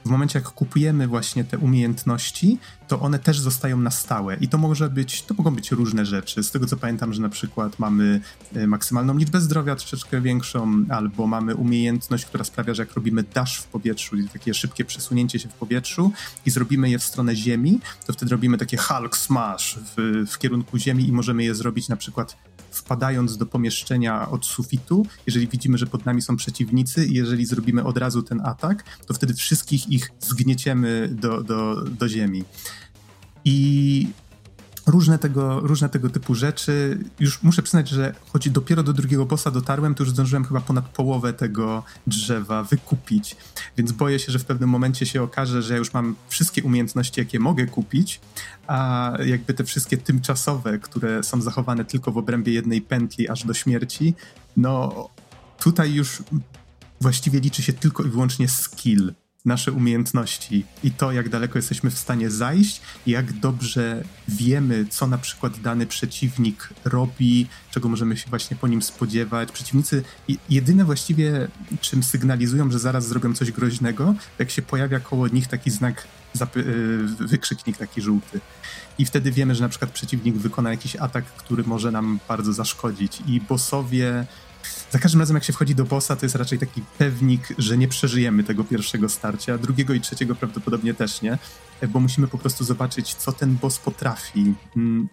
w 0.10 0.12
momencie, 0.12 0.39
jak 0.39 0.50
kupujemy 0.50 1.08
właśnie 1.08 1.43
te 1.43 1.58
umiejętności, 1.58 2.58
to 2.88 3.00
one 3.00 3.19
też 3.19 3.39
zostają 3.39 3.78
na 3.78 3.91
stałe. 3.91 4.36
I 4.36 4.48
to 4.48 4.58
może 4.58 4.89
być, 4.89 5.22
to 5.22 5.34
mogą 5.34 5.56
być 5.56 5.72
różne 5.72 6.06
rzeczy. 6.06 6.43
Z 6.43 6.52
tego 6.52 6.65
co 6.65 6.78
pamiętam, 6.78 7.13
że 7.13 7.22
na 7.22 7.30
przykład 7.30 7.80
mamy 7.80 8.22
e, 8.56 8.67
maksymalną 8.67 9.17
liczbę 9.17 9.41
zdrowia 9.41 9.76
troszeczkę 9.76 10.22
większą, 10.22 10.86
albo 10.89 11.28
mamy 11.28 11.56
umiejętność, 11.56 12.26
która 12.26 12.43
sprawia, 12.43 12.74
że 12.74 12.82
jak 12.84 12.93
robimy 12.93 13.24
dash 13.24 13.58
w 13.58 13.67
powietrzu, 13.67 14.15
takie 14.34 14.54
szybkie 14.54 14.86
przesunięcie 14.86 15.39
się 15.39 15.50
w 15.50 15.54
powietrzu 15.54 16.12
i 16.45 16.50
zrobimy 16.50 16.89
je 16.89 17.00
w 17.00 17.04
stronę 17.04 17.36
ziemi, 17.36 17.80
to 18.06 18.13
wtedy 18.13 18.32
robimy 18.32 18.58
takie 18.58 18.78
Hulk 18.78 19.17
Smash 19.17 19.80
w, 19.98 20.26
w 20.32 20.38
kierunku 20.38 20.78
ziemi 20.78 21.08
i 21.08 21.12
możemy 21.12 21.43
je 21.43 21.56
zrobić 21.56 21.89
na 21.89 21.95
przykład 21.95 22.38
wpadając 22.71 23.38
do 23.38 23.45
pomieszczenia 23.45 24.29
od 24.29 24.45
sufitu, 24.45 25.05
jeżeli 25.27 25.47
widzimy, 25.47 25.77
że 25.77 25.88
pod 25.88 26.05
nami 26.05 26.21
są 26.21 26.36
przeciwnicy 26.36 27.05
i 27.05 27.13
jeżeli 27.13 27.45
zrobimy 27.45 27.84
od 27.84 27.97
razu 27.97 28.23
ten 28.23 28.41
atak, 28.45 28.84
to 29.05 29.13
wtedy 29.13 29.34
wszystkich 29.34 29.89
ich 29.89 30.12
zgnieciemy 30.19 31.10
do, 31.12 31.43
do, 31.43 31.84
do 31.84 32.10
ziemi. 32.10 32.43
I 33.45 34.08
różne 34.89 35.19
tego, 35.19 35.60
różne 35.60 35.89
tego 35.89 36.10
typu 36.10 36.36
rzeczy. 36.36 36.97
Już 37.19 37.43
muszę 37.43 37.63
przyznać, 37.63 37.89
że 37.89 38.15
choć 38.34 38.49
dopiero 38.49 38.84
do 38.84 38.93
drugiego 38.93 39.25
bossa 39.25 39.52
dotarłem, 39.52 39.95
to 39.95 40.04
już 40.04 40.12
zdążyłem 40.12 40.45
chyba 40.45 40.62
ponad 40.62 40.89
połowę 40.89 41.34
tego 41.34 41.84
drzewa 42.08 42.63
wykupić. 42.63 43.38
Więc 43.78 43.91
boję 43.91 44.19
się, 44.19 44.32
że 44.32 44.39
w 44.39 44.45
pewnym 44.45 44.69
momencie 44.69 45.06
się 45.06 45.23
okaże, 45.23 45.62
że 45.62 45.73
ja 45.73 45.80
już 45.80 45.93
mam 45.93 46.15
wszystkie 46.30 46.63
umiejętności, 46.63 47.19
jakie 47.19 47.39
mogę 47.39 47.65
kupić, 47.65 48.21
a 48.67 49.12
jakby 49.25 49.54
te 49.54 49.63
wszystkie 49.63 49.97
tymczasowe, 49.97 50.80
które 50.80 51.23
są 51.23 51.41
zachowane 51.41 51.86
tylko 51.86 52.12
w 52.12 52.17
obrębie 52.17 52.54
jednej 52.54 52.82
pętli 52.82 53.30
aż 53.30 53.45
do 53.45 53.54
śmierci, 53.54 54.15
no 54.58 55.10
tutaj 55.60 55.93
już 55.93 56.23
właściwie 57.02 57.39
liczy 57.39 57.63
się 57.63 57.73
tylko 57.73 58.04
i 58.04 58.10
wyłącznie 58.10 58.47
skill 58.47 59.13
nasze 59.45 59.71
umiejętności 59.71 60.65
i 60.84 60.91
to, 60.91 61.12
jak 61.12 61.30
daleko 61.30 61.58
jesteśmy 61.58 61.91
w 61.91 61.97
stanie 61.97 62.30
zajść, 62.30 62.82
jak 63.08 63.34
dobrze 63.34 64.04
wiemy, 64.28 64.86
co 64.89 65.08
na 65.08 65.17
przykład 65.17 65.60
dany 65.60 65.86
przeciwnik 65.86 66.69
robi, 66.86 67.47
czego 67.71 67.89
możemy 67.89 68.17
się 68.17 68.30
właśnie 68.30 68.58
po 68.58 68.67
nim 68.67 68.82
spodziewać. 68.82 69.52
Przeciwnicy 69.52 70.04
jedyne 70.49 70.86
właściwie, 70.86 71.47
czym 71.82 72.04
sygnalizują, 72.04 72.71
że 72.71 72.80
zaraz 72.80 73.08
zrobią 73.08 73.34
coś 73.34 73.52
groźnego, 73.52 74.15
jak 74.39 74.52
się 74.52 74.62
pojawia 74.62 74.99
koło 74.99 75.28
nich 75.28 75.47
taki 75.47 75.71
znak, 75.71 76.08
y, 76.58 76.97
wykrzyknik 77.19 77.78
taki 77.78 78.02
żółty. 78.02 78.39
I 78.97 79.06
wtedy 79.06 79.32
wiemy, 79.32 79.56
że 79.56 79.63
na 79.63 79.69
przykład 79.69 79.91
przeciwnik 79.91 80.36
wykona 80.36 80.71
jakiś 80.71 80.95
atak, 80.95 81.25
który 81.25 81.63
może 81.63 81.91
nam 81.91 82.19
bardzo 82.28 82.54
zaszkodzić. 82.54 83.21
I 83.28 83.41
bossowie 83.41 84.25
za 84.91 85.00
każdym 85.00 85.19
razem, 85.19 85.36
jak 85.36 85.43
się 85.43 85.54
wchodzi 85.54 85.76
do 85.76 85.86
bossa, 85.86 86.15
to 86.15 86.26
jest 86.26 86.36
raczej 86.36 86.60
taki 86.60 86.82
pewnik, 86.98 87.48
że 87.58 87.78
nie 87.78 87.88
przeżyjemy 87.88 88.43
tego 88.43 88.63
pierwszego 88.63 89.10
starcia, 89.10 89.58
drugiego 89.58 89.93
i 89.93 90.02
trzeciego 90.02 90.36
prawdopodobnie 90.36 90.93
też 90.93 91.22
nie, 91.22 91.38
bo 91.88 92.00
musimy 92.00 92.28
po 92.28 92.38
prostu 92.38 92.63
zobaczyć, 92.63 93.15
co 93.15 93.32
ten 93.32 93.56
boss 93.56 93.78
potrafi. 93.78 94.54
Mm, 94.78 95.10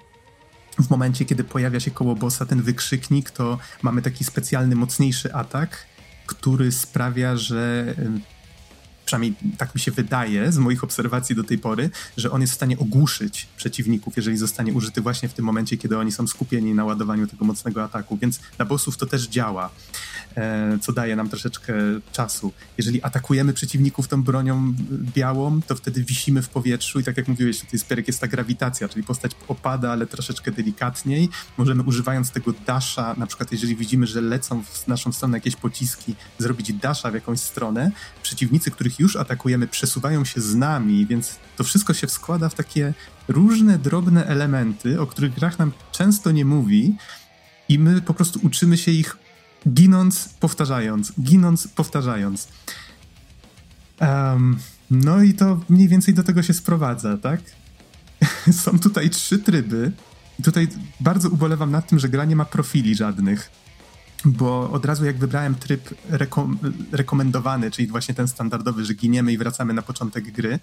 w 0.79 0.91
momencie, 0.91 1.25
kiedy 1.25 1.45
pojawia 1.45 1.81
się 1.81 1.91
koło 1.91 2.15
bossa 2.15 2.47
ten 2.47 2.63
wykrzyknik, 2.63 3.31
to 3.31 3.59
mamy 3.83 4.03
taki 4.03 4.25
specjalny, 4.25 4.77
mocniejszy 4.77 5.35
atak, 5.35 5.87
który 6.27 6.73
sprawia, 6.73 7.37
że 7.37 7.95
przynajmniej 9.07 9.35
tak 9.59 9.75
mi 9.75 9.81
się 9.81 9.91
wydaje 9.91 10.53
z 10.53 10.59
moich 10.59 10.85
obserwacji 10.85 11.37
do 11.37 11.45
tej 11.45 11.59
pory, 11.59 11.91
że 12.17 12.31
on 12.31 12.41
jest 12.41 12.53
w 12.53 12.57
stanie 12.57 12.79
ogłuszyć 12.79 13.47
przeciwników, 13.57 14.17
jeżeli 14.17 14.37
zostanie 14.37 14.73
użyty 14.73 15.01
właśnie 15.01 15.29
w 15.29 15.33
tym 15.33 15.45
momencie, 15.45 15.77
kiedy 15.77 15.99
oni 15.99 16.13
są 16.13 16.27
skupieni 16.27 16.75
na 16.75 16.85
ładowaniu 16.85 17.27
tego 17.27 17.45
mocnego 17.45 17.85
ataku, 17.85 18.17
więc 18.17 18.41
na 18.59 18.65
bossów 18.65 18.97
to 18.97 19.07
też 19.07 19.29
działa, 19.29 19.71
e, 20.37 20.79
co 20.81 20.93
daje 20.93 21.17
nam 21.17 21.29
troszeczkę 21.29 21.75
czasu. 22.13 22.53
Jeżeli 22.79 23.03
atakujemy 23.03 23.53
przeciwników 23.53 24.09
tą 24.09 24.23
bronią 24.23 24.75
białą, 25.15 25.63
to 25.63 25.75
wtedy 25.75 26.05
wisimy 26.05 26.43
w 26.43 26.49
powietrzu 26.49 27.01
i 27.01 27.05
tak 27.05 27.17
jak 27.17 27.29
mówiłeś, 27.29 27.61
to 27.61 27.67
jest 27.73 27.87
perek 27.87 28.07
jest 28.07 28.21
ta 28.21 28.27
grawitacja, 28.27 28.89
czyli 28.89 29.03
postać 29.03 29.33
opada, 29.49 29.93
ale 29.93 30.07
troszeczkę 30.07 30.51
delikatniej. 30.51 31.29
Możemy 31.57 31.83
używając 31.83 32.31
tego 32.31 32.53
dasha, 32.67 33.15
na 33.19 33.27
przykład 33.27 33.53
jeżeli 33.53 33.77
widzimy, 33.77 34.07
że 34.07 34.21
lecą 34.21 34.63
w 34.63 34.89
naszą 34.89 35.13
stronę 35.13 35.37
jakieś 35.37 35.57
pociski, 35.57 36.15
zrobić 36.39 36.73
dasha 36.73 37.11
w 37.11 37.15
jakąś 37.15 37.41
stronę, 37.41 37.91
przeciwnicy, 38.23 38.71
których 38.71 38.96
już 38.99 39.17
atakujemy, 39.17 39.67
przesuwają 39.67 40.25
się 40.25 40.41
z 40.41 40.55
nami, 40.55 41.07
więc 41.07 41.39
to 41.57 41.65
wszystko 41.65 41.95
się 41.95 42.09
składa 42.09 42.49
w 42.49 42.55
takie 42.55 42.95
różne, 43.29 43.79
drobne 43.79 44.27
elementy, 44.27 45.01
o 45.01 45.07
których 45.07 45.35
grach 45.35 45.59
nam 45.59 45.73
często 45.93 46.31
nie 46.31 46.45
mówi 46.45 46.97
i 47.69 47.79
my 47.79 48.03
po 48.03 48.15
prostu 48.15 48.41
uczymy 48.43 48.79
się 48.79 48.91
ich 48.91 49.17
ginąc, 49.69 50.29
powtarzając, 50.41 51.13
ginąc, 51.21 51.69
powtarzając. 51.69 52.49
Um, 54.01 54.59
no 54.91 55.23
i 55.23 55.35
to 55.35 55.61
mniej 55.69 55.89
więcej 55.89 56.15
do 56.15 56.23
tego 56.23 56.43
się 56.43 56.55
sprowadza, 56.55 57.19
tak? 57.19 57.41
Są 58.63 58.79
tutaj 58.79 59.11
trzy 59.11 59.39
tryby. 59.39 59.93
Tutaj 60.45 60.69
bardzo 61.01 61.29
ubolewam 61.29 61.71
nad 61.71 61.89
tym, 61.89 61.99
że 61.99 62.09
gra 62.09 62.25
nie 62.25 62.37
ma 62.37 62.45
profili 62.45 62.95
żadnych 62.95 63.51
bo 64.27 64.71
od 64.71 64.85
razu 64.85 65.05
jak 65.05 65.19
wybrałem 65.19 65.55
tryb 65.55 65.95
rekom 66.09 66.59
rekomendowany, 66.93 67.71
czyli 67.71 67.89
właśnie 67.89 68.15
ten 68.15 68.29
standardowy, 68.29 68.85
że 68.85 68.95
giniemy 68.95 69.33
i 69.33 69.39
wracamy 69.39 69.75
na 69.75 69.83
początek 69.83 70.33
gry, 70.33 70.59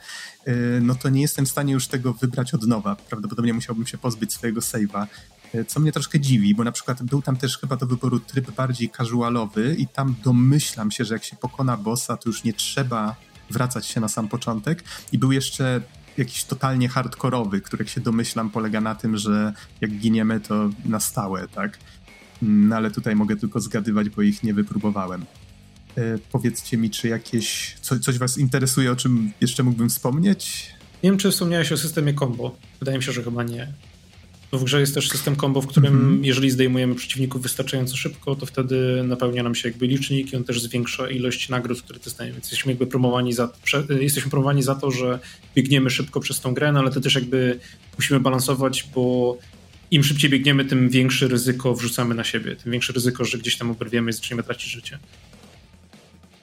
yy, 0.45 0.53
no 0.81 0.95
to 0.95 1.09
nie 1.09 1.21
jestem 1.21 1.45
w 1.45 1.49
stanie 1.49 1.73
już 1.73 1.87
tego 1.87 2.13
wybrać 2.13 2.53
od 2.53 2.67
nowa. 2.67 2.95
Prawdopodobnie 2.95 3.53
musiałbym 3.53 3.87
się 3.87 3.97
pozbyć 3.97 4.33
swojego 4.33 4.61
save'a, 4.61 5.07
yy, 5.53 5.65
co 5.65 5.79
mnie 5.79 5.91
troszkę 5.91 6.19
dziwi, 6.19 6.55
bo 6.55 6.63
na 6.63 6.71
przykład 6.71 7.03
był 7.03 7.21
tam 7.21 7.37
też 7.37 7.57
chyba 7.57 7.75
do 7.75 7.85
wyboru 7.85 8.19
tryb 8.19 8.51
bardziej 8.51 8.89
casualowy 8.89 9.75
i 9.79 9.87
tam 9.87 10.15
domyślam 10.23 10.91
się, 10.91 11.05
że 11.05 11.13
jak 11.13 11.23
się 11.23 11.35
pokona 11.35 11.77
bossa, 11.77 12.17
to 12.17 12.29
już 12.29 12.43
nie 12.43 12.53
trzeba 12.53 13.15
wracać 13.49 13.85
się 13.87 13.99
na 13.99 14.07
sam 14.07 14.27
początek 14.27 14.83
i 15.11 15.17
był 15.17 15.31
jeszcze 15.31 15.81
jakiś 16.17 16.43
totalnie 16.43 16.89
hardkorowy, 16.89 17.61
który 17.61 17.83
jak 17.83 17.89
się 17.89 18.01
domyślam 18.01 18.49
polega 18.49 18.81
na 18.81 18.95
tym, 18.95 19.17
że 19.17 19.53
jak 19.81 19.91
giniemy 19.91 20.39
to 20.39 20.69
na 20.85 20.99
stałe, 20.99 21.47
tak? 21.47 21.79
No 22.41 22.75
ale 22.75 22.91
tutaj 22.91 23.15
mogę 23.15 23.35
tylko 23.35 23.59
zgadywać, 23.59 24.09
bo 24.09 24.21
ich 24.21 24.43
nie 24.43 24.53
wypróbowałem. 24.53 25.25
E, 25.97 26.17
powiedzcie 26.31 26.77
mi, 26.77 26.89
czy 26.89 27.07
jakieś 27.07 27.75
co, 27.81 27.99
coś 27.99 28.17
was 28.17 28.37
interesuje, 28.37 28.91
o 28.91 28.95
czym 28.95 29.31
jeszcze 29.41 29.63
mógłbym 29.63 29.89
wspomnieć? 29.89 30.69
Nie 31.03 31.09
wiem, 31.09 31.19
czy 31.19 31.31
wspomniałeś 31.31 31.71
o 31.71 31.77
systemie 31.77 32.13
combo. 32.13 32.57
Wydaje 32.79 32.97
mi 32.97 33.03
się, 33.03 33.11
że 33.11 33.23
chyba 33.23 33.43
nie. 33.43 33.73
W 34.51 34.63
grze 34.63 34.79
jest 34.79 34.93
też 34.93 35.09
system 35.09 35.35
combo, 35.35 35.61
w 35.61 35.67
którym 35.67 35.93
mm 35.93 36.21
-hmm. 36.21 36.25
jeżeli 36.25 36.51
zdejmujemy 36.51 36.95
przeciwników 36.95 37.41
wystarczająco 37.41 37.97
szybko, 37.97 38.35
to 38.35 38.45
wtedy 38.45 39.03
napełnia 39.03 39.43
nam 39.43 39.55
się 39.55 39.69
jakby 39.69 39.87
licznik 39.87 40.33
i 40.33 40.35
on 40.35 40.43
też 40.43 40.61
zwiększa 40.61 41.09
ilość 41.09 41.49
nagród, 41.49 41.81
które 41.81 41.99
dostajemy. 41.99 42.33
Więc 42.33 42.45
jesteśmy 42.45 42.71
jakby 42.71 42.87
promowani 42.87 43.33
za, 43.33 43.49
jesteśmy 44.01 44.31
promowani 44.31 44.63
za 44.63 44.75
to, 44.75 44.91
że 44.91 45.19
biegniemy 45.55 45.89
szybko 45.89 46.19
przez 46.19 46.39
tą 46.39 46.53
grę, 46.53 46.71
no 46.71 46.79
ale 46.79 46.91
to 46.91 47.01
też 47.01 47.15
jakby 47.15 47.59
musimy 47.97 48.19
balansować, 48.19 48.89
bo 48.95 49.37
im 49.93 50.03
szybciej 50.03 50.29
biegniemy, 50.29 50.65
tym 50.65 50.89
większe 50.89 51.27
ryzyko 51.27 51.75
wrzucamy 51.75 52.15
na 52.15 52.23
siebie, 52.23 52.55
tym 52.55 52.71
większe 52.71 52.93
ryzyko, 52.93 53.25
że 53.25 53.37
gdzieś 53.37 53.57
tam 53.57 53.71
oberwiemy 53.71 54.09
i 54.09 54.13
zaczniemy 54.13 54.43
tracić 54.43 54.71
życie. 54.71 54.99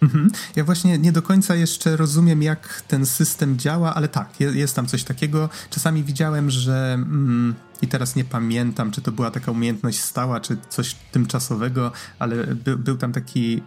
Mhm. 0.02 0.30
Ja 0.56 0.64
właśnie 0.64 0.98
nie 0.98 1.12
do 1.12 1.22
końca 1.22 1.54
jeszcze 1.54 1.96
rozumiem, 1.96 2.42
jak 2.42 2.82
ten 2.88 3.06
system 3.06 3.58
działa, 3.58 3.94
ale 3.94 4.08
tak, 4.08 4.40
jest 4.40 4.76
tam 4.76 4.86
coś 4.86 5.04
takiego. 5.04 5.48
Czasami 5.70 6.04
widziałem, 6.04 6.50
że 6.50 6.92
mm, 6.94 7.54
i 7.82 7.86
teraz 7.86 8.16
nie 8.16 8.24
pamiętam, 8.24 8.90
czy 8.90 9.00
to 9.00 9.12
była 9.12 9.30
taka 9.30 9.52
umiejętność 9.52 10.00
stała, 10.00 10.40
czy 10.40 10.56
coś 10.68 10.96
tymczasowego, 11.12 11.92
ale 12.18 12.46
by, 12.46 12.76
był 12.76 12.96
tam 12.96 13.12
taki 13.12 13.62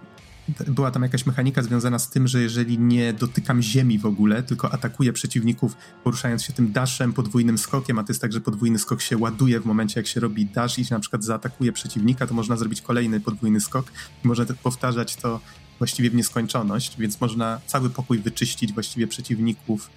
była 0.68 0.92
tam 0.92 1.04
jakaś 1.04 1.26
mechanika 1.26 1.62
związana 1.62 2.00
z 2.00 2.10
tym, 2.10 2.28
że 2.28 2.42
jeżeli 2.42 2.80
nie 2.80 3.14
dotykam 3.14 3.62
ziemi 3.62 4.00
w 4.00 4.06
ogóle, 4.06 4.44
tylko 4.44 4.74
atakuję 4.74 5.14
przeciwników 5.14 5.78
poruszając 6.04 6.44
się 6.44 6.54
tym 6.54 6.72
dashem, 6.72 7.14
podwójnym 7.14 7.58
skokiem, 7.58 8.00
a 8.00 8.04
to 8.04 8.12
jest 8.12 8.22
tak, 8.22 8.34
że 8.34 8.42
podwójny 8.42 8.80
skok 8.80 9.02
się 9.02 9.18
ładuje 9.18 9.60
w 9.60 9.66
momencie, 9.66 10.00
jak 10.00 10.08
się 10.08 10.20
robi 10.20 10.46
dash 10.46 10.80
i 10.80 10.86
się 10.86 10.96
na 10.96 11.00
przykład 11.00 11.24
zaatakuje 11.24 11.72
przeciwnika, 11.72 12.28
to 12.28 12.34
można 12.34 12.58
zrobić 12.58 12.82
kolejny 12.82 13.20
podwójny 13.20 13.62
skok 13.62 13.92
i 14.26 14.28
można 14.28 14.46
powtarzać 14.64 15.16
to 15.16 15.40
właściwie 15.78 16.10
w 16.10 16.16
nieskończoność, 16.16 16.98
więc 16.98 17.22
można 17.22 17.62
cały 17.68 17.90
pokój 17.90 18.20
wyczyścić 18.20 18.74
właściwie 18.74 19.08
przeciwników 19.08 19.90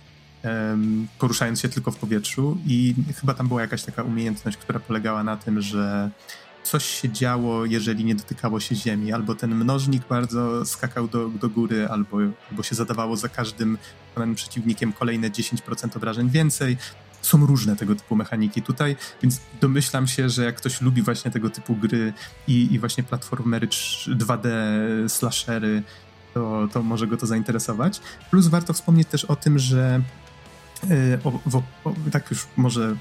um, 0.45 1.09
poruszając 1.19 1.61
się 1.61 1.69
tylko 1.69 1.91
w 1.91 1.97
powietrzu. 1.97 2.59
I 2.67 2.95
chyba 3.21 3.35
tam 3.35 3.49
była 3.49 3.61
jakaś 3.61 3.83
taka 3.83 4.03
umiejętność, 4.03 4.57
która 4.57 4.81
polegała 4.81 5.25
na 5.25 5.37
tym, 5.37 5.61
że 5.61 6.11
coś 6.67 6.85
się 6.85 7.09
działo, 7.09 7.65
jeżeli 7.65 8.05
nie 8.05 8.15
dotykało 8.15 8.61
się 8.61 8.75
ziemi. 8.75 9.13
Albo 9.13 9.35
ten 9.35 9.55
mnożnik 9.55 10.09
bardzo 10.09 10.65
skakał 10.65 11.09
do, 11.09 11.29
do 11.29 11.49
góry, 11.49 11.89
albo, 11.91 12.19
albo 12.51 12.63
się 12.63 12.75
zadawało 12.75 13.17
za 13.17 13.29
każdym 13.29 13.79
przeciwnikiem 14.35 14.93
kolejne 14.93 15.31
10% 15.31 15.97
obrażeń 15.97 16.31
więcej. 16.31 16.77
Są 17.23 17.47
różne 17.47 17.77
tego 17.77 17.95
typu 17.95 18.17
mechaniki 18.17 18.63
tutaj, 18.63 18.97
więc 19.23 19.41
domyślam 19.61 20.07
się, 20.07 20.31
że 20.31 20.45
jak 20.45 20.57
ktoś 20.57 20.81
lubi 20.81 21.03
właśnie 21.03 21.31
tego 21.31 21.51
typu 21.51 21.77
gry 21.77 22.13
i, 22.49 22.73
i 22.73 22.79
właśnie 22.79 23.05
platformery 23.05 23.67
2D, 23.67 24.49
slashery, 25.09 25.83
to, 26.35 26.69
to 26.73 26.83
może 26.83 27.07
go 27.07 27.17
to 27.17 27.27
zainteresować. 27.27 28.01
Plus 28.31 28.47
warto 28.47 28.73
wspomnieć 28.73 29.09
też 29.09 29.25
o 29.25 29.37
tym, 29.37 29.59
że 29.59 30.03
yy, 30.89 31.19
o, 31.25 31.59
o, 31.85 31.95
tak 32.13 32.31
już 32.31 32.47
może 32.57 32.97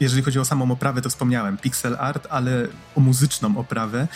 jeżeli 0.00 0.22
chodzi 0.22 0.38
o 0.38 0.44
samą 0.44 0.70
oprawę, 0.70 1.02
to 1.02 1.10
wspomniałem, 1.10 1.56
pixel 1.56 1.96
art, 2.00 2.26
ale 2.30 2.68
o 2.94 3.00
muzyczną 3.00 3.58
oprawę. 3.58 4.08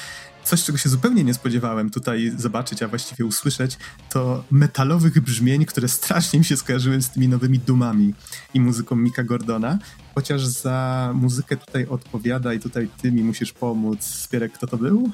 Coś, 0.44 0.64
czego 0.64 0.78
się 0.78 0.88
zupełnie 0.88 1.24
nie 1.24 1.34
spodziewałem 1.34 1.90
tutaj 1.90 2.32
zobaczyć, 2.36 2.82
a 2.82 2.88
właściwie 2.88 3.24
usłyszeć, 3.24 3.78
to 4.10 4.44
metalowych 4.50 5.20
brzmień, 5.20 5.64
które 5.64 5.88
strasznie 5.88 6.38
mi 6.38 6.44
się 6.44 6.56
skojarzyły 6.56 7.02
z 7.02 7.10
tymi 7.10 7.28
nowymi 7.28 7.58
dumami 7.58 8.14
i 8.54 8.60
muzyką 8.60 8.96
Mika 8.96 9.24
Gordona. 9.24 9.78
Chociaż 10.14 10.46
za 10.46 11.10
muzykę 11.14 11.56
tutaj 11.56 11.86
odpowiada 11.86 12.54
i 12.54 12.60
tutaj 12.60 12.88
ty 13.02 13.12
mi 13.12 13.24
musisz 13.24 13.52
pomóc. 13.52 14.04
Spierek, 14.04 14.52
kto 14.52 14.66
to 14.66 14.76
był? 14.76 15.10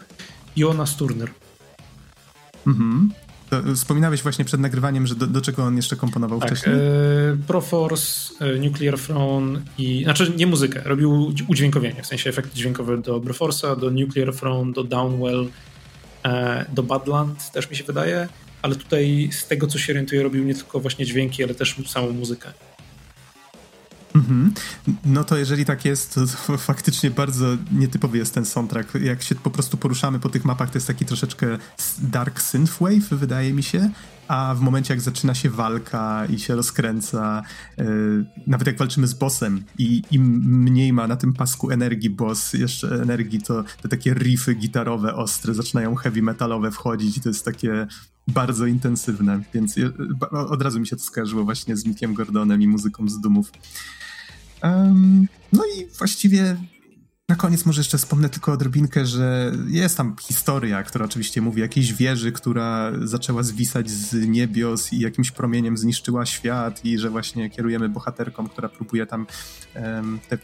Jonas 0.57 0.97
Turner. 0.97 1.31
Mhm. 2.67 3.11
To 3.63 3.75
wspominałeś 3.75 4.23
właśnie 4.23 4.45
przed 4.45 4.61
nagrywaniem, 4.61 5.07
że 5.07 5.15
do, 5.15 5.27
do 5.27 5.41
czego 5.41 5.65
on 5.65 5.77
jeszcze 5.77 5.97
komponował 5.97 6.41
tak, 6.41 6.49
wcześniej? 6.49 6.77
E, 6.77 6.81
Proforce, 7.47 8.35
e, 8.41 8.59
Nuclear 8.59 8.99
Throne 8.99 9.61
i... 9.79 10.05
Znaczy 10.05 10.33
nie 10.37 10.47
muzykę, 10.47 10.81
robił 10.85 11.35
udźwiękowienie, 11.49 12.03
w 12.03 12.07
sensie 12.07 12.31
efekty 12.31 12.51
dźwiękowe 12.55 12.99
do 12.99 13.21
Broforce'a, 13.21 13.81
do 13.81 13.91
Nuclear 13.91 14.35
Throne, 14.35 14.73
do 14.73 14.85
Downwell, 14.85 15.49
e, 16.25 16.65
do 16.73 16.83
Badland 16.83 17.51
też 17.51 17.71
mi 17.71 17.77
się 17.77 17.85
wydaje, 17.85 18.29
ale 18.63 18.77
tutaj 18.77 19.29
z 19.33 19.47
tego 19.47 19.67
co 19.67 19.79
się 19.79 19.93
orientuję 19.93 20.23
robił 20.23 20.45
nie 20.45 20.55
tylko 20.55 20.81
właśnie 20.81 21.07
dźwięki, 21.07 21.45
ale 21.45 21.55
też 21.55 21.77
samą 21.87 22.13
muzykę. 22.13 22.53
Mhm. 24.15 24.53
No 25.05 25.25
to 25.25 25.37
jeżeli 25.37 25.65
tak 25.65 25.85
jest, 25.85 26.15
to, 26.47 26.59
faktycznie 26.59 27.11
bardzo 27.11 27.47
nietypowy 27.73 28.19
jest 28.19 28.35
ten 28.35 28.45
soundtrack. 28.45 28.95
Jak 28.95 29.23
się 29.23 29.35
po 29.35 29.51
prostu 29.51 29.77
poruszamy 29.77 30.21
po 30.21 30.29
tych 30.29 30.45
mapach, 30.45 30.71
to 30.71 30.77
jest 30.79 30.87
taki 30.87 31.05
troszeczkę 31.05 31.47
dark 31.99 32.41
synthwave, 32.41 33.09
wydaje 33.11 33.53
mi 33.53 33.63
się, 33.63 33.91
a 34.29 34.55
w 34.55 34.61
momencie 34.61 34.95
jak 34.95 35.01
zaczyna 35.01 35.35
się 35.35 35.51
walka 35.51 36.27
i 36.27 36.39
się 36.39 36.55
rozkręca, 36.55 37.43
yy, 37.79 37.85
nawet 38.47 38.67
jak 38.67 38.79
walczymy 38.79 39.07
z 39.07 39.15
bossem 39.15 39.65
i 39.79 40.03
im 40.11 40.23
mniej 40.63 40.93
ma 40.93 41.07
na 41.07 41.17
tym 41.17 41.33
pasku 41.33 41.71
energii 41.71 42.11
boss, 42.11 42.53
jeszcze 42.53 43.03
energii, 43.03 43.43
to 43.43 43.65
te 43.83 43.89
takie 43.89 44.15
riffy 44.15 44.55
gitarowe 44.55 45.15
ostre 45.15 45.55
zaczynają 45.55 45.95
heavy 45.95 46.23
metalowe 46.23 46.71
wchodzić 46.71 47.17
i 47.17 47.21
to 47.21 47.29
jest 47.29 47.45
takie 47.45 47.87
bardzo 48.29 48.67
intensywne, 48.67 49.41
więc 49.55 49.75
od 50.31 50.63
razu 50.63 50.81
mi 50.81 50.87
się 50.87 50.97
to 50.97 51.03
skojarzyło 51.03 51.45
właśnie 51.45 51.77
z 51.77 51.87
Mickiem 51.87 52.15
Gordonem 52.15 52.63
i 52.63 52.69
muzyką 52.69 53.09
z 53.09 53.21
Dumów. 53.21 53.53
Um, 54.63 55.29
no 55.53 55.63
i 55.77 55.87
właściwie 55.99 56.57
na 57.29 57.37
koniec 57.37 57.67
może 57.67 57.81
jeszcze 57.81 57.99
wspomnę 57.99 58.29
tylko 58.29 58.53
odrobinkę, 58.53 59.07
że 59.07 59.53
jest 59.67 59.97
tam 59.97 60.17
historia, 60.21 60.83
która 60.83 61.05
oczywiście 61.05 61.41
mówi 61.41 61.63
o 61.63 61.65
jakiejś 61.65 61.93
wieży, 61.93 62.33
która 62.33 62.93
zaczęła 63.03 63.43
zwisać 63.43 63.91
z 63.91 64.29
niebios 64.29 64.93
i 64.93 65.01
jakimś 65.01 65.31
promieniem 65.31 65.77
zniszczyła 65.77 66.27
świat 66.27 66.85
i 66.85 66.99
że 66.99 67.11
właśnie 67.11 67.51
kierujemy 67.51 67.89
bohaterką, 67.89 68.49
która 68.49 68.69
próbuje 68.69 69.07
tam 69.07 69.27
um, 69.77 70.19
te 70.29 70.39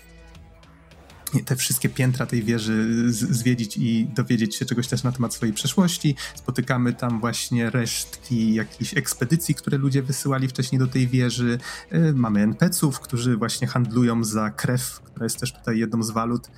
te 1.45 1.57
wszystkie 1.57 1.89
piętra 1.89 2.27
tej 2.27 2.43
wieży 2.43 3.05
zwiedzić 3.13 3.77
i 3.77 4.07
dowiedzieć 4.15 4.57
się 4.57 4.65
czegoś 4.65 4.89
też 4.89 5.03
na 5.03 5.13
temat 5.13 5.35
swojej 5.35 5.55
przeszłości. 5.55 6.17
Spotykamy 6.35 6.93
tam 6.93 7.21
właśnie 7.21 7.71
resztki 7.71 8.55
jakichś 8.55 8.97
ekspedycji, 8.97 9.55
które 9.55 9.79
ludzie 9.79 10.03
wysyłali 10.03 10.49
wcześniej 10.49 10.79
do 10.79 10.87
tej 10.87 11.09
wieży. 11.09 11.59
Y, 11.95 12.13
mamy 12.15 12.41
NPC-ów, 12.41 13.01
którzy 13.01 13.37
właśnie 13.37 13.67
handlują 13.67 14.25
za 14.25 14.51
krew, 14.51 15.01
która 15.05 15.27
jest 15.27 15.41
też 15.41 15.53
tutaj 15.53 15.79
jedną 15.79 16.03
z 16.03 16.11
walut. 16.11 16.51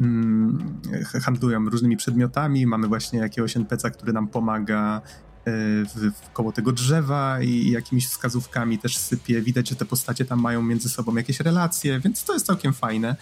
Mm, 0.00 0.80
handlują 1.22 1.70
różnymi 1.70 1.96
przedmiotami. 1.96 2.66
Mamy 2.66 2.88
właśnie 2.88 3.18
jakiegoś 3.18 3.56
NPC-a, 3.56 3.90
który 3.90 4.12
nam 4.12 4.28
pomaga 4.28 5.02
w, 5.46 6.12
w 6.14 6.32
koło 6.32 6.52
tego 6.52 6.72
drzewa 6.72 7.40
i 7.42 7.70
jakimiś 7.70 8.08
wskazówkami 8.08 8.78
też 8.78 8.96
sypie. 8.96 9.42
Widać, 9.42 9.68
że 9.68 9.76
te 9.76 9.84
postacie 9.84 10.24
tam 10.24 10.40
mają 10.40 10.62
między 10.62 10.88
sobą 10.88 11.16
jakieś 11.16 11.40
relacje, 11.40 12.00
więc 12.00 12.24
to 12.24 12.32
jest 12.32 12.46
całkiem 12.46 12.72
fajne. 12.72 13.16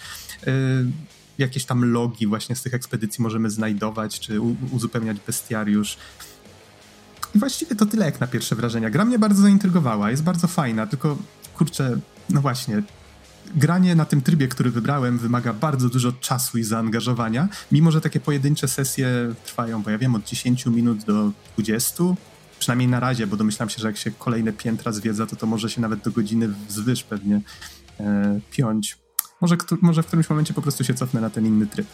Y, 0.48 0.50
jakieś 1.38 1.64
tam 1.64 1.92
logi 1.92 2.26
właśnie 2.26 2.56
z 2.56 2.62
tych 2.62 2.74
ekspedycji 2.74 3.22
możemy 3.22 3.50
znajdować, 3.50 4.20
czy 4.20 4.40
uzupełniać 4.72 5.16
bestiariusz. 5.26 5.96
I 7.34 7.38
właściwie 7.38 7.76
to 7.76 7.86
tyle 7.86 8.04
jak 8.04 8.20
na 8.20 8.26
pierwsze 8.26 8.56
wrażenia. 8.56 8.90
Gra 8.90 9.04
mnie 9.04 9.18
bardzo 9.18 9.42
zaintrygowała, 9.42 10.10
jest 10.10 10.22
bardzo 10.22 10.46
fajna, 10.46 10.86
tylko 10.86 11.18
kurczę, 11.54 11.98
no 12.30 12.40
właśnie, 12.40 12.82
granie 13.56 13.94
na 13.94 14.04
tym 14.04 14.20
trybie, 14.22 14.48
który 14.48 14.70
wybrałem, 14.70 15.18
wymaga 15.18 15.52
bardzo 15.52 15.88
dużo 15.88 16.12
czasu 16.12 16.58
i 16.58 16.64
zaangażowania, 16.64 17.48
mimo 17.72 17.90
że 17.90 18.00
takie 18.00 18.20
pojedyncze 18.20 18.68
sesje 18.68 19.34
trwają, 19.44 19.82
bo 19.82 19.90
ja 19.90 19.98
wiem, 19.98 20.14
od 20.14 20.24
10 20.24 20.66
minut 20.66 21.04
do 21.04 21.32
20, 21.54 22.04
przynajmniej 22.58 22.88
na 22.88 23.00
razie, 23.00 23.26
bo 23.26 23.36
domyślam 23.36 23.68
się, 23.68 23.78
że 23.78 23.86
jak 23.86 23.96
się 23.96 24.10
kolejne 24.10 24.52
piętra 24.52 24.92
zwiedza, 24.92 25.26
to 25.26 25.36
to 25.36 25.46
może 25.46 25.70
się 25.70 25.80
nawet 25.80 26.00
do 26.00 26.10
godziny 26.10 26.48
wzwyż 26.68 27.02
pewnie 27.02 27.40
e, 28.00 28.40
piąć. 28.50 28.98
Może, 29.40 29.56
może 29.82 30.02
w 30.02 30.06
którymś 30.06 30.30
momencie 30.30 30.54
po 30.54 30.62
prostu 30.62 30.84
się 30.84 30.94
cofnę 30.94 31.20
na 31.20 31.30
ten 31.30 31.46
inny 31.46 31.66
tryb. 31.66 31.86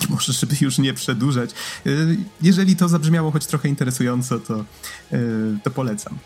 Może, 0.10 0.32
żeby 0.32 0.56
już 0.60 0.78
nie 0.78 0.94
przedłużać. 0.94 1.50
E, 1.86 1.90
jeżeli 2.42 2.76
to 2.76 2.88
zabrzmiało 2.88 3.30
choć 3.30 3.46
trochę 3.46 3.68
interesująco, 3.68 4.38
to, 4.38 4.64
e, 5.12 5.18
to 5.62 5.70
polecam. 5.70 6.18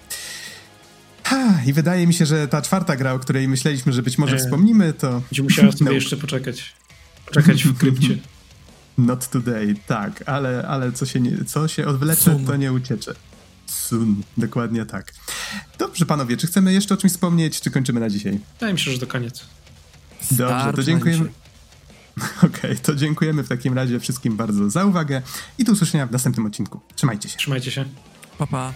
Ha, 1.25 1.61
I 1.67 1.73
wydaje 1.73 2.07
mi 2.07 2.15
się, 2.15 2.27
że 2.27 2.49
ta 2.49 2.63
czwarta 2.63 2.97
gra, 2.97 3.13
o 3.13 3.19
której 3.19 3.49
myśleliśmy, 3.49 3.93
że 3.93 4.03
być 4.03 4.19
może 4.19 4.37
e, 4.37 4.39
wspomnimy, 4.39 4.93
to... 4.93 5.21
Będzie 5.21 5.43
musiała 5.43 5.73
sobie 5.73 5.85
no. 5.85 5.93
jeszcze 5.93 6.17
poczekać. 6.17 6.75
Poczekać 7.27 7.65
w 7.65 7.79
krypcie. 7.79 8.19
Not 8.99 9.29
today, 9.29 9.75
tak, 9.87 10.23
ale, 10.27 10.69
ale 10.69 10.93
co, 10.93 11.07
się 11.07 11.21
nie, 11.21 11.45
co 11.45 11.69
się 11.69 11.87
odwlecze, 11.87 12.41
to 12.47 12.57
nie 12.57 12.73
uciecze. 12.73 13.15
Soon, 13.67 14.23
dokładnie 14.37 14.87
tak. 14.87 15.13
Dobrze, 15.79 16.07
panowie, 16.07 16.37
czy 16.37 16.47
chcemy 16.47 16.73
jeszcze 16.73 16.95
o 16.95 16.97
czymś 16.97 17.13
wspomnieć, 17.13 17.61
czy 17.61 17.71
kończymy 17.71 18.01
na 18.01 18.11
dzisiaj? 18.11 18.41
Wydaje 18.55 18.73
mi 18.73 18.79
się, 18.79 18.91
że 18.91 18.99
to 18.99 19.07
koniec. 19.07 19.45
Dobrze, 20.31 20.73
to 20.77 20.83
dziękujemy. 20.83 21.25
Okej, 22.39 22.49
okay, 22.51 22.77
to 22.77 22.95
dziękujemy 22.95 23.43
w 23.43 23.49
takim 23.49 23.75
razie 23.75 24.01
wszystkim 24.01 24.37
bardzo 24.37 24.71
za 24.71 24.85
uwagę 24.85 25.23
i 25.59 25.65
do 25.65 25.73
usłyszenia 25.73 26.07
w 26.07 26.11
następnym 26.11 26.47
odcinku. 26.47 26.81
Trzymajcie 26.95 27.29
się. 27.29 27.37
Trzymajcie 27.39 27.71
się. 27.71 27.85
Pa, 28.39 28.47
pa. 28.47 28.75